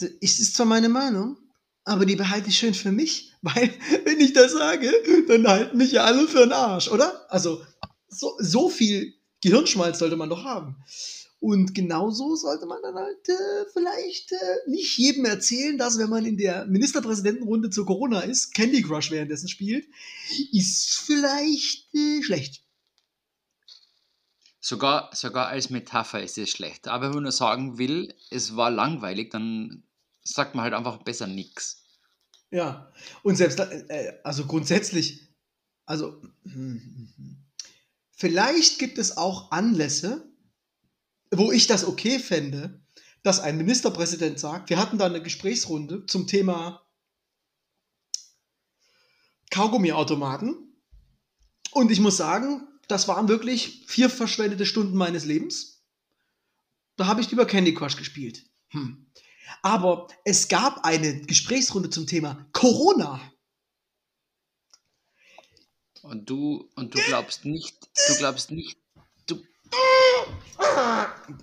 es 0.00 0.38
ist 0.38 0.54
zwar 0.54 0.66
meine 0.66 0.88
Meinung, 0.88 1.36
aber 1.84 2.04
die 2.04 2.16
behalte 2.16 2.48
ich 2.48 2.58
schön 2.58 2.74
für 2.74 2.92
mich, 2.92 3.32
weil 3.42 3.70
wenn 4.04 4.20
ich 4.20 4.32
das 4.32 4.52
sage, 4.52 4.92
dann 5.28 5.46
halten 5.46 5.76
mich 5.76 5.92
ja 5.92 6.04
alle 6.04 6.28
für 6.28 6.42
einen 6.42 6.52
Arsch, 6.52 6.88
oder? 6.90 7.26
Also 7.32 7.62
so, 8.08 8.34
so 8.38 8.68
viel 8.68 9.14
Gehirnschmalz 9.42 9.98
sollte 9.98 10.16
man 10.16 10.28
doch 10.28 10.44
haben. 10.44 10.76
Und 11.40 11.72
genauso 11.72 12.34
sollte 12.34 12.66
man 12.66 12.82
dann 12.82 12.96
halt 12.96 13.28
äh, 13.28 13.64
vielleicht 13.72 14.32
äh, 14.32 14.36
nicht 14.66 14.98
jedem 14.98 15.24
erzählen, 15.24 15.78
dass 15.78 15.96
wenn 15.96 16.10
man 16.10 16.26
in 16.26 16.36
der 16.36 16.66
Ministerpräsidentenrunde 16.66 17.70
zur 17.70 17.86
Corona 17.86 18.20
ist, 18.20 18.54
Candy 18.54 18.82
Crush 18.82 19.12
währenddessen 19.12 19.48
spielt, 19.48 19.86
ist 20.52 20.96
vielleicht 20.96 21.94
äh, 21.94 22.22
schlecht. 22.22 22.64
Sogar, 24.58 25.10
sogar 25.14 25.46
als 25.46 25.70
Metapher 25.70 26.22
ist 26.22 26.36
es 26.38 26.50
schlecht. 26.50 26.88
Aber 26.88 27.06
wenn 27.06 27.14
man 27.14 27.22
nur 27.22 27.32
sagen 27.32 27.78
will, 27.78 28.12
es 28.30 28.56
war 28.56 28.72
langweilig, 28.72 29.30
dann 29.30 29.84
sagt 30.28 30.54
man 30.54 30.64
halt 30.64 30.74
einfach 30.74 31.02
besser 31.02 31.26
nichts. 31.26 31.84
Ja, 32.50 32.92
und 33.22 33.36
selbst, 33.36 33.58
äh, 33.58 34.18
also 34.24 34.46
grundsätzlich, 34.46 35.28
also 35.84 36.22
vielleicht 38.10 38.78
gibt 38.78 38.98
es 38.98 39.16
auch 39.16 39.50
Anlässe, 39.50 40.26
wo 41.30 41.52
ich 41.52 41.66
das 41.66 41.84
okay 41.84 42.18
fände, 42.18 42.80
dass 43.22 43.40
ein 43.40 43.58
Ministerpräsident 43.58 44.38
sagt, 44.38 44.70
wir 44.70 44.78
hatten 44.78 44.98
da 44.98 45.06
eine 45.06 45.22
Gesprächsrunde 45.22 46.06
zum 46.06 46.26
Thema 46.26 46.82
Kaugummiautomaten 49.50 50.56
und 51.72 51.90
ich 51.90 52.00
muss 52.00 52.16
sagen, 52.16 52.66
das 52.86 53.08
waren 53.08 53.28
wirklich 53.28 53.84
vier 53.86 54.08
verschwendete 54.08 54.64
Stunden 54.64 54.96
meines 54.96 55.26
Lebens. 55.26 55.82
Da 56.96 57.06
habe 57.06 57.20
ich 57.20 57.30
lieber 57.30 57.46
Candy 57.46 57.74
Crush 57.74 57.96
gespielt. 57.96 58.44
Hm. 58.70 59.06
Aber 59.62 60.08
es 60.24 60.48
gab 60.48 60.84
eine 60.84 61.20
Gesprächsrunde 61.22 61.90
zum 61.90 62.06
Thema 62.06 62.46
Corona. 62.52 63.20
Und 66.02 66.30
du, 66.30 66.68
und 66.74 66.94
du 66.94 66.98
glaubst 67.06 67.44
nicht, 67.44 67.76
du 68.08 68.14
glaubst 68.16 68.50
nicht, 68.50 68.78
du. 69.26 69.42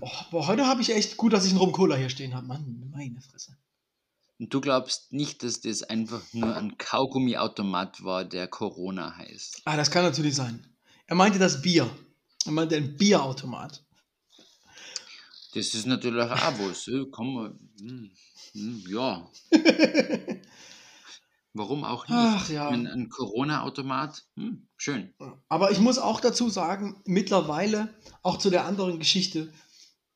Boah, 0.00 0.26
boah 0.30 0.46
heute 0.46 0.66
habe 0.66 0.82
ich 0.82 0.90
echt 0.90 1.16
gut, 1.16 1.32
dass 1.32 1.44
ich 1.44 1.50
einen 1.50 1.60
Rum 1.60 1.72
Cola 1.72 1.94
hier 1.96 2.10
stehen 2.10 2.34
habe. 2.34 2.46
Mann, 2.46 2.90
meine 2.92 3.20
Fresse. 3.20 3.56
Und 4.38 4.52
du 4.52 4.60
glaubst 4.60 5.12
nicht, 5.12 5.42
dass 5.42 5.60
das 5.60 5.82
einfach 5.82 6.22
nur 6.32 6.54
ein 6.56 6.76
Kaugummiautomat 6.76 8.04
war, 8.04 8.24
der 8.24 8.48
Corona 8.48 9.16
heißt. 9.16 9.62
Ah, 9.64 9.76
das 9.76 9.90
kann 9.90 10.04
natürlich 10.04 10.34
sein. 10.34 10.66
Er 11.06 11.16
meinte 11.16 11.38
das 11.38 11.62
Bier. 11.62 11.88
Er 12.44 12.52
meinte 12.52 12.76
ein 12.76 12.96
Bierautomat. 12.96 13.85
Das 15.56 15.72
ist 15.72 15.86
natürlich 15.86 16.20
auch 16.20 16.58
was. 16.58 16.84
Kann 17.12 17.32
man, 17.32 17.58
hm, 17.80 18.10
hm, 18.52 18.84
ja. 18.90 19.30
Warum 21.54 21.84
auch 21.84 22.06
nicht? 22.06 22.14
Ach, 22.14 22.50
ja. 22.50 22.68
Ein, 22.68 22.86
ein 22.86 23.08
Corona-Automat, 23.08 24.26
hm, 24.36 24.68
schön. 24.76 25.14
Aber 25.48 25.70
ich 25.70 25.78
muss 25.78 25.96
auch 25.96 26.20
dazu 26.20 26.50
sagen, 26.50 27.00
mittlerweile, 27.06 27.94
auch 28.22 28.36
zu 28.36 28.50
der 28.50 28.66
anderen 28.66 28.98
Geschichte, 28.98 29.50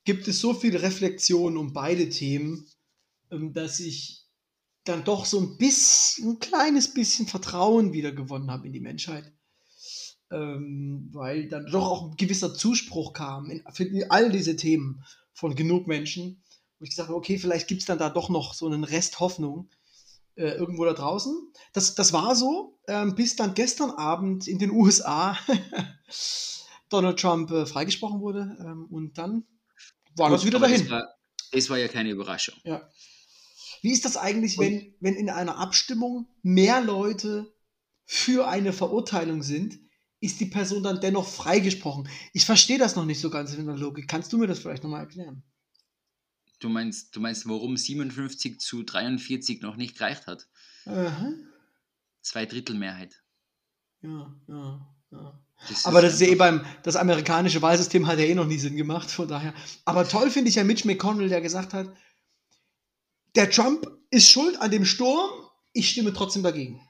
gibt 0.05 0.29
es 0.29 0.41
so 0.41 0.53
viel 0.53 0.77
Reflexion 0.77 1.57
um 1.57 1.73
beide 1.73 2.11
Themen, 2.11 2.67
ähm, 3.31 3.55
dass 3.55 3.81
ich 3.81 4.27
dann 4.85 5.05
doch 5.05 5.25
so 5.25 5.41
ein 5.41 5.57
bisschen, 5.57 6.33
ein 6.33 6.39
kleines 6.39 6.93
bisschen 6.93 7.27
Vertrauen 7.27 7.95
wieder 7.95 8.13
gewonnen 8.13 8.51
habe 8.51 8.67
in 8.67 8.75
die 8.75 8.81
Menschheit. 8.81 9.33
Ähm, 10.33 11.09
weil 11.13 11.49
dann 11.49 11.67
doch 11.67 11.87
auch 11.87 12.11
ein 12.11 12.17
gewisser 12.17 12.55
Zuspruch 12.55 13.13
kam 13.13 13.51
in, 13.51 13.65
für 13.73 13.89
all 14.11 14.31
diese 14.31 14.55
Themen 14.55 15.05
von 15.33 15.57
genug 15.57 15.89
Menschen, 15.89 16.43
wo 16.79 16.85
ich 16.85 16.91
gesagt 16.91 17.09
habe, 17.09 17.19
okay, 17.19 17.39
vielleicht 17.39 17.67
gibt 17.67 17.81
es 17.81 17.87
dann 17.87 17.99
da 17.99 18.11
doch 18.11 18.29
noch 18.29 18.55
so 18.55 18.67
einen 18.67 18.85
Rest 18.85 19.19
Hoffnung 19.19 19.71
äh, 20.37 20.53
irgendwo 20.53 20.85
da 20.85 20.93
draußen. 20.93 21.53
Das, 21.73 21.95
das 21.95 22.13
war 22.13 22.37
so, 22.37 22.79
ähm, 22.89 23.15
bis 23.15 23.37
dann 23.37 23.55
gestern 23.55 23.91
Abend 23.91 24.47
in 24.47 24.59
den 24.59 24.71
USA 24.71 25.37
Donald 26.89 27.19
Trump 27.19 27.51
äh, 27.51 27.67
freigesprochen 27.67 28.21
wurde 28.21 28.57
ähm, 28.61 28.87
und 28.91 29.19
dann 29.19 29.45
war 30.17 30.29
Gut, 30.29 30.39
das 30.39 30.47
wieder 30.47 30.59
dahin. 30.59 30.81
Das 30.81 30.91
war, 30.91 31.15
das 31.53 31.71
war, 31.71 31.79
ja 31.79 31.89
keine 31.89 32.11
Überraschung. 32.11 32.55
Ja. 32.65 32.89
Wie 33.83 33.93
ist 33.93 34.05
das 34.05 34.17
eigentlich, 34.17 34.59
wenn, 34.59 34.95
wenn 35.01 35.15
in 35.15 35.31
einer 35.31 35.59
Abstimmung 35.59 36.29
mehr 36.43 36.81
Leute 36.81 37.53
für 38.05 38.49
eine 38.49 38.73
Verurteilung 38.73 39.43
sind, 39.43 39.79
ist 40.21 40.39
die 40.41 40.47
Person 40.47 40.83
dann 40.83 41.01
dennoch 41.01 41.27
freigesprochen. 41.27 42.09
Ich 42.33 42.45
verstehe 42.45 42.79
das 42.79 42.95
noch 42.95 43.07
nicht 43.07 43.21
so 43.21 43.31
ganz 43.31 43.55
in 43.55 43.67
der 43.67 43.77
Logik. 43.77 44.07
Kannst 44.07 44.33
du 44.33 44.39
mir 44.39 44.47
das 44.47 44.59
vielleicht 44.59 44.83
nochmal 44.83 45.01
erklären? 45.01 45.43
Du 46.59 46.69
meinst, 46.69 47.17
du 47.17 47.21
meinst, 47.21 47.49
warum 47.49 47.77
57 47.77 48.61
zu 48.61 48.83
43 48.83 49.63
noch 49.63 49.77
nicht 49.77 49.97
gereicht 49.97 50.27
hat? 50.27 50.47
Aha. 50.85 51.33
Zwei 52.21 52.45
Drittel 52.45 52.77
Mehrheit. 52.77 53.23
Ja, 54.03 54.35
ja, 54.47 54.87
ja. 55.11 55.41
Das 55.69 55.85
aber 55.87 56.03
das 56.03 56.15
ist 56.15 56.21
ja 56.21 56.29
eh 56.29 56.35
beim, 56.35 56.65
das 56.83 56.97
amerikanische 56.97 57.61
Wahlsystem 57.61 58.07
hat 58.07 58.19
ja 58.19 58.25
eh 58.25 58.35
noch 58.35 58.47
nie 58.47 58.59
Sinn 58.59 58.77
gemacht, 58.77 59.11
von 59.11 59.29
daher. 59.29 59.55
Aber 59.85 60.09
toll 60.09 60.31
finde 60.31 60.51
ich 60.51 60.55
ja 60.55 60.65
Mitch 60.65 60.87
McConnell, 60.87 61.29
der 61.29 61.41
gesagt 61.41 61.75
hat, 61.75 61.95
der 63.35 63.51
Trump 63.51 63.91
ist 64.11 64.31
schuld 64.31 64.61
an 64.61 64.71
dem 64.71 64.85
Sturm, 64.85 65.31
ich 65.73 65.91
stimme 65.91 66.13
trotzdem 66.13 66.43
dagegen. 66.43 66.81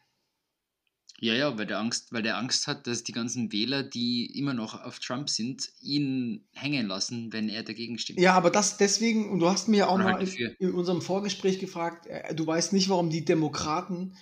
Ja, 1.22 1.34
ja, 1.34 1.58
weil 1.58 1.66
der 1.66 1.78
Angst, 1.78 2.14
weil 2.14 2.22
der 2.22 2.38
Angst 2.38 2.66
hat, 2.66 2.86
dass 2.86 3.04
die 3.04 3.12
ganzen 3.12 3.52
Wähler, 3.52 3.82
die 3.82 4.24
immer 4.38 4.54
noch 4.54 4.82
auf 4.82 5.00
Trump 5.00 5.28
sind, 5.28 5.70
ihn 5.82 6.46
hängen 6.52 6.86
lassen, 6.86 7.30
wenn 7.30 7.50
er 7.50 7.62
dagegen 7.62 7.98
stimmt. 7.98 8.18
Ja, 8.18 8.32
aber 8.32 8.50
das 8.50 8.78
deswegen, 8.78 9.28
und 9.28 9.40
du 9.40 9.48
hast 9.48 9.68
mir 9.68 9.76
ja 9.78 9.88
auch 9.88 9.96
Oder 9.96 10.04
mal 10.04 10.14
halt 10.14 10.34
in, 10.34 10.56
in, 10.58 10.72
unserem 10.72 11.02
Vorgespräch 11.02 11.58
gefragt, 11.58 12.06
äh, 12.06 12.34
du 12.34 12.46
weißt 12.46 12.72
nicht, 12.72 12.88
warum 12.88 13.10
die 13.10 13.26
Demokraten 13.26 14.16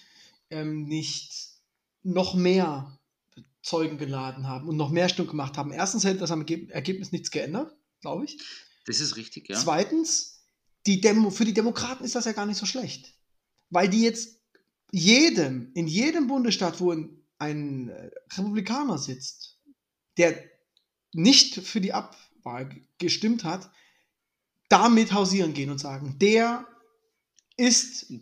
ähm, 0.50 0.86
nicht 0.86 1.50
noch 2.02 2.34
mehr 2.34 2.98
Zeugen 3.62 3.98
geladen 3.98 4.48
haben 4.48 4.68
und 4.68 4.76
noch 4.76 4.90
mehr 4.90 5.08
Stimmen 5.08 5.28
gemacht 5.28 5.56
haben. 5.56 5.70
Erstens 5.70 6.02
hätte 6.02 6.18
das 6.18 6.32
am 6.32 6.44
Ergebnis 6.46 7.12
nichts 7.12 7.30
geändert, 7.30 7.76
glaube 8.00 8.24
ich. 8.24 8.38
Das 8.86 8.98
ist 8.98 9.16
richtig, 9.16 9.48
ja. 9.48 9.56
Zweitens, 9.56 10.42
die 10.86 11.00
Demo, 11.00 11.30
für 11.30 11.44
die 11.44 11.54
Demokraten 11.54 12.02
ist 12.02 12.16
das 12.16 12.24
ja 12.24 12.32
gar 12.32 12.46
nicht 12.46 12.56
so 12.56 12.66
schlecht. 12.66 13.14
Weil 13.70 13.88
die 13.88 14.02
jetzt 14.02 14.37
jedem, 14.90 15.70
in 15.74 15.86
jedem 15.86 16.26
Bundesstaat, 16.26 16.80
wo 16.80 16.94
ein 17.38 17.88
äh, 17.88 18.10
Republikaner 18.36 18.98
sitzt, 18.98 19.58
der 20.16 20.42
nicht 21.12 21.54
für 21.54 21.80
die 21.80 21.92
Abwahl 21.92 22.70
gestimmt 22.98 23.44
hat, 23.44 23.70
damit 24.68 25.12
hausieren 25.12 25.54
gehen 25.54 25.70
und 25.70 25.78
sagen, 25.78 26.18
der 26.18 26.66
ist. 27.56 28.12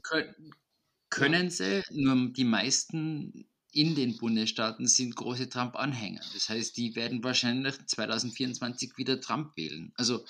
können 1.09 1.51
sie, 1.51 1.83
nur 1.91 2.33
die 2.33 2.45
meisten 2.45 3.49
in 3.73 3.95
den 3.95 4.17
Bundesstaaten 4.17 4.87
sind 4.87 5.17
große 5.17 5.49
Trump-Anhänger. 5.49 6.23
Das 6.33 6.49
heißt, 6.49 6.77
die 6.77 6.97
werden 6.97 7.23
wahrscheinlich 7.23 7.75
2024 7.87 8.97
wieder 8.97 9.21
Trump 9.21 9.57
wählen. 9.57 9.93
Also. 9.97 10.25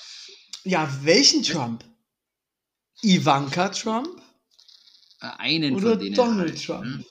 Ja, 0.64 0.92
welchen 1.02 1.42
Trump? 1.42 1.84
Ivanka 3.02 3.68
Trump? 3.68 4.20
Äh, 5.20 5.26
einen 5.38 5.74
Oder 5.74 5.90
von 5.90 5.98
denen 6.00 6.14
Donald 6.14 6.50
halt. 6.50 6.64
Trump. 6.64 6.84
Ne? 6.84 7.04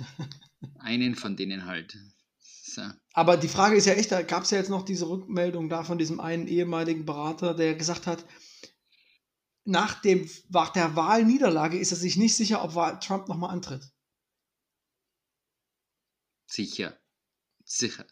Einen 0.78 1.14
von 1.14 1.36
denen 1.36 1.66
halt. 1.66 1.96
So. 2.40 2.82
Aber 3.12 3.36
die 3.36 3.48
Frage 3.48 3.76
ist 3.76 3.86
ja 3.86 3.94
echt, 3.94 4.12
da 4.12 4.22
gab 4.22 4.44
es 4.44 4.50
ja 4.50 4.58
jetzt 4.58 4.70
noch 4.70 4.84
diese 4.84 5.08
Rückmeldung 5.08 5.68
da 5.68 5.84
von 5.84 5.98
diesem 5.98 6.20
einen 6.20 6.46
ehemaligen 6.46 7.04
Berater, 7.04 7.54
der 7.54 7.74
gesagt 7.74 8.06
hat, 8.06 8.24
nach, 9.64 10.00
dem, 10.00 10.28
nach 10.48 10.70
der 10.70 10.96
Wahlniederlage 10.96 11.78
ist 11.78 11.92
er 11.92 11.96
sich 11.96 12.16
nicht 12.16 12.34
sicher, 12.34 12.62
ob 12.62 13.00
Trump 13.00 13.28
nochmal 13.28 13.50
antritt. 13.50 13.90
Sicher. 16.46 16.98
Sicher. 17.64 18.06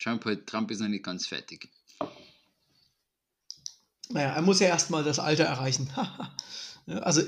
Trump, 0.00 0.24
Trump 0.46 0.70
ist 0.70 0.80
noch 0.80 0.88
nicht 0.88 1.04
ganz 1.04 1.26
fertig. 1.26 1.70
Naja, 4.10 4.34
er 4.34 4.42
muss 4.42 4.60
ja 4.60 4.68
erstmal 4.68 5.04
das 5.04 5.18
Alter 5.18 5.44
erreichen. 5.44 5.90
also, 6.86 7.22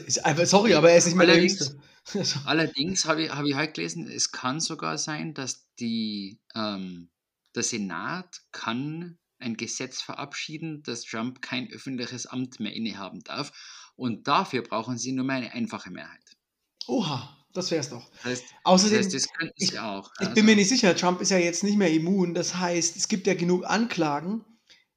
sorry, 0.44 0.74
aber 0.74 0.90
er 0.90 0.98
ist 0.98 1.06
nicht 1.06 1.16
mehr 1.16 1.26
der 1.26 1.38
Jüngste. 1.38 1.78
Allerdings 2.44 3.06
habe 3.06 3.24
ich, 3.24 3.30
hab 3.30 3.44
ich 3.44 3.54
halt 3.54 3.74
gelesen, 3.74 4.08
es 4.08 4.30
kann 4.30 4.60
sogar 4.60 4.98
sein, 4.98 5.34
dass 5.34 5.66
die, 5.80 6.38
ähm, 6.54 7.10
der 7.54 7.62
Senat 7.62 8.42
kann 8.52 9.18
ein 9.38 9.56
Gesetz 9.56 10.00
verabschieden, 10.00 10.82
dass 10.82 11.04
Trump 11.04 11.42
kein 11.42 11.70
öffentliches 11.70 12.26
Amt 12.26 12.60
mehr 12.60 12.74
innehaben 12.74 13.20
darf. 13.20 13.52
Und 13.96 14.28
dafür 14.28 14.62
brauchen 14.62 14.98
sie 14.98 15.12
nur 15.12 15.24
mehr 15.24 15.36
eine 15.36 15.52
einfache 15.52 15.90
Mehrheit. 15.90 16.36
Oha, 16.86 17.36
das 17.52 17.70
wäre 17.70 17.80
es 17.80 17.88
doch. 17.88 18.10
Das 18.10 18.24
heißt, 18.24 18.44
Außerdem, 18.64 18.98
das, 18.98 19.12
heißt, 19.12 19.26
das 19.40 19.50
ich, 19.56 19.78
auch. 19.78 20.10
Ich 20.20 20.28
bin 20.30 20.46
mir 20.46 20.56
nicht 20.56 20.68
sicher, 20.68 20.94
Trump 20.94 21.20
ist 21.20 21.30
ja 21.30 21.38
jetzt 21.38 21.64
nicht 21.64 21.76
mehr 21.76 21.90
immun. 21.90 22.34
Das 22.34 22.56
heißt, 22.56 22.96
es 22.96 23.08
gibt 23.08 23.26
ja 23.26 23.34
genug 23.34 23.64
Anklagen. 23.64 24.44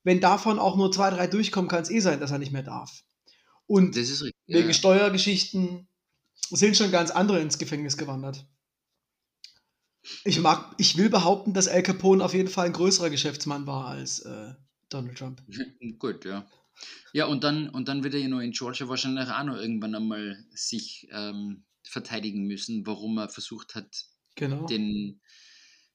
Wenn 0.04 0.22
davon 0.22 0.60
auch 0.60 0.78
nur 0.78 0.92
zwei, 0.92 1.10
drei 1.10 1.28
durchkommen, 1.28 1.70
kann 1.70 1.82
es 1.82 1.90
eh 1.90 2.00
sein, 2.00 2.20
dass 2.20 2.32
er 2.32 2.40
nicht 2.40 2.52
mehr 2.52 2.64
darf. 2.64 3.04
Und 3.66 3.96
richtig, 3.96 4.34
wegen 4.50 4.68
ja. 4.68 4.74
Steuergeschichten 4.74 5.88
sind 6.52 6.76
schon 6.76 6.92
ganz 6.92 7.12
andere 7.12 7.40
ins 7.40 7.58
Gefängnis 7.58 7.98
gewandert. 7.98 8.46
Ich 10.24 10.40
mag, 10.40 10.74
ich 10.78 10.98
will 10.98 11.10
behaupten, 11.10 11.54
dass 11.54 11.68
Al 11.68 11.84
Capone 11.84 12.24
auf 12.24 12.34
jeden 12.34 12.50
Fall 12.50 12.68
ein 12.68 12.74
größerer 12.74 13.10
Geschäftsmann 13.10 13.68
war 13.68 13.88
als 13.88 14.20
äh, 14.20 14.54
Donald 14.90 15.18
Trump. 15.18 15.42
Gut, 16.00 16.26
ja. 16.26 16.48
Ja, 17.14 17.26
und 17.26 17.44
dann, 17.44 17.70
und 17.70 17.88
dann 17.88 18.04
wird 18.04 18.14
er 18.14 18.22
ja 18.22 18.30
noch 18.30 18.40
in 18.40 18.52
Georgia 18.52 18.88
wahrscheinlich 18.88 19.30
auch 19.30 19.44
noch 19.44 19.58
irgendwann 19.58 19.96
einmal 19.96 20.44
sich 20.52 21.08
ähm, 21.12 21.66
verteidigen 21.84 22.46
müssen, 22.48 22.86
warum 22.88 23.18
er 23.18 23.30
versucht 23.30 23.76
hat, 23.76 24.06
Genau. 24.36 24.66
den 24.68 25.20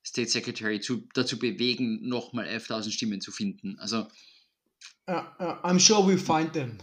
State 0.04 0.28
Secretary 0.28 0.80
zu, 0.80 1.08
dazu 1.14 1.38
bewegen, 1.38 2.06
nochmal 2.06 2.46
11.000 2.46 2.90
Stimmen 2.90 3.20
zu 3.22 3.32
finden. 3.32 3.78
Also, 3.78 4.06
Ja, 5.08 5.34
ja, 5.40 5.64
I'm 5.64 5.78
sure 5.80 6.06
we 6.06 6.18
find 6.18 6.52
them. 6.52 6.78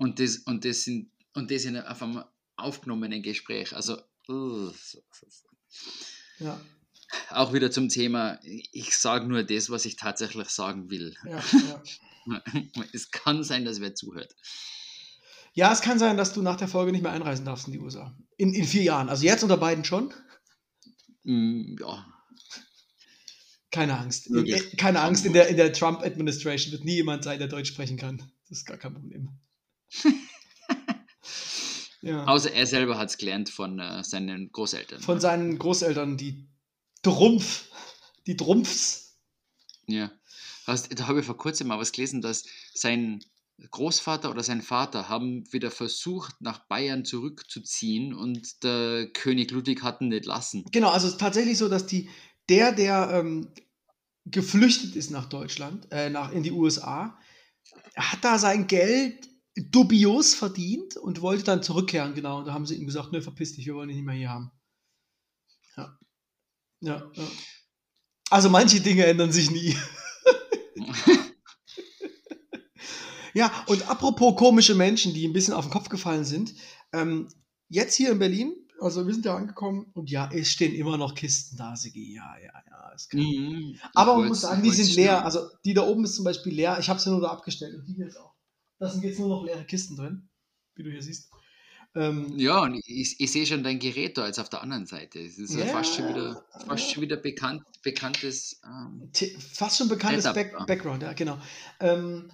Und 0.00 0.18
das, 0.18 0.38
und 0.38 0.64
das 0.64 0.82
sind, 0.82 1.10
und 1.34 1.50
das 1.50 1.64
in 1.64 1.76
auf 1.78 2.02
einem 2.02 2.24
aufgenommenen 2.56 3.22
Gespräch. 3.22 3.74
Also, 3.74 3.94
uh, 4.28 4.70
so- 4.70 5.02
so- 5.12 5.26
so. 5.28 6.44
Ja, 6.44 6.60
auch 7.30 7.52
wieder 7.52 7.70
zum 7.70 7.88
Thema, 7.88 8.38
ich 8.42 8.96
sage 8.96 9.26
nur 9.26 9.42
das, 9.44 9.70
was 9.70 9.84
ich 9.84 9.96
tatsächlich 9.96 10.48
sagen 10.48 10.90
will. 10.90 11.14
ja, 11.24 11.42
ja. 12.26 12.42
Es 12.92 13.10
kann 13.10 13.44
sein, 13.44 13.64
dass 13.64 13.80
wer 13.80 13.94
zuhört. 13.94 14.34
ja, 15.54 15.72
es 15.72 15.80
kann 15.80 15.98
sein, 15.98 16.16
dass 16.16 16.32
du 16.32 16.42
nach 16.42 16.56
der 16.56 16.68
Folge 16.68 16.92
nicht 16.92 17.02
mehr 17.02 17.12
einreisen 17.12 17.44
darfst 17.44 17.66
in 17.66 17.72
die 17.72 17.80
USA. 17.80 18.16
In, 18.36 18.54
in 18.54 18.64
vier 18.64 18.82
Jahren. 18.82 19.08
Also 19.08 19.24
jetzt 19.24 19.42
unter 19.42 19.56
beiden 19.56 19.84
schon. 19.84 20.12
Mm, 21.24 21.76
Ja, 21.80 22.06
Keine 23.70 23.98
Angst. 23.98 24.30
Möglich. 24.30 24.70
in, 24.72 24.76
keine 24.76 25.00
Angst, 25.00 25.24
in 25.26 25.32
der, 25.32 25.48
in 25.48 25.56
der 25.56 25.72
Trump-Administration 25.72 26.72
wird 26.72 26.84
nie 26.84 26.96
jemand 26.96 27.24
sein, 27.24 27.38
der 27.38 27.48
Deutsch 27.48 27.68
sprechen 27.68 27.96
kann. 27.96 28.18
Das 28.48 28.58
ist 28.58 28.64
gar 28.66 28.78
kein 28.78 28.94
Problem. 28.94 29.28
Ja. 32.02 32.24
außer 32.24 32.52
er 32.52 32.66
selber 32.66 32.98
hat 32.98 33.10
es 33.10 33.18
gelernt 33.18 33.50
von 33.50 33.78
äh, 33.78 34.02
seinen 34.04 34.50
Großeltern. 34.52 35.00
Von 35.00 35.20
seinen 35.20 35.58
Großeltern, 35.58 36.16
die 36.16 36.48
Trumpf, 37.02 37.66
die 38.26 38.36
Trumpfs. 38.36 39.18
Ja. 39.86 40.10
Hast, 40.66 40.98
da 40.98 41.08
habe 41.08 41.20
ich 41.20 41.26
vor 41.26 41.36
kurzem 41.36 41.68
mal 41.68 41.78
was 41.78 41.92
gelesen, 41.92 42.20
dass 42.20 42.44
sein 42.74 43.24
Großvater 43.70 44.30
oder 44.30 44.42
sein 44.42 44.62
Vater 44.62 45.08
haben 45.08 45.50
wieder 45.52 45.70
versucht, 45.70 46.40
nach 46.40 46.60
Bayern 46.66 47.04
zurückzuziehen 47.04 48.14
und 48.14 48.62
der 48.62 49.08
König 49.12 49.50
Ludwig 49.50 49.82
hat 49.82 50.00
ihn 50.00 50.08
nicht 50.08 50.24
lassen. 50.24 50.64
Genau, 50.72 50.90
also 50.90 51.06
es 51.06 51.14
ist 51.14 51.20
tatsächlich 51.20 51.58
so, 51.58 51.68
dass 51.68 51.86
die, 51.86 52.08
der, 52.48 52.72
der 52.72 53.10
ähm, 53.12 53.48
geflüchtet 54.24 54.96
ist 54.96 55.10
nach 55.10 55.26
Deutschland, 55.26 55.88
äh, 55.90 56.10
nach, 56.10 56.32
in 56.32 56.42
die 56.42 56.52
USA, 56.52 57.18
hat 57.96 58.24
da 58.24 58.38
sein 58.38 58.66
Geld 58.66 59.28
dubios 59.68 60.34
verdient 60.34 60.96
und 60.96 61.20
wollte 61.20 61.44
dann 61.44 61.62
zurückkehren, 61.62 62.14
genau. 62.14 62.38
Und 62.38 62.46
da 62.46 62.54
haben 62.54 62.66
sie 62.66 62.76
ihm 62.76 62.86
gesagt, 62.86 63.12
ne, 63.12 63.22
verpiss 63.22 63.54
dich, 63.54 63.66
wir 63.66 63.74
wollen 63.74 63.88
dich 63.88 63.96
nicht 63.96 64.06
mehr 64.06 64.14
hier 64.14 64.30
haben. 64.30 64.50
Ja. 65.76 65.98
Ja, 66.80 67.10
ja. 67.14 67.24
Also 68.30 68.48
manche 68.48 68.80
Dinge 68.80 69.06
ändern 69.06 69.32
sich 69.32 69.50
nie. 69.50 69.76
Ja, 73.34 73.52
und 73.66 73.88
apropos 73.88 74.36
komische 74.36 74.74
Menschen, 74.74 75.14
die 75.14 75.26
ein 75.26 75.32
bisschen 75.32 75.54
auf 75.54 75.66
den 75.66 75.70
Kopf 75.70 75.88
gefallen 75.88 76.24
sind. 76.24 76.54
Ähm, 76.92 77.28
jetzt 77.68 77.94
hier 77.94 78.10
in 78.10 78.18
Berlin, 78.18 78.52
also 78.80 79.06
wir 79.06 79.14
sind 79.14 79.24
ja 79.24 79.36
angekommen 79.36 79.86
und 79.94 80.10
ja, 80.10 80.28
es 80.32 80.50
stehen 80.50 80.74
immer 80.74 80.96
noch 80.96 81.14
Kisten 81.14 81.56
da, 81.56 81.76
Sigi. 81.76 82.14
Ja, 82.14 82.36
ja, 82.38 82.52
ja. 82.68 82.92
Mhm. 83.12 83.76
Aber 83.94 84.16
man 84.16 84.28
muss 84.28 84.40
sagen, 84.42 84.62
die 84.62 84.70
sind 84.70 84.94
leer. 84.94 85.24
Also 85.24 85.48
die 85.64 85.74
da 85.74 85.82
oben 85.82 86.04
ist 86.04 86.16
zum 86.16 86.24
Beispiel 86.24 86.54
leer. 86.54 86.78
Ich 86.80 86.88
habe 86.88 86.98
sie 86.98 87.10
nur 87.10 87.20
da 87.20 87.28
abgestellt 87.28 87.74
und 87.76 87.86
die 87.86 88.02
ist 88.02 88.16
auch. 88.16 88.34
Da 88.80 88.88
sind 88.88 89.04
jetzt 89.04 89.18
nur 89.18 89.28
noch 89.28 89.44
leere 89.44 89.64
Kisten 89.64 89.94
drin, 89.94 90.28
wie 90.74 90.82
du 90.82 90.90
hier 90.90 91.02
siehst. 91.02 91.30
Ähm, 91.94 92.32
Ja, 92.38 92.62
und 92.62 92.82
ich, 92.86 93.20
ich 93.20 93.30
sehe 93.30 93.44
schon 93.44 93.62
dein 93.62 93.78
Gerät 93.78 94.16
da 94.16 94.26
jetzt 94.26 94.40
auf 94.40 94.48
der 94.48 94.62
anderen 94.62 94.86
Seite. 94.86 95.20
Es 95.20 95.38
ist 95.38 95.54
ja, 95.54 95.66
Ja, 95.66 95.72
fast 95.72 95.94
schon 95.94 96.08
wieder, 96.08 96.44
ja. 96.54 96.66
fast 96.66 96.90
schon 96.90 97.02
wieder 97.02 97.18
bekannt, 97.18 97.62
bekanntes. 97.82 98.60
Ähm, 98.64 99.10
fast 99.38 99.78
schon 99.78 99.88
bekanntes 99.88 100.24
Back 100.32 100.54
ja. 100.58 100.64
Background, 100.64 101.02
ja, 101.02 101.12
genau. 101.12 101.38
Ähm, 101.78 102.32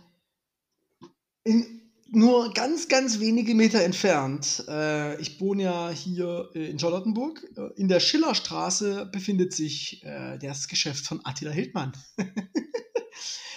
in, 1.42 1.82
nur 2.09 2.53
ganz, 2.55 2.86
ganz 2.86 3.18
wenige 3.18 3.57
Meter 3.57 3.82
entfernt, 3.82 4.64
äh, 4.68 5.20
ich 5.20 5.40
wohne 5.40 5.64
ja 5.64 5.90
hier 5.90 6.51
äh, 6.55 6.70
in 6.70 6.78
Charlottenburg, 6.78 7.42
äh, 7.57 7.72
in 7.74 7.88
der 7.88 7.99
Schillerstraße 7.99 9.07
befindet 9.07 9.53
sich 9.53 10.05
äh, 10.05 10.38
das 10.38 10.68
Geschäft 10.68 11.05
von 11.07 11.20
Attila 11.24 11.51
Hildmann. 11.51 11.92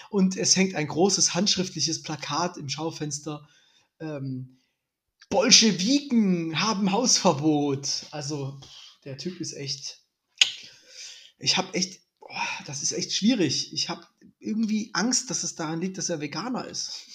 Und 0.10 0.36
es 0.38 0.55
hängt 0.55 0.76
ein 0.76 0.88
großes 0.88 1.34
handschriftliches 1.34 2.01
Plakat 2.01 2.57
im 2.57 2.68
Schaufenster. 2.70 3.47
Ähm, 3.99 4.60
Bolschewiken 5.30 6.60
haben 6.60 6.91
Hausverbot. 6.91 8.07
Also, 8.12 8.60
der 9.05 9.18
Typ 9.18 9.39
ist 9.39 9.53
echt. 9.53 9.99
Ich 11.38 11.57
habe 11.57 11.74
echt. 11.74 12.01
Boah, 12.20 12.47
das 12.66 12.82
ist 12.84 12.91
echt 12.91 13.14
schwierig. 13.14 13.74
Ich 13.74 13.89
habe 13.89 14.05
irgendwie 14.39 14.89
Angst, 14.93 15.30
dass 15.30 15.43
es 15.43 15.55
daran 15.55 15.82
liegt, 15.82 15.97
dass 15.97 16.10
er 16.10 16.22
Veganer 16.22 16.66
ist. 16.68 17.05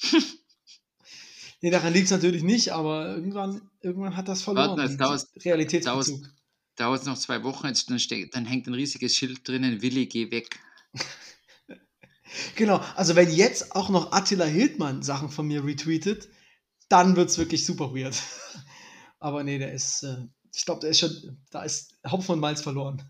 nee, 1.60 1.70
daran 1.70 1.92
liegt 1.92 2.06
es 2.06 2.10
natürlich 2.10 2.42
nicht, 2.42 2.72
aber 2.72 3.08
irgendwann, 3.14 3.70
irgendwann 3.80 4.16
hat 4.16 4.28
das 4.28 4.42
verloren. 4.42 4.76
Warte, 4.76 4.96
dauert- 4.96 5.28
Realitätsbezug. 5.44 6.28
Dauert 6.76 7.02
es 7.02 7.06
noch 7.06 7.18
zwei 7.18 7.44
Wochen, 7.44 7.68
jetzt, 7.68 7.88
dann, 7.88 8.00
dann 8.32 8.46
hängt 8.46 8.66
ein 8.66 8.74
riesiges 8.74 9.16
Schild 9.16 9.46
drinnen, 9.46 9.80
Willi, 9.82 10.06
geh 10.06 10.30
weg. 10.30 10.58
Genau, 12.56 12.78
also 12.96 13.16
wenn 13.16 13.30
jetzt 13.30 13.74
auch 13.74 13.88
noch 13.88 14.12
Attila 14.12 14.44
Hildmann 14.44 15.02
Sachen 15.02 15.30
von 15.30 15.46
mir 15.46 15.64
retweetet, 15.64 16.28
dann 16.88 17.16
wird 17.16 17.30
es 17.30 17.38
wirklich 17.38 17.64
super 17.64 17.94
weird. 17.94 18.16
Aber 19.18 19.42
nee, 19.42 19.58
der 19.58 19.72
ist, 19.72 20.02
äh, 20.02 20.26
ich 20.54 20.64
glaube, 20.64 20.80
der 20.80 20.90
ist 20.90 21.00
schon, 21.00 21.44
da 21.50 21.62
ist 21.62 21.96
Hopfen 22.10 22.32
und 22.32 22.40
Malz 22.40 22.60
verloren. 22.62 23.02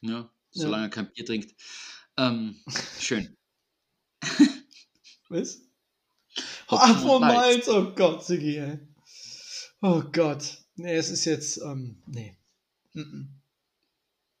Ja, 0.00 0.30
solange 0.50 0.84
er 0.86 0.90
kein 0.90 1.12
Bier 1.12 1.24
trinkt. 1.26 1.54
Ähm, 2.16 2.62
schön. 3.00 3.36
Was? 5.28 5.60
Hopfen 6.70 6.90
Ach, 6.96 7.02
und 7.02 7.08
von 7.08 7.20
Malz. 7.20 7.68
Oh 7.68 7.94
Gott, 7.94 8.24
Sigi, 8.24 8.56
ey. 8.56 8.78
Oh 9.80 10.02
Gott. 10.12 10.58
Nee, 10.74 10.96
es 10.96 11.10
ist 11.10 11.24
jetzt, 11.24 11.58
ähm, 11.58 12.02
nee. 12.06 12.36
Mm 12.94 13.26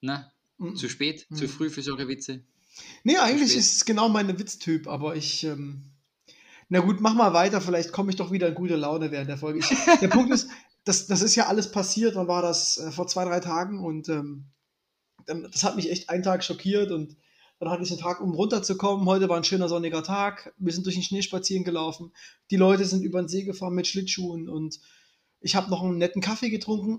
Na, 0.00 0.32
-mm. 0.58 0.70
Mm 0.72 0.76
zu 0.76 0.88
spät, 0.88 1.26
zu 1.34 1.44
Mhm. 1.44 1.48
früh 1.48 1.70
für 1.70 1.82
solche 1.82 2.08
Witze. 2.08 2.44
Nee, 3.04 3.16
eigentlich 3.16 3.56
ist 3.56 3.76
es 3.76 3.84
genau 3.84 4.08
mein 4.08 4.38
Witztyp, 4.38 4.86
aber 4.88 5.16
ich, 5.16 5.44
ähm, 5.44 5.84
na 6.68 6.80
gut, 6.80 7.00
mach 7.00 7.14
mal 7.14 7.32
weiter, 7.32 7.60
vielleicht 7.60 7.92
komme 7.92 8.10
ich 8.10 8.16
doch 8.16 8.30
wieder 8.30 8.48
in 8.48 8.54
gute 8.54 8.76
Laune 8.76 9.10
während 9.10 9.28
der 9.28 9.38
Folge. 9.38 9.60
Ich, 9.60 9.68
der 10.00 10.08
Punkt 10.08 10.32
ist, 10.32 10.48
das, 10.84 11.06
das 11.06 11.22
ist 11.22 11.34
ja 11.34 11.46
alles 11.46 11.70
passiert, 11.72 12.14
wann 12.14 12.28
war 12.28 12.42
das? 12.42 12.78
Äh, 12.78 12.90
vor 12.90 13.06
zwei, 13.06 13.24
drei 13.24 13.40
Tagen 13.40 13.84
und 13.84 14.08
ähm, 14.08 14.46
dann, 15.26 15.48
das 15.50 15.64
hat 15.64 15.76
mich 15.76 15.90
echt 15.90 16.08
einen 16.10 16.22
Tag 16.22 16.44
schockiert 16.44 16.90
und 16.90 17.16
dann 17.58 17.70
hatte 17.70 17.82
ich 17.82 17.90
einen 17.90 18.00
Tag, 18.00 18.20
um 18.22 18.32
runterzukommen. 18.32 19.04
Heute 19.06 19.28
war 19.28 19.36
ein 19.36 19.44
schöner 19.44 19.68
sonniger 19.68 20.02
Tag. 20.02 20.54
Wir 20.56 20.72
sind 20.72 20.86
durch 20.86 20.94
den 20.94 21.04
Schnee 21.04 21.20
spazieren 21.20 21.62
gelaufen. 21.62 22.12
Die 22.50 22.56
Leute 22.56 22.86
sind 22.86 23.02
über 23.02 23.20
den 23.20 23.28
See 23.28 23.42
gefahren 23.42 23.74
mit 23.74 23.86
Schlittschuhen 23.86 24.48
und 24.48 24.80
ich 25.40 25.56
habe 25.56 25.70
noch 25.70 25.82
einen 25.82 25.98
netten 25.98 26.22
Kaffee 26.22 26.48
getrunken. 26.48 26.96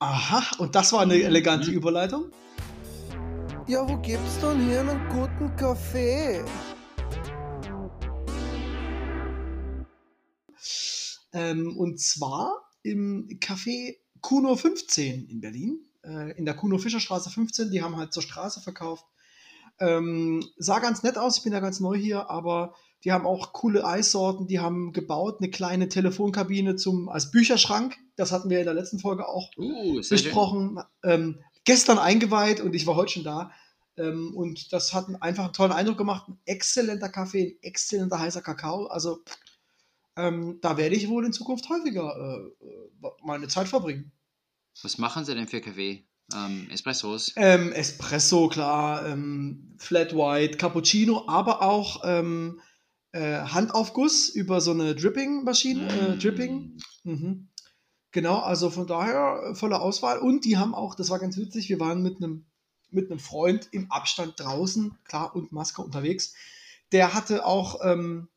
Aha, 0.00 0.42
und 0.58 0.74
das 0.74 0.92
war 0.92 1.00
eine 1.02 1.14
elegante 1.22 1.70
Mhm. 1.70 1.76
Überleitung. 1.76 2.32
Ja, 3.70 3.88
wo 3.88 3.96
gibt's 3.98 4.40
denn 4.40 4.66
hier 4.66 4.80
einen 4.80 5.08
guten 5.10 5.54
Kaffee? 5.54 6.42
Ähm, 11.32 11.76
und 11.76 12.00
zwar 12.00 12.68
im 12.82 13.28
Café 13.38 13.94
Kuno 14.20 14.56
15 14.56 15.28
in 15.28 15.40
Berlin, 15.40 15.78
äh, 16.02 16.36
in 16.36 16.46
der 16.46 16.54
Kuno 16.54 16.78
Fischerstraße 16.78 17.30
15. 17.30 17.70
Die 17.70 17.80
haben 17.80 17.96
halt 17.96 18.12
zur 18.12 18.24
Straße 18.24 18.60
verkauft. 18.60 19.04
Ähm, 19.78 20.44
sah 20.56 20.80
ganz 20.80 21.04
nett 21.04 21.16
aus, 21.16 21.36
ich 21.36 21.44
bin 21.44 21.52
ja 21.52 21.60
ganz 21.60 21.78
neu 21.78 21.96
hier, 21.96 22.28
aber 22.28 22.74
die 23.04 23.12
haben 23.12 23.24
auch 23.24 23.52
coole 23.52 23.86
Eissorten. 23.86 24.48
Die 24.48 24.58
haben 24.58 24.92
gebaut 24.92 25.36
eine 25.38 25.48
kleine 25.48 25.88
Telefonkabine 25.88 26.74
zum, 26.74 27.08
als 27.08 27.30
Bücherschrank. 27.30 27.96
Das 28.16 28.32
hatten 28.32 28.50
wir 28.50 28.58
in 28.58 28.64
der 28.64 28.74
letzten 28.74 28.98
Folge 28.98 29.28
auch 29.28 29.48
Uh, 29.56 30.00
besprochen. 30.00 30.80
Ähm, 31.04 31.38
gestern 31.70 31.98
eingeweiht 31.98 32.60
und 32.60 32.74
ich 32.74 32.84
war 32.88 32.96
heute 32.96 33.12
schon 33.12 33.22
da. 33.22 33.52
Ähm, 33.96 34.34
und 34.34 34.72
das 34.72 34.92
hat 34.92 35.06
einfach 35.20 35.44
einen 35.44 35.52
tollen 35.52 35.70
Eindruck 35.70 35.98
gemacht. 35.98 36.28
Ein 36.28 36.36
exzellenter 36.44 37.08
Kaffee, 37.08 37.44
ein 37.44 37.62
exzellenter 37.62 38.18
heißer 38.18 38.42
Kakao. 38.42 38.86
Also 38.86 39.22
ähm, 40.16 40.58
da 40.62 40.76
werde 40.76 40.96
ich 40.96 41.08
wohl 41.08 41.24
in 41.24 41.32
Zukunft 41.32 41.68
häufiger 41.68 42.12
äh, 42.16 42.66
äh, 42.66 43.10
meine 43.22 43.46
Zeit 43.46 43.68
verbringen. 43.68 44.10
Was 44.82 44.98
machen 44.98 45.24
Sie 45.24 45.32
denn 45.32 45.46
für 45.46 45.60
Kaffee? 45.60 46.08
Ähm, 46.34 46.68
Espressos? 46.72 47.34
Ähm, 47.36 47.70
Espresso, 47.70 48.48
klar, 48.48 49.06
ähm, 49.06 49.76
Flat 49.78 50.12
White, 50.12 50.56
Cappuccino, 50.56 51.28
aber 51.28 51.62
auch 51.62 52.02
ähm, 52.04 52.60
äh, 53.12 53.42
Handaufguss 53.42 54.28
über 54.28 54.60
so 54.60 54.72
eine 54.72 54.96
Dripping-Maschine. 54.96 55.86
Äh, 55.86 56.18
Dripping. 56.18 56.78
Mhm. 57.04 57.48
Genau, 58.12 58.38
also 58.38 58.70
von 58.70 58.86
daher 58.86 59.50
äh, 59.50 59.54
volle 59.54 59.80
Auswahl. 59.80 60.18
Und 60.18 60.44
die 60.44 60.56
haben 60.56 60.74
auch, 60.74 60.94
das 60.94 61.10
war 61.10 61.18
ganz 61.18 61.36
witzig, 61.36 61.68
wir 61.68 61.80
waren 61.80 62.02
mit 62.02 62.16
einem 62.16 62.46
mit 62.92 63.10
einem 63.10 63.20
Freund 63.20 63.68
im 63.70 63.90
Abstand 63.90 64.38
draußen, 64.40 64.98
klar, 65.04 65.34
und 65.34 65.52
Maske 65.52 65.82
unterwegs. 65.82 66.34
Der 66.92 67.14
hatte 67.14 67.46
auch 67.46 67.80
ähm, 67.84 68.28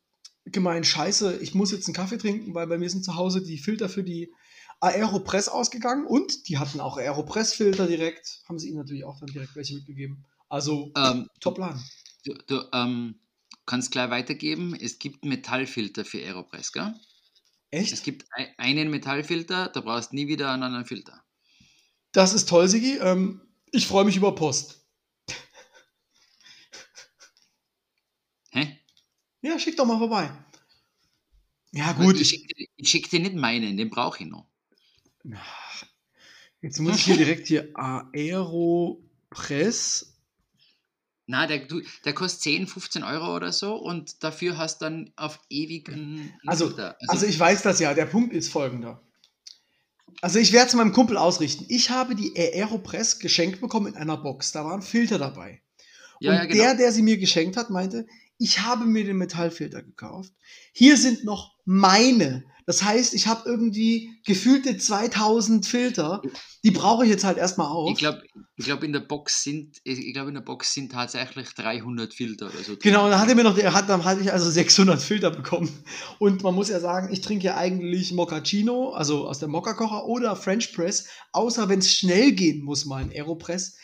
gemeint, 0.44 0.86
scheiße, 0.86 1.38
ich 1.38 1.54
muss 1.54 1.72
jetzt 1.72 1.88
einen 1.88 1.94
Kaffee 1.94 2.18
trinken, 2.18 2.54
weil 2.54 2.66
bei 2.66 2.78
mir 2.78 2.88
sind 2.88 3.04
zu 3.04 3.16
Hause 3.16 3.42
die 3.42 3.58
Filter 3.58 3.88
für 3.88 4.04
die 4.04 4.32
Aeropress 4.80 5.48
ausgegangen 5.48 6.06
und 6.06 6.48
die 6.48 6.58
hatten 6.58 6.80
auch 6.80 6.98
Aeropress-Filter 6.98 7.86
direkt, 7.86 8.42
haben 8.48 8.58
sie 8.58 8.68
ihnen 8.68 8.78
natürlich 8.78 9.04
auch 9.04 9.18
dann 9.18 9.28
direkt 9.28 9.56
welche 9.56 9.74
mitgegeben. 9.74 10.24
Also 10.48 10.92
Ähm, 10.96 11.28
top 11.40 11.56
Plan. 11.56 11.82
du 12.24 12.34
du 12.46 12.62
ähm, 12.72 13.16
kannst 13.66 13.90
gleich 13.92 14.10
weitergeben. 14.10 14.76
Es 14.78 14.98
gibt 14.98 15.24
Metallfilter 15.24 16.04
für 16.04 16.18
Aeropress, 16.18 16.72
gell? 16.72 16.94
Es 17.82 17.92
Echt? 17.92 18.04
gibt 18.04 18.26
ei- 18.32 18.54
einen 18.56 18.88
Metallfilter, 18.90 19.68
da 19.68 19.80
brauchst 19.80 20.12
du 20.12 20.16
nie 20.16 20.28
wieder 20.28 20.50
einen 20.52 20.62
anderen 20.62 20.84
Filter. 20.84 21.24
Das 22.12 22.32
ist 22.32 22.48
toll, 22.48 22.68
Sigi. 22.68 22.98
Ähm, 22.98 23.40
ich 23.72 23.86
freue 23.88 24.04
mich 24.04 24.16
über 24.16 24.34
Post. 24.34 24.86
Hä? 28.50 28.78
Ja, 29.42 29.58
schick 29.58 29.76
doch 29.76 29.84
mal 29.86 29.98
vorbei. 29.98 30.30
Ja, 31.72 31.92
Gut, 31.92 32.20
ich 32.20 32.28
schicke 32.28 32.54
dir, 32.54 32.68
schick 32.86 33.10
dir 33.10 33.18
nicht 33.18 33.34
meinen, 33.34 33.76
den 33.76 33.90
brauche 33.90 34.22
ich 34.22 34.28
noch. 34.30 34.46
Jetzt 36.62 36.78
muss 36.78 36.94
ich 36.98 37.04
hier 37.06 37.16
direkt 37.16 37.48
hier 37.48 37.72
Aeropress. 38.12 39.02
Na, 41.26 41.46
der, 41.46 41.60
du, 41.60 41.80
der 42.04 42.12
kostet 42.12 42.42
10, 42.42 42.66
15 42.66 43.02
Euro 43.02 43.34
oder 43.34 43.52
so 43.52 43.76
und 43.76 44.22
dafür 44.22 44.58
hast 44.58 44.82
dann 44.82 45.10
auf 45.16 45.40
ewig 45.48 45.88
einen, 45.88 46.34
Also, 46.46 46.66
Filter. 46.66 46.96
also 47.08 47.26
ich 47.26 47.38
weiß 47.38 47.62
das 47.62 47.80
ja. 47.80 47.94
Der 47.94 48.06
Punkt 48.06 48.34
ist 48.34 48.50
folgender. 48.50 49.00
Also 50.20 50.38
ich 50.38 50.52
werde 50.52 50.68
es 50.68 50.74
meinem 50.74 50.92
Kumpel 50.92 51.16
ausrichten. 51.16 51.64
Ich 51.68 51.90
habe 51.90 52.14
die 52.14 52.34
Aeropress 52.36 53.18
geschenkt 53.18 53.60
bekommen 53.60 53.88
in 53.88 53.96
einer 53.96 54.16
Box. 54.16 54.52
Da 54.52 54.64
war 54.64 54.74
ein 54.74 54.82
Filter 54.82 55.18
dabei. 55.18 55.62
ja, 56.20 56.32
und 56.32 56.36
ja, 56.36 56.44
genau. 56.44 56.62
der, 56.62 56.74
der 56.74 56.92
sie 56.92 57.02
mir 57.02 57.18
geschenkt 57.18 57.56
hat, 57.56 57.70
meinte, 57.70 58.06
ich 58.38 58.60
habe 58.60 58.84
mir 58.84 59.04
den 59.04 59.16
Metallfilter 59.16 59.82
gekauft. 59.82 60.32
Hier 60.72 60.96
sind 60.96 61.24
noch 61.24 61.54
meine. 61.64 62.44
Das 62.66 62.82
heißt, 62.82 63.12
ich 63.14 63.26
habe 63.26 63.48
irgendwie 63.48 64.18
gefühlte 64.24 64.76
2000 64.76 65.66
Filter. 65.66 66.22
Die 66.64 66.70
brauche 66.70 67.04
ich 67.04 67.10
jetzt 67.10 67.24
halt 67.24 67.36
erstmal 67.36 67.66
auf. 67.66 67.90
ich 67.90 67.98
glaube, 67.98 68.22
ich 68.56 68.64
glaub, 68.64 68.82
in 68.82 68.92
der 68.92 69.00
Box 69.00 69.42
sind, 69.42 69.80
ich 69.84 69.98
ich 69.98 70.14
glaube, 70.14 70.28
in 70.28 70.34
der 70.34 70.40
Box 70.40 70.72
sind 70.72 70.92
tatsächlich 70.92 71.50
300 71.54 72.14
Filter 72.14 72.46
oder 72.46 72.62
so. 72.62 72.76
Genau, 72.76 73.04
und 73.04 73.10
dann 73.10 73.20
hat 73.20 73.28
er 73.28 73.34
mir 73.34 73.44
noch, 73.44 73.56
hat, 73.56 73.88
dann 73.88 74.04
hatte 74.04 74.22
ich 74.22 74.32
also 74.32 74.50
600 74.50 75.00
Filter 75.00 75.30
bekommen. 75.30 75.70
Und 76.18 76.42
man 76.42 76.54
muss 76.54 76.70
ja 76.70 76.80
sagen, 76.80 77.12
ich 77.12 77.20
trinke 77.20 77.44
ja 77.44 77.56
eigentlich 77.56 78.12
Moccacino, 78.12 78.90
also 78.90 79.28
aus 79.28 79.38
der 79.38 79.48
Mokka-Kocher 79.48 80.06
oder 80.06 80.34
French 80.36 80.72
Press, 80.72 81.08
außer 81.32 81.68
wenn 81.68 81.80
es 81.80 81.92
schnell 81.92 82.32
gehen 82.32 82.62
muss, 82.62 82.86
mal 82.86 83.02
ein 83.02 83.12
Aeropress. 83.12 83.76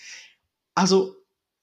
Also 0.74 1.16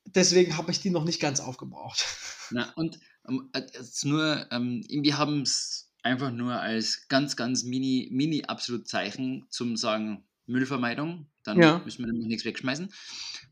deswegen 0.05 0.57
habe 0.57 0.71
ich 0.71 0.81
die 0.81 0.91
noch 0.91 1.03
nicht 1.03 1.19
ganz 1.19 1.39
aufgebraucht. 1.39 2.05
Na, 2.51 2.71
und 2.75 2.99
ähm, 3.27 3.49
äh, 3.53 3.61
jetzt 3.73 4.05
nur, 4.05 4.45
ähm, 4.51 4.85
wir 4.87 5.17
haben 5.17 5.41
es 5.41 5.86
einfach 6.03 6.31
nur 6.31 6.53
als 6.59 7.07
ganz, 7.07 7.35
ganz 7.35 7.63
mini, 7.63 8.09
mini 8.11 8.43
Absolutzeichen 8.45 9.45
zum 9.49 9.75
sagen 9.77 10.25
Müllvermeidung. 10.45 11.27
Dann 11.43 11.61
Ja. 11.61 11.79
müssen 11.83 12.05
wir 12.05 12.11
nämlich 12.11 12.27
nichts 12.27 12.45
wegschmeißen. 12.45 12.91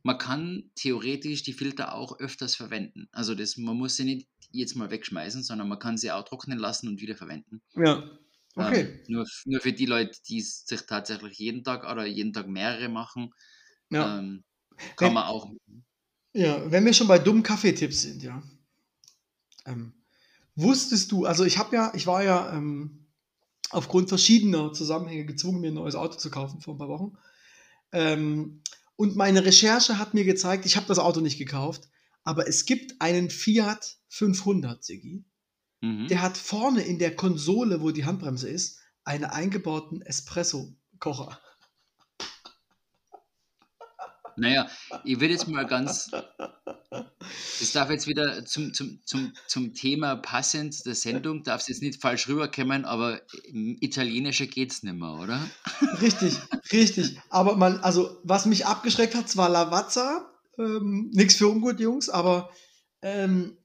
Man 0.03 0.17
kann 0.17 0.71
theoretisch 0.75 1.43
die 1.43 1.53
Filter 1.53 1.93
auch 1.93 2.19
öfters 2.19 2.55
verwenden. 2.55 3.07
Also 3.11 3.35
das, 3.35 3.57
man 3.57 3.75
muss 3.77 3.95
sie 3.95 4.03
nicht 4.05 4.27
jetzt 4.51 4.75
mal 4.75 4.91
wegschmeißen, 4.91 5.43
sondern 5.43 5.67
man 5.67 5.79
kann 5.79 5.97
sie 5.97 6.11
auch 6.11 6.23
trocknen 6.23 6.59
lassen 6.59 6.87
und 6.87 7.01
wieder 7.01 7.15
verwenden. 7.15 7.61
Ja. 7.75 8.09
Okay. 8.55 8.81
Ähm, 8.81 8.99
nur, 9.07 9.25
nur 9.45 9.59
für 9.59 9.73
die 9.73 9.85
Leute, 9.85 10.17
die 10.29 10.39
es 10.39 10.65
sich 10.65 10.81
tatsächlich 10.81 11.37
jeden 11.39 11.63
Tag 11.65 11.83
oder 11.91 12.05
jeden 12.05 12.31
Tag 12.31 12.47
mehrere 12.47 12.87
machen, 12.87 13.33
ja. 13.89 14.19
ähm, 14.19 14.45
kann 14.95 15.07
Wenn- 15.09 15.13
man 15.15 15.23
auch. 15.25 15.51
ja, 16.33 16.71
wenn 16.71 16.85
wir 16.85 16.93
schon 16.93 17.07
bei 17.07 17.19
dummen 17.19 17.43
Kaffeetipps 17.43 18.03
sind, 18.03 18.23
ja. 18.23 18.41
Ähm, 19.65 19.93
wusstest 20.55 21.11
du, 21.11 21.25
also 21.25 21.43
ich 21.45 21.57
habe 21.57 21.75
ja, 21.75 21.91
ich 21.95 22.07
war 22.07 22.23
ja 22.23 22.53
ähm, 22.53 23.05
aufgrund 23.71 24.09
verschiedener 24.09 24.73
Zusammenhänge 24.73 25.25
gezwungen, 25.25 25.61
mir 25.61 25.71
ein 25.71 25.75
neues 25.75 25.95
Auto 25.95 26.17
zu 26.17 26.29
kaufen 26.29 26.61
vor 26.61 26.75
ein 26.75 26.77
paar 26.77 26.89
Wochen. 26.89 27.17
Ähm, 27.91 28.61
und 28.95 29.15
meine 29.15 29.45
Recherche 29.45 29.99
hat 29.99 30.13
mir 30.13 30.23
gezeigt, 30.23 30.65
ich 30.65 30.77
habe 30.77 30.87
das 30.87 30.99
Auto 30.99 31.19
nicht 31.19 31.37
gekauft, 31.37 31.89
aber 32.23 32.47
es 32.47 32.65
gibt 32.65 33.01
einen 33.01 33.29
Fiat 33.29 33.97
500, 34.09 34.83
Siggi. 34.83 35.25
Mhm. 35.81 36.07
Der 36.07 36.21
hat 36.21 36.37
vorne 36.37 36.81
in 36.81 36.99
der 36.99 37.15
Konsole, 37.15 37.81
wo 37.81 37.91
die 37.91 38.05
Handbremse 38.05 38.49
ist, 38.49 38.79
einen 39.03 39.25
eingebauten 39.25 40.01
Espresso-Kocher. 40.01 41.39
Naja, 44.37 44.67
ich 45.03 45.19
würde 45.19 45.33
jetzt 45.33 45.47
mal 45.47 45.65
ganz. 45.65 46.11
Das 47.59 47.71
darf 47.73 47.89
jetzt 47.89 48.07
wieder 48.07 48.45
zum, 48.45 48.73
zum, 48.73 48.99
zum, 49.03 49.33
zum 49.47 49.73
Thema 49.73 50.15
passend 50.15 50.85
der 50.85 50.95
Sendung, 50.95 51.43
darf 51.43 51.61
es 51.61 51.67
jetzt 51.67 51.81
nicht 51.81 52.01
falsch 52.01 52.27
rüberkommen, 52.27 52.85
aber 52.85 53.21
im 53.45 53.77
italienischer 53.81 54.45
geht 54.47 54.71
es 54.71 54.83
nicht 54.83 54.95
mehr, 54.95 55.13
oder? 55.13 55.39
Richtig, 56.01 56.37
richtig. 56.71 57.19
Aber 57.29 57.55
man, 57.55 57.79
also, 57.79 58.19
was 58.23 58.45
mich 58.45 58.65
abgeschreckt 58.65 59.15
hat, 59.15 59.29
zwar 59.29 59.49
Lavazza, 59.49 60.31
ähm, 60.57 61.09
nichts 61.13 61.35
für 61.35 61.47
ungut, 61.47 61.79
Jungs, 61.79 62.09
aber 62.09 62.49
ähm, 63.01 63.57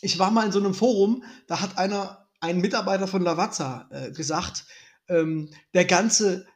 ich 0.00 0.18
war 0.18 0.30
mal 0.30 0.46
in 0.46 0.52
so 0.52 0.60
einem 0.60 0.74
Forum, 0.74 1.24
da 1.46 1.60
hat 1.60 1.76
einer, 1.78 2.28
ein 2.40 2.60
Mitarbeiter 2.60 3.08
von 3.08 3.22
Lavazza 3.22 3.88
äh, 3.90 4.12
gesagt, 4.12 4.64
ähm, 5.08 5.50
der 5.74 5.84
ganze 5.84 6.46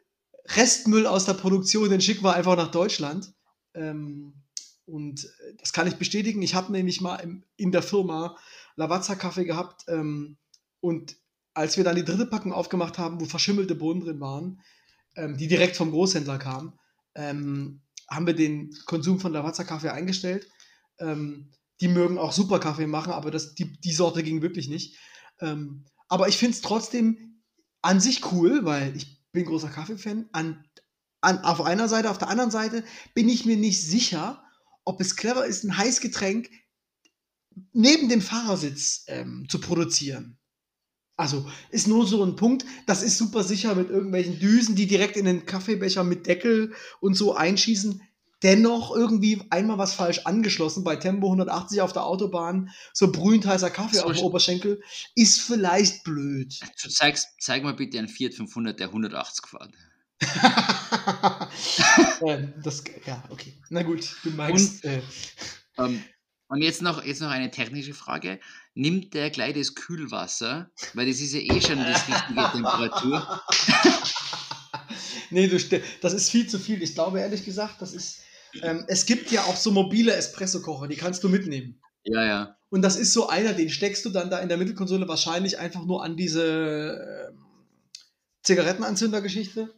Restmüll 0.46 1.06
aus 1.06 1.24
der 1.24 1.34
Produktion, 1.34 1.90
den 1.90 2.00
schicken 2.00 2.24
wir 2.24 2.34
einfach 2.34 2.56
nach 2.56 2.70
Deutschland. 2.70 3.32
Ähm, 3.74 4.34
und 4.84 5.24
äh, 5.24 5.54
das 5.58 5.72
kann 5.72 5.86
ich 5.86 5.96
bestätigen. 5.96 6.42
Ich 6.42 6.54
habe 6.54 6.72
nämlich 6.72 7.00
mal 7.00 7.16
im, 7.16 7.44
in 7.56 7.72
der 7.72 7.82
Firma 7.82 8.36
Lavazza-Kaffee 8.76 9.44
gehabt 9.44 9.84
und 10.80 11.16
als 11.54 11.76
wir 11.76 11.84
dann 11.84 11.96
die 11.96 12.04
dritte 12.04 12.26
Packung 12.26 12.52
aufgemacht 12.52 12.98
haben, 12.98 13.20
wo 13.20 13.24
verschimmelte 13.24 13.74
Bohnen 13.74 14.00
drin 14.00 14.20
waren, 14.20 14.60
ähm, 15.16 15.36
die 15.36 15.48
direkt 15.48 15.76
vom 15.76 15.90
Großhändler 15.90 16.38
kamen, 16.38 16.78
ähm, 17.14 17.82
haben 18.08 18.26
wir 18.26 18.34
den 18.34 18.74
Konsum 18.86 19.20
von 19.20 19.32
Lavazza-Kaffee 19.32 19.90
eingestellt. 19.90 20.48
Ähm, 20.98 21.52
die 21.80 21.88
mögen 21.88 22.18
auch 22.18 22.32
super 22.32 22.58
Kaffee 22.58 22.86
machen, 22.86 23.12
aber 23.12 23.30
das, 23.30 23.54
die, 23.54 23.78
die 23.80 23.92
Sorte 23.92 24.22
ging 24.22 24.42
wirklich 24.42 24.68
nicht. 24.68 24.98
Ähm, 25.40 25.84
aber 26.08 26.28
ich 26.28 26.38
finde 26.38 26.54
es 26.54 26.62
trotzdem 26.62 27.42
an 27.82 28.00
sich 28.00 28.32
cool, 28.32 28.64
weil 28.64 28.96
ich 28.96 29.22
bin 29.32 29.44
großer 29.44 29.68
Kaffee-Fan. 29.68 30.28
An, 30.32 30.64
an, 31.22 31.38
auf 31.44 31.60
einer 31.62 31.88
Seite, 31.88 32.10
auf 32.10 32.18
der 32.18 32.28
anderen 32.28 32.50
Seite 32.50 32.84
bin 33.14 33.28
ich 33.28 33.46
mir 33.46 33.56
nicht 33.56 33.80
sicher, 33.82 34.42
ob 34.84 35.00
es 35.00 35.16
clever 35.16 35.46
ist, 35.46 35.64
ein 35.64 35.76
Heißgetränk 35.78 36.50
neben 37.72 38.08
dem 38.08 38.22
Fahrersitz 38.22 39.04
ähm, 39.08 39.46
zu 39.48 39.60
produzieren. 39.60 40.38
Also 41.16 41.48
ist 41.70 41.86
nur 41.86 42.06
so 42.06 42.24
ein 42.24 42.36
Punkt, 42.36 42.64
das 42.86 43.02
ist 43.02 43.18
super 43.18 43.44
sicher 43.44 43.74
mit 43.74 43.90
irgendwelchen 43.90 44.38
Düsen, 44.40 44.74
die 44.74 44.86
direkt 44.86 45.16
in 45.16 45.26
den 45.26 45.44
Kaffeebecher 45.46 46.02
mit 46.04 46.26
Deckel 46.26 46.74
und 47.00 47.14
so 47.14 47.34
einschießen. 47.34 48.00
Dennoch 48.42 48.96
irgendwie 48.96 49.40
einmal 49.50 49.78
was 49.78 49.94
falsch 49.94 50.20
angeschlossen 50.24 50.82
bei 50.82 50.96
Tempo 50.96 51.26
180 51.28 51.80
auf 51.80 51.92
der 51.92 52.04
Autobahn, 52.06 52.70
so 52.92 53.12
brühend 53.12 53.46
heißer 53.46 53.70
Kaffee 53.70 53.98
So 53.98 54.02
auf 54.04 54.12
dem 54.14 54.18
sch- 54.18 54.24
Oberschenkel, 54.24 54.82
ist 55.14 55.40
vielleicht 55.40 56.02
blöd. 56.02 56.58
Du 56.82 56.88
zeigst, 56.88 57.28
zeig 57.38 57.62
mal 57.62 57.74
bitte 57.74 57.98
einen 57.98 58.08
Fiat 58.08 58.34
500, 58.34 58.80
der 58.80 58.88
180 58.88 59.42
gefahren. 59.42 59.72
Ähm, 62.26 62.54
das, 62.62 62.84
ja, 63.04 63.22
okay. 63.30 63.52
Na 63.68 63.82
gut, 63.82 64.16
du 64.22 64.30
meinst. 64.30 64.84
Äh, 64.84 65.02
Ähm, 65.78 66.04
und 66.48 66.60
jetzt 66.60 66.82
noch, 66.82 67.02
jetzt 67.02 67.22
noch 67.22 67.30
eine 67.30 67.50
technische 67.50 67.94
Frage. 67.94 68.38
Nimmt 68.74 69.14
der 69.14 69.30
gleich 69.30 69.54
das 69.54 69.74
Kühlwasser, 69.74 70.70
weil 70.94 71.06
das 71.06 71.20
ist 71.20 71.32
ja 71.32 71.40
eh 71.40 71.60
schon 71.60 71.78
das 71.78 72.06
richtige 72.06 72.50
Temperatur. 72.52 73.42
nee, 75.30 75.48
du, 75.48 75.58
das 76.02 76.12
ist 76.12 76.30
viel 76.30 76.46
zu 76.46 76.58
viel. 76.58 76.82
Ich 76.82 76.94
glaube 76.94 77.20
ehrlich 77.20 77.44
gesagt, 77.44 77.80
das 77.80 77.94
ist. 77.94 78.20
Ähm, 78.60 78.84
es 78.86 79.06
gibt 79.06 79.30
ja 79.30 79.44
auch 79.44 79.56
so 79.56 79.70
mobile 79.70 80.12
Espresso-Kocher, 80.12 80.86
die 80.88 80.96
kannst 80.96 81.24
du 81.24 81.30
mitnehmen. 81.30 81.80
Ja, 82.04 82.22
ja. 82.24 82.56
Und 82.68 82.82
das 82.82 82.96
ist 82.96 83.14
so 83.14 83.28
einer, 83.28 83.54
den 83.54 83.70
steckst 83.70 84.04
du 84.04 84.10
dann 84.10 84.28
da 84.28 84.38
in 84.40 84.50
der 84.50 84.58
Mittelkonsole 84.58 85.08
wahrscheinlich 85.08 85.58
einfach 85.58 85.86
nur 85.86 86.04
an 86.04 86.16
diese 86.16 87.30
ähm, 87.30 87.38
Zigarettenanzünder-Geschichte. 88.42 89.72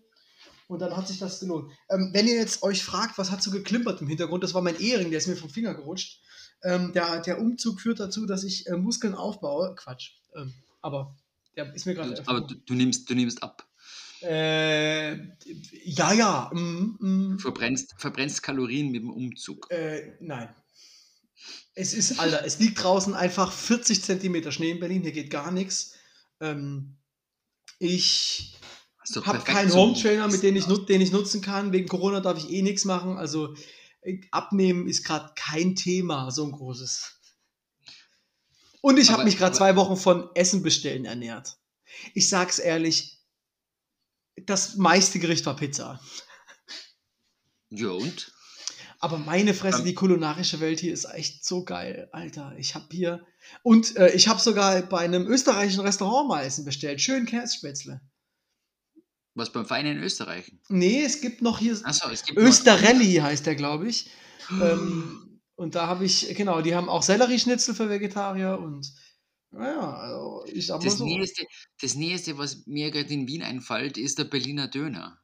Und 0.66 0.80
dann 0.80 0.96
hat 0.96 1.08
sich 1.08 1.18
das 1.18 1.40
gelohnt. 1.40 1.70
Ähm, 1.90 2.10
wenn 2.12 2.26
ihr 2.26 2.36
jetzt 2.36 2.62
euch 2.62 2.82
fragt, 2.82 3.18
was 3.18 3.30
hat 3.30 3.42
so 3.42 3.50
geklimpert 3.50 4.00
im 4.00 4.08
Hintergrund, 4.08 4.42
das 4.42 4.54
war 4.54 4.62
mein 4.62 4.80
Ehering, 4.80 5.10
der 5.10 5.18
ist 5.18 5.26
mir 5.26 5.36
vom 5.36 5.50
Finger 5.50 5.74
gerutscht. 5.74 6.22
Ähm, 6.62 6.92
der, 6.94 7.20
der 7.20 7.40
Umzug 7.40 7.80
führt 7.80 8.00
dazu, 8.00 8.24
dass 8.24 8.44
ich 8.44 8.66
äh, 8.66 8.76
Muskeln 8.76 9.14
aufbaue. 9.14 9.74
Quatsch. 9.74 10.12
Ähm, 10.34 10.54
aber 10.80 11.14
der 11.56 11.74
ist 11.74 11.86
mir 11.86 11.94
gerade. 11.94 12.22
Aber 12.26 12.40
du, 12.40 12.54
du, 12.54 12.74
nimmst, 12.74 13.08
du 13.08 13.14
nimmst 13.14 13.42
ab. 13.42 13.66
Äh, 14.22 15.16
ja, 15.84 16.12
ja. 16.12 16.50
Mm, 16.54 16.96
mm. 16.98 17.38
Verbrennst, 17.38 17.94
verbrennst 17.98 18.42
Kalorien 18.42 18.90
mit 18.90 19.02
dem 19.02 19.10
Umzug. 19.10 19.70
Äh, 19.70 20.16
nein. 20.20 20.48
Es 21.74 21.92
ist, 21.92 22.20
Alter, 22.20 22.44
es 22.44 22.58
liegt 22.58 22.82
draußen 22.82 23.14
einfach 23.14 23.52
40 23.52 24.02
Zentimeter 24.02 24.52
Schnee 24.52 24.70
in 24.70 24.80
Berlin, 24.80 25.02
hier 25.02 25.12
geht 25.12 25.30
gar 25.30 25.50
nichts. 25.50 25.94
Ähm, 26.40 26.96
ich 27.78 28.56
habe 29.24 29.40
keinen 29.40 29.72
Home 29.72 29.94
Trainer, 29.94 30.28
mit 30.28 30.42
dem 30.42 30.56
ich, 30.56 30.66
den 30.66 31.00
ich 31.00 31.12
nutzen 31.12 31.40
kann. 31.40 31.72
Wegen 31.72 31.88
Corona 31.88 32.20
darf 32.20 32.38
ich 32.38 32.50
eh 32.50 32.62
nichts 32.62 32.84
machen. 32.84 33.16
Also 33.16 33.54
äh, 34.02 34.20
abnehmen 34.30 34.88
ist 34.88 35.04
gerade 35.04 35.32
kein 35.36 35.76
Thema, 35.76 36.30
so 36.30 36.44
ein 36.44 36.52
großes. 36.52 37.20
Und 38.80 38.98
ich 38.98 39.10
habe 39.10 39.24
mich 39.24 39.38
gerade 39.38 39.56
zwei 39.56 39.76
Wochen 39.76 39.96
von 39.96 40.28
Essen 40.34 40.62
bestellen 40.62 41.04
ernährt. 41.04 41.56
Ich 42.12 42.28
sag's 42.28 42.58
ehrlich, 42.58 43.18
das 44.36 44.76
meiste 44.76 45.18
Gericht 45.18 45.46
war 45.46 45.56
Pizza. 45.56 46.00
Ja 47.70 47.90
und? 47.90 48.32
Aber 49.00 49.18
meine 49.18 49.52
Fresse, 49.52 49.84
die 49.84 49.94
kulinarische 49.94 50.60
Welt 50.60 50.80
hier 50.80 50.92
ist 50.92 51.04
echt 51.04 51.44
so 51.44 51.64
geil, 51.64 52.08
Alter. 52.12 52.54
Ich 52.58 52.74
habe 52.74 52.86
hier 52.90 53.26
und 53.62 53.96
äh, 53.96 54.10
ich 54.12 54.28
habe 54.28 54.40
sogar 54.40 54.80
bei 54.82 55.00
einem 55.00 55.26
österreichischen 55.26 55.80
Restaurant 55.80 56.28
mal 56.28 56.42
Essen 56.42 56.64
bestellt. 56.64 57.00
Schön 57.00 57.26
Kässpätzle. 57.26 58.00
Was 59.34 59.52
beim 59.52 59.66
Feinen 59.66 59.96
in 59.96 60.02
Österreich? 60.02 60.52
Nee, 60.68 61.02
es 61.02 61.20
gibt 61.20 61.42
noch 61.42 61.58
hier. 61.58 61.78
Achso, 61.82 62.08
es 62.08 62.24
gibt 62.24 62.38
Österelli 62.38 63.14
heißt 63.16 63.46
der, 63.46 63.56
glaube 63.56 63.88
ich. 63.88 64.10
ähm, 64.50 65.40
und 65.56 65.74
da 65.74 65.86
habe 65.86 66.04
ich, 66.04 66.34
genau, 66.36 66.60
die 66.60 66.74
haben 66.74 66.88
auch 66.88 67.02
Sellerieschnitzel 67.02 67.74
für 67.74 67.88
Vegetarier 67.88 68.58
und 68.58 68.92
naja, 69.50 69.94
also 69.94 70.44
ich 70.46 70.66
sag 70.66 70.80
mal 70.80 70.84
das 70.84 70.98
so. 70.98 71.04
Nächste, 71.04 71.44
das 71.80 71.94
Nächste, 71.94 72.38
was 72.38 72.66
mir 72.66 72.90
gerade 72.90 73.12
in 73.14 73.28
Wien 73.28 73.42
einfällt, 73.42 73.98
ist 73.98 74.18
der 74.18 74.24
Berliner 74.24 74.68
Döner. 74.68 75.20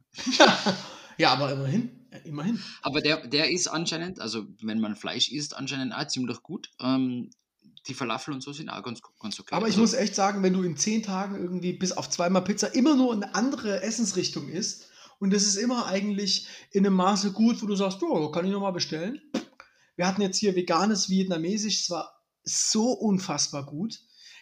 ja, 1.18 1.32
aber 1.32 1.52
immerhin. 1.52 2.06
Immerhin. 2.24 2.60
Aber 2.82 3.00
der, 3.00 3.26
der 3.26 3.50
ist 3.50 3.68
anscheinend, 3.68 4.20
also 4.20 4.46
wenn 4.62 4.80
man 4.80 4.96
Fleisch 4.96 5.30
isst, 5.30 5.56
anscheinend 5.56 5.94
auch 5.94 6.06
ziemlich 6.06 6.42
gut. 6.42 6.70
Ähm, 6.80 7.30
die 7.90 7.94
Falafel 7.94 8.32
und 8.32 8.42
so 8.42 8.52
sind 8.52 8.70
auch 8.70 8.82
ganz, 8.82 9.00
ganz 9.20 9.38
okay. 9.38 9.54
Aber 9.54 9.66
ich 9.66 9.74
also, 9.74 9.82
muss 9.82 9.92
echt 9.92 10.14
sagen, 10.14 10.42
wenn 10.42 10.54
du 10.54 10.62
in 10.62 10.76
zehn 10.76 11.02
Tagen 11.02 11.34
irgendwie 11.34 11.72
bis 11.72 11.92
auf 11.92 12.08
zweimal 12.08 12.42
Pizza 12.42 12.74
immer 12.74 12.96
nur 12.96 13.12
eine 13.12 13.34
andere 13.34 13.82
Essensrichtung 13.82 14.48
isst 14.48 14.88
und 15.18 15.32
das 15.32 15.42
ist 15.42 15.56
immer 15.56 15.86
eigentlich 15.86 16.48
in 16.70 16.86
einem 16.86 16.96
Maße 16.96 17.32
gut, 17.32 17.62
wo 17.62 17.66
du 17.66 17.76
sagst, 17.76 18.02
oh, 18.02 18.30
kann 18.30 18.46
ich 18.46 18.52
nochmal 18.52 18.72
bestellen. 18.72 19.20
Wir 19.96 20.06
hatten 20.06 20.22
jetzt 20.22 20.38
hier 20.38 20.56
veganes 20.56 21.10
Vietnamesisch, 21.10 21.82
es 21.82 21.90
war 21.90 22.10
so 22.42 22.92
unfassbar 22.92 23.66
gut. 23.66 24.00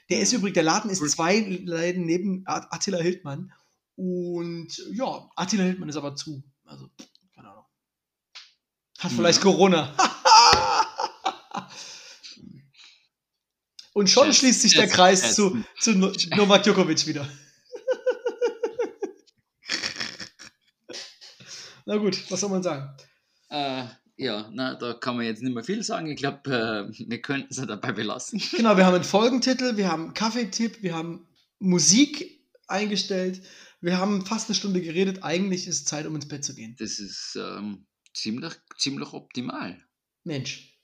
Der 0.08 0.20
ist 0.20 0.32
übrigens, 0.32 0.54
der 0.54 0.62
Laden 0.62 0.90
ist 0.90 1.06
zwei 1.10 1.40
Läden 1.40 2.04
neben 2.04 2.44
Attila 2.46 2.98
Hildmann. 2.98 3.52
Und 3.96 4.68
ja, 4.92 5.28
Attila 5.34 5.64
Hildmann 5.64 5.88
ist 5.88 5.96
aber 5.96 6.14
zu. 6.14 6.44
Also, 6.64 6.88
keine 7.34 7.50
Ahnung. 7.50 7.64
Hat 8.98 9.10
vielleicht 9.12 9.38
ja. 9.38 9.44
Corona. 9.44 9.96
Und 13.98 14.08
schon 14.08 14.28
jetzt, 14.28 14.38
schließt 14.38 14.62
sich 14.62 14.74
jetzt, 14.74 14.80
der 14.80 14.88
Kreis 14.88 15.22
jetzt. 15.22 15.34
zu, 15.34 15.60
zu 15.80 15.98
Novak 15.98 16.62
Djokovic 16.62 17.04
wieder. 17.08 17.28
Na 21.84 21.96
gut, 21.96 22.30
was 22.30 22.38
soll 22.38 22.50
man 22.50 22.62
sagen? 22.62 22.96
Äh, 23.48 23.86
ja, 24.16 24.48
na, 24.52 24.76
da 24.76 24.94
kann 24.94 25.16
man 25.16 25.26
jetzt 25.26 25.42
nicht 25.42 25.52
mehr 25.52 25.64
viel 25.64 25.82
sagen. 25.82 26.12
Ich 26.12 26.18
glaube, 26.18 26.48
äh, 26.48 26.86
wir 27.08 27.20
könnten 27.20 27.48
es 27.50 27.56
dabei 27.56 27.90
belassen. 27.90 28.40
Genau, 28.56 28.76
wir 28.76 28.86
haben 28.86 28.94
einen 28.94 29.02
Folgentitel, 29.02 29.76
wir 29.76 29.90
haben 29.90 30.04
einen 30.04 30.14
Kaffeetipp, 30.14 30.80
wir 30.82 30.94
haben 30.94 31.26
Musik 31.58 32.40
eingestellt, 32.68 33.42
wir 33.80 33.98
haben 33.98 34.24
fast 34.24 34.48
eine 34.48 34.54
Stunde 34.54 34.80
geredet. 34.80 35.24
Eigentlich 35.24 35.66
ist 35.66 35.80
es 35.80 35.86
Zeit, 35.86 36.06
um 36.06 36.14
ins 36.14 36.28
Bett 36.28 36.44
zu 36.44 36.54
gehen. 36.54 36.76
Das 36.78 37.00
ist 37.00 37.36
ähm, 37.36 37.88
ziemlich, 38.14 38.52
ziemlich 38.76 39.12
optimal. 39.12 39.76
Mensch. 40.22 40.77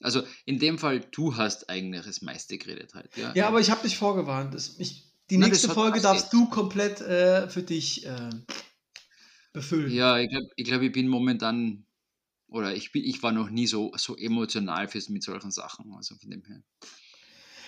Also 0.00 0.22
in 0.44 0.58
dem 0.58 0.78
Fall, 0.78 1.00
du 1.00 1.36
hast 1.36 1.68
eigentlich 1.70 2.04
das 2.04 2.22
meiste 2.22 2.56
geredet 2.58 2.94
halt. 2.94 3.16
Ja, 3.16 3.32
ja 3.34 3.48
aber 3.48 3.60
ich 3.60 3.70
habe 3.70 3.82
dich 3.82 3.98
vorgewarnt. 3.98 4.54
Ich, 4.78 5.12
die 5.30 5.38
Na, 5.38 5.48
nächste 5.48 5.68
Folge 5.68 6.00
darfst 6.00 6.32
du 6.32 6.48
komplett 6.48 7.00
äh, 7.00 7.48
für 7.48 7.62
dich 7.62 8.06
äh, 8.06 8.30
befüllen. 9.52 9.90
Ja, 9.90 10.18
ich 10.18 10.30
glaube, 10.30 10.46
ich, 10.56 10.64
glaub, 10.64 10.82
ich 10.82 10.92
bin 10.92 11.08
momentan, 11.08 11.84
oder 12.48 12.74
ich, 12.74 12.92
bin, 12.92 13.04
ich 13.04 13.22
war 13.22 13.32
noch 13.32 13.50
nie 13.50 13.66
so, 13.66 13.92
so 13.96 14.16
emotional 14.16 14.88
fürs, 14.88 15.08
mit 15.08 15.22
solchen 15.22 15.50
Sachen. 15.50 15.92
Also 15.94 16.14
von 16.16 16.30
dem 16.30 16.44
her. 16.44 16.62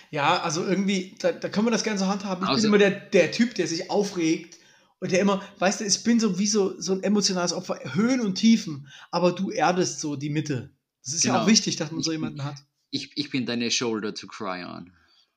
Ja, 0.09 0.41
also 0.41 0.65
irgendwie, 0.65 1.15
da, 1.19 1.31
da 1.31 1.49
können 1.49 1.67
wir 1.67 1.71
das 1.71 1.83
Ganze 1.83 2.07
handhaben. 2.07 2.43
Ich 2.43 2.49
also, 2.49 2.61
bin 2.61 2.69
immer 2.69 2.77
der, 2.77 2.91
der 2.91 3.31
Typ, 3.31 3.55
der 3.55 3.67
sich 3.67 3.89
aufregt 3.89 4.57
und 4.99 5.11
der 5.11 5.19
immer, 5.19 5.41
weißt 5.59 5.81
du, 5.81 5.85
ich 5.85 6.03
bin 6.03 6.19
so 6.19 6.37
wie 6.37 6.47
so, 6.47 6.79
so 6.79 6.93
ein 6.93 7.03
emotionales 7.03 7.53
Opfer, 7.53 7.79
Höhen 7.93 8.21
und 8.21 8.35
Tiefen, 8.35 8.87
aber 9.09 9.31
du 9.31 9.51
erdest 9.51 9.99
so 9.99 10.15
die 10.15 10.29
Mitte. 10.29 10.71
Das 11.03 11.13
ist 11.13 11.21
genau. 11.23 11.33
ja 11.33 11.41
auch 11.41 11.45
genau. 11.45 11.51
wichtig, 11.51 11.75
dass 11.75 11.91
man 11.91 12.03
so 12.03 12.11
jemanden 12.11 12.43
hat. 12.43 12.57
Ich, 12.89 13.15
ich 13.17 13.29
bin 13.29 13.45
deine 13.45 13.71
Shoulder 13.71 14.13
to 14.13 14.27
cry 14.27 14.63
on. 14.63 14.93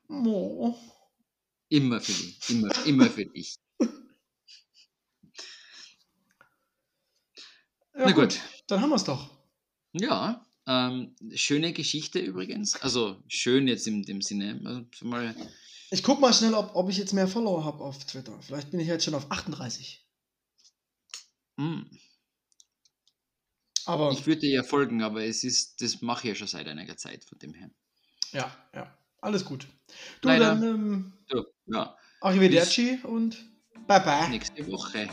Oh. 0.08 0.74
Immer 1.68 2.00
für 2.00 2.12
dich. 2.12 2.50
Immer, 2.50 2.86
immer 2.86 3.10
für 3.10 3.26
dich. 3.26 3.56
Ja, 7.96 8.06
Na 8.06 8.10
gut. 8.10 8.30
gut. 8.30 8.40
Dann 8.66 8.80
haben 8.80 8.90
wir 8.90 8.96
es 8.96 9.04
doch. 9.04 9.30
Ja, 9.92 10.44
ähm, 10.66 11.14
schöne 11.36 11.72
Geschichte 11.72 12.18
übrigens. 12.18 12.74
Also 12.82 13.22
schön 13.28 13.68
jetzt 13.68 13.86
in 13.86 14.02
dem 14.02 14.20
Sinne. 14.20 14.60
Also 14.64 14.84
mal 15.06 15.32
ich 15.94 16.02
guck 16.02 16.20
mal 16.20 16.32
schnell, 16.32 16.54
ob, 16.54 16.74
ob 16.74 16.90
ich 16.90 16.96
jetzt 16.96 17.12
mehr 17.12 17.28
Follower 17.28 17.64
habe 17.64 17.84
auf 17.84 18.04
Twitter. 18.04 18.36
Vielleicht 18.42 18.72
bin 18.72 18.80
ich 18.80 18.88
jetzt 18.88 19.04
schon 19.04 19.14
auf 19.14 19.30
38. 19.30 20.04
Mm. 21.56 21.82
Aber 23.86 24.12
ich 24.12 24.26
würde 24.26 24.40
dir 24.42 24.50
ja 24.50 24.62
folgen, 24.62 25.02
aber 25.02 25.24
es 25.24 25.44
ist, 25.44 25.80
das 25.82 26.00
mache 26.00 26.22
ich 26.24 26.28
ja 26.30 26.34
schon 26.34 26.48
seit 26.48 26.66
einiger 26.68 26.96
Zeit 26.96 27.24
von 27.24 27.38
dem 27.38 27.54
her. 27.54 27.70
Ja, 28.32 28.50
ja, 28.74 28.96
alles 29.20 29.44
gut. 29.44 29.66
Du 30.20 30.28
Leider. 30.28 30.54
dann, 30.56 30.62
ähm, 30.62 31.12
so, 31.30 31.44
ja. 31.66 31.96
Arrivederci 32.20 32.96
Bis 32.96 33.04
und 33.04 33.36
bye 33.86 34.00
bye. 34.00 34.28
Nächste 34.30 34.66
Woche. 34.70 35.08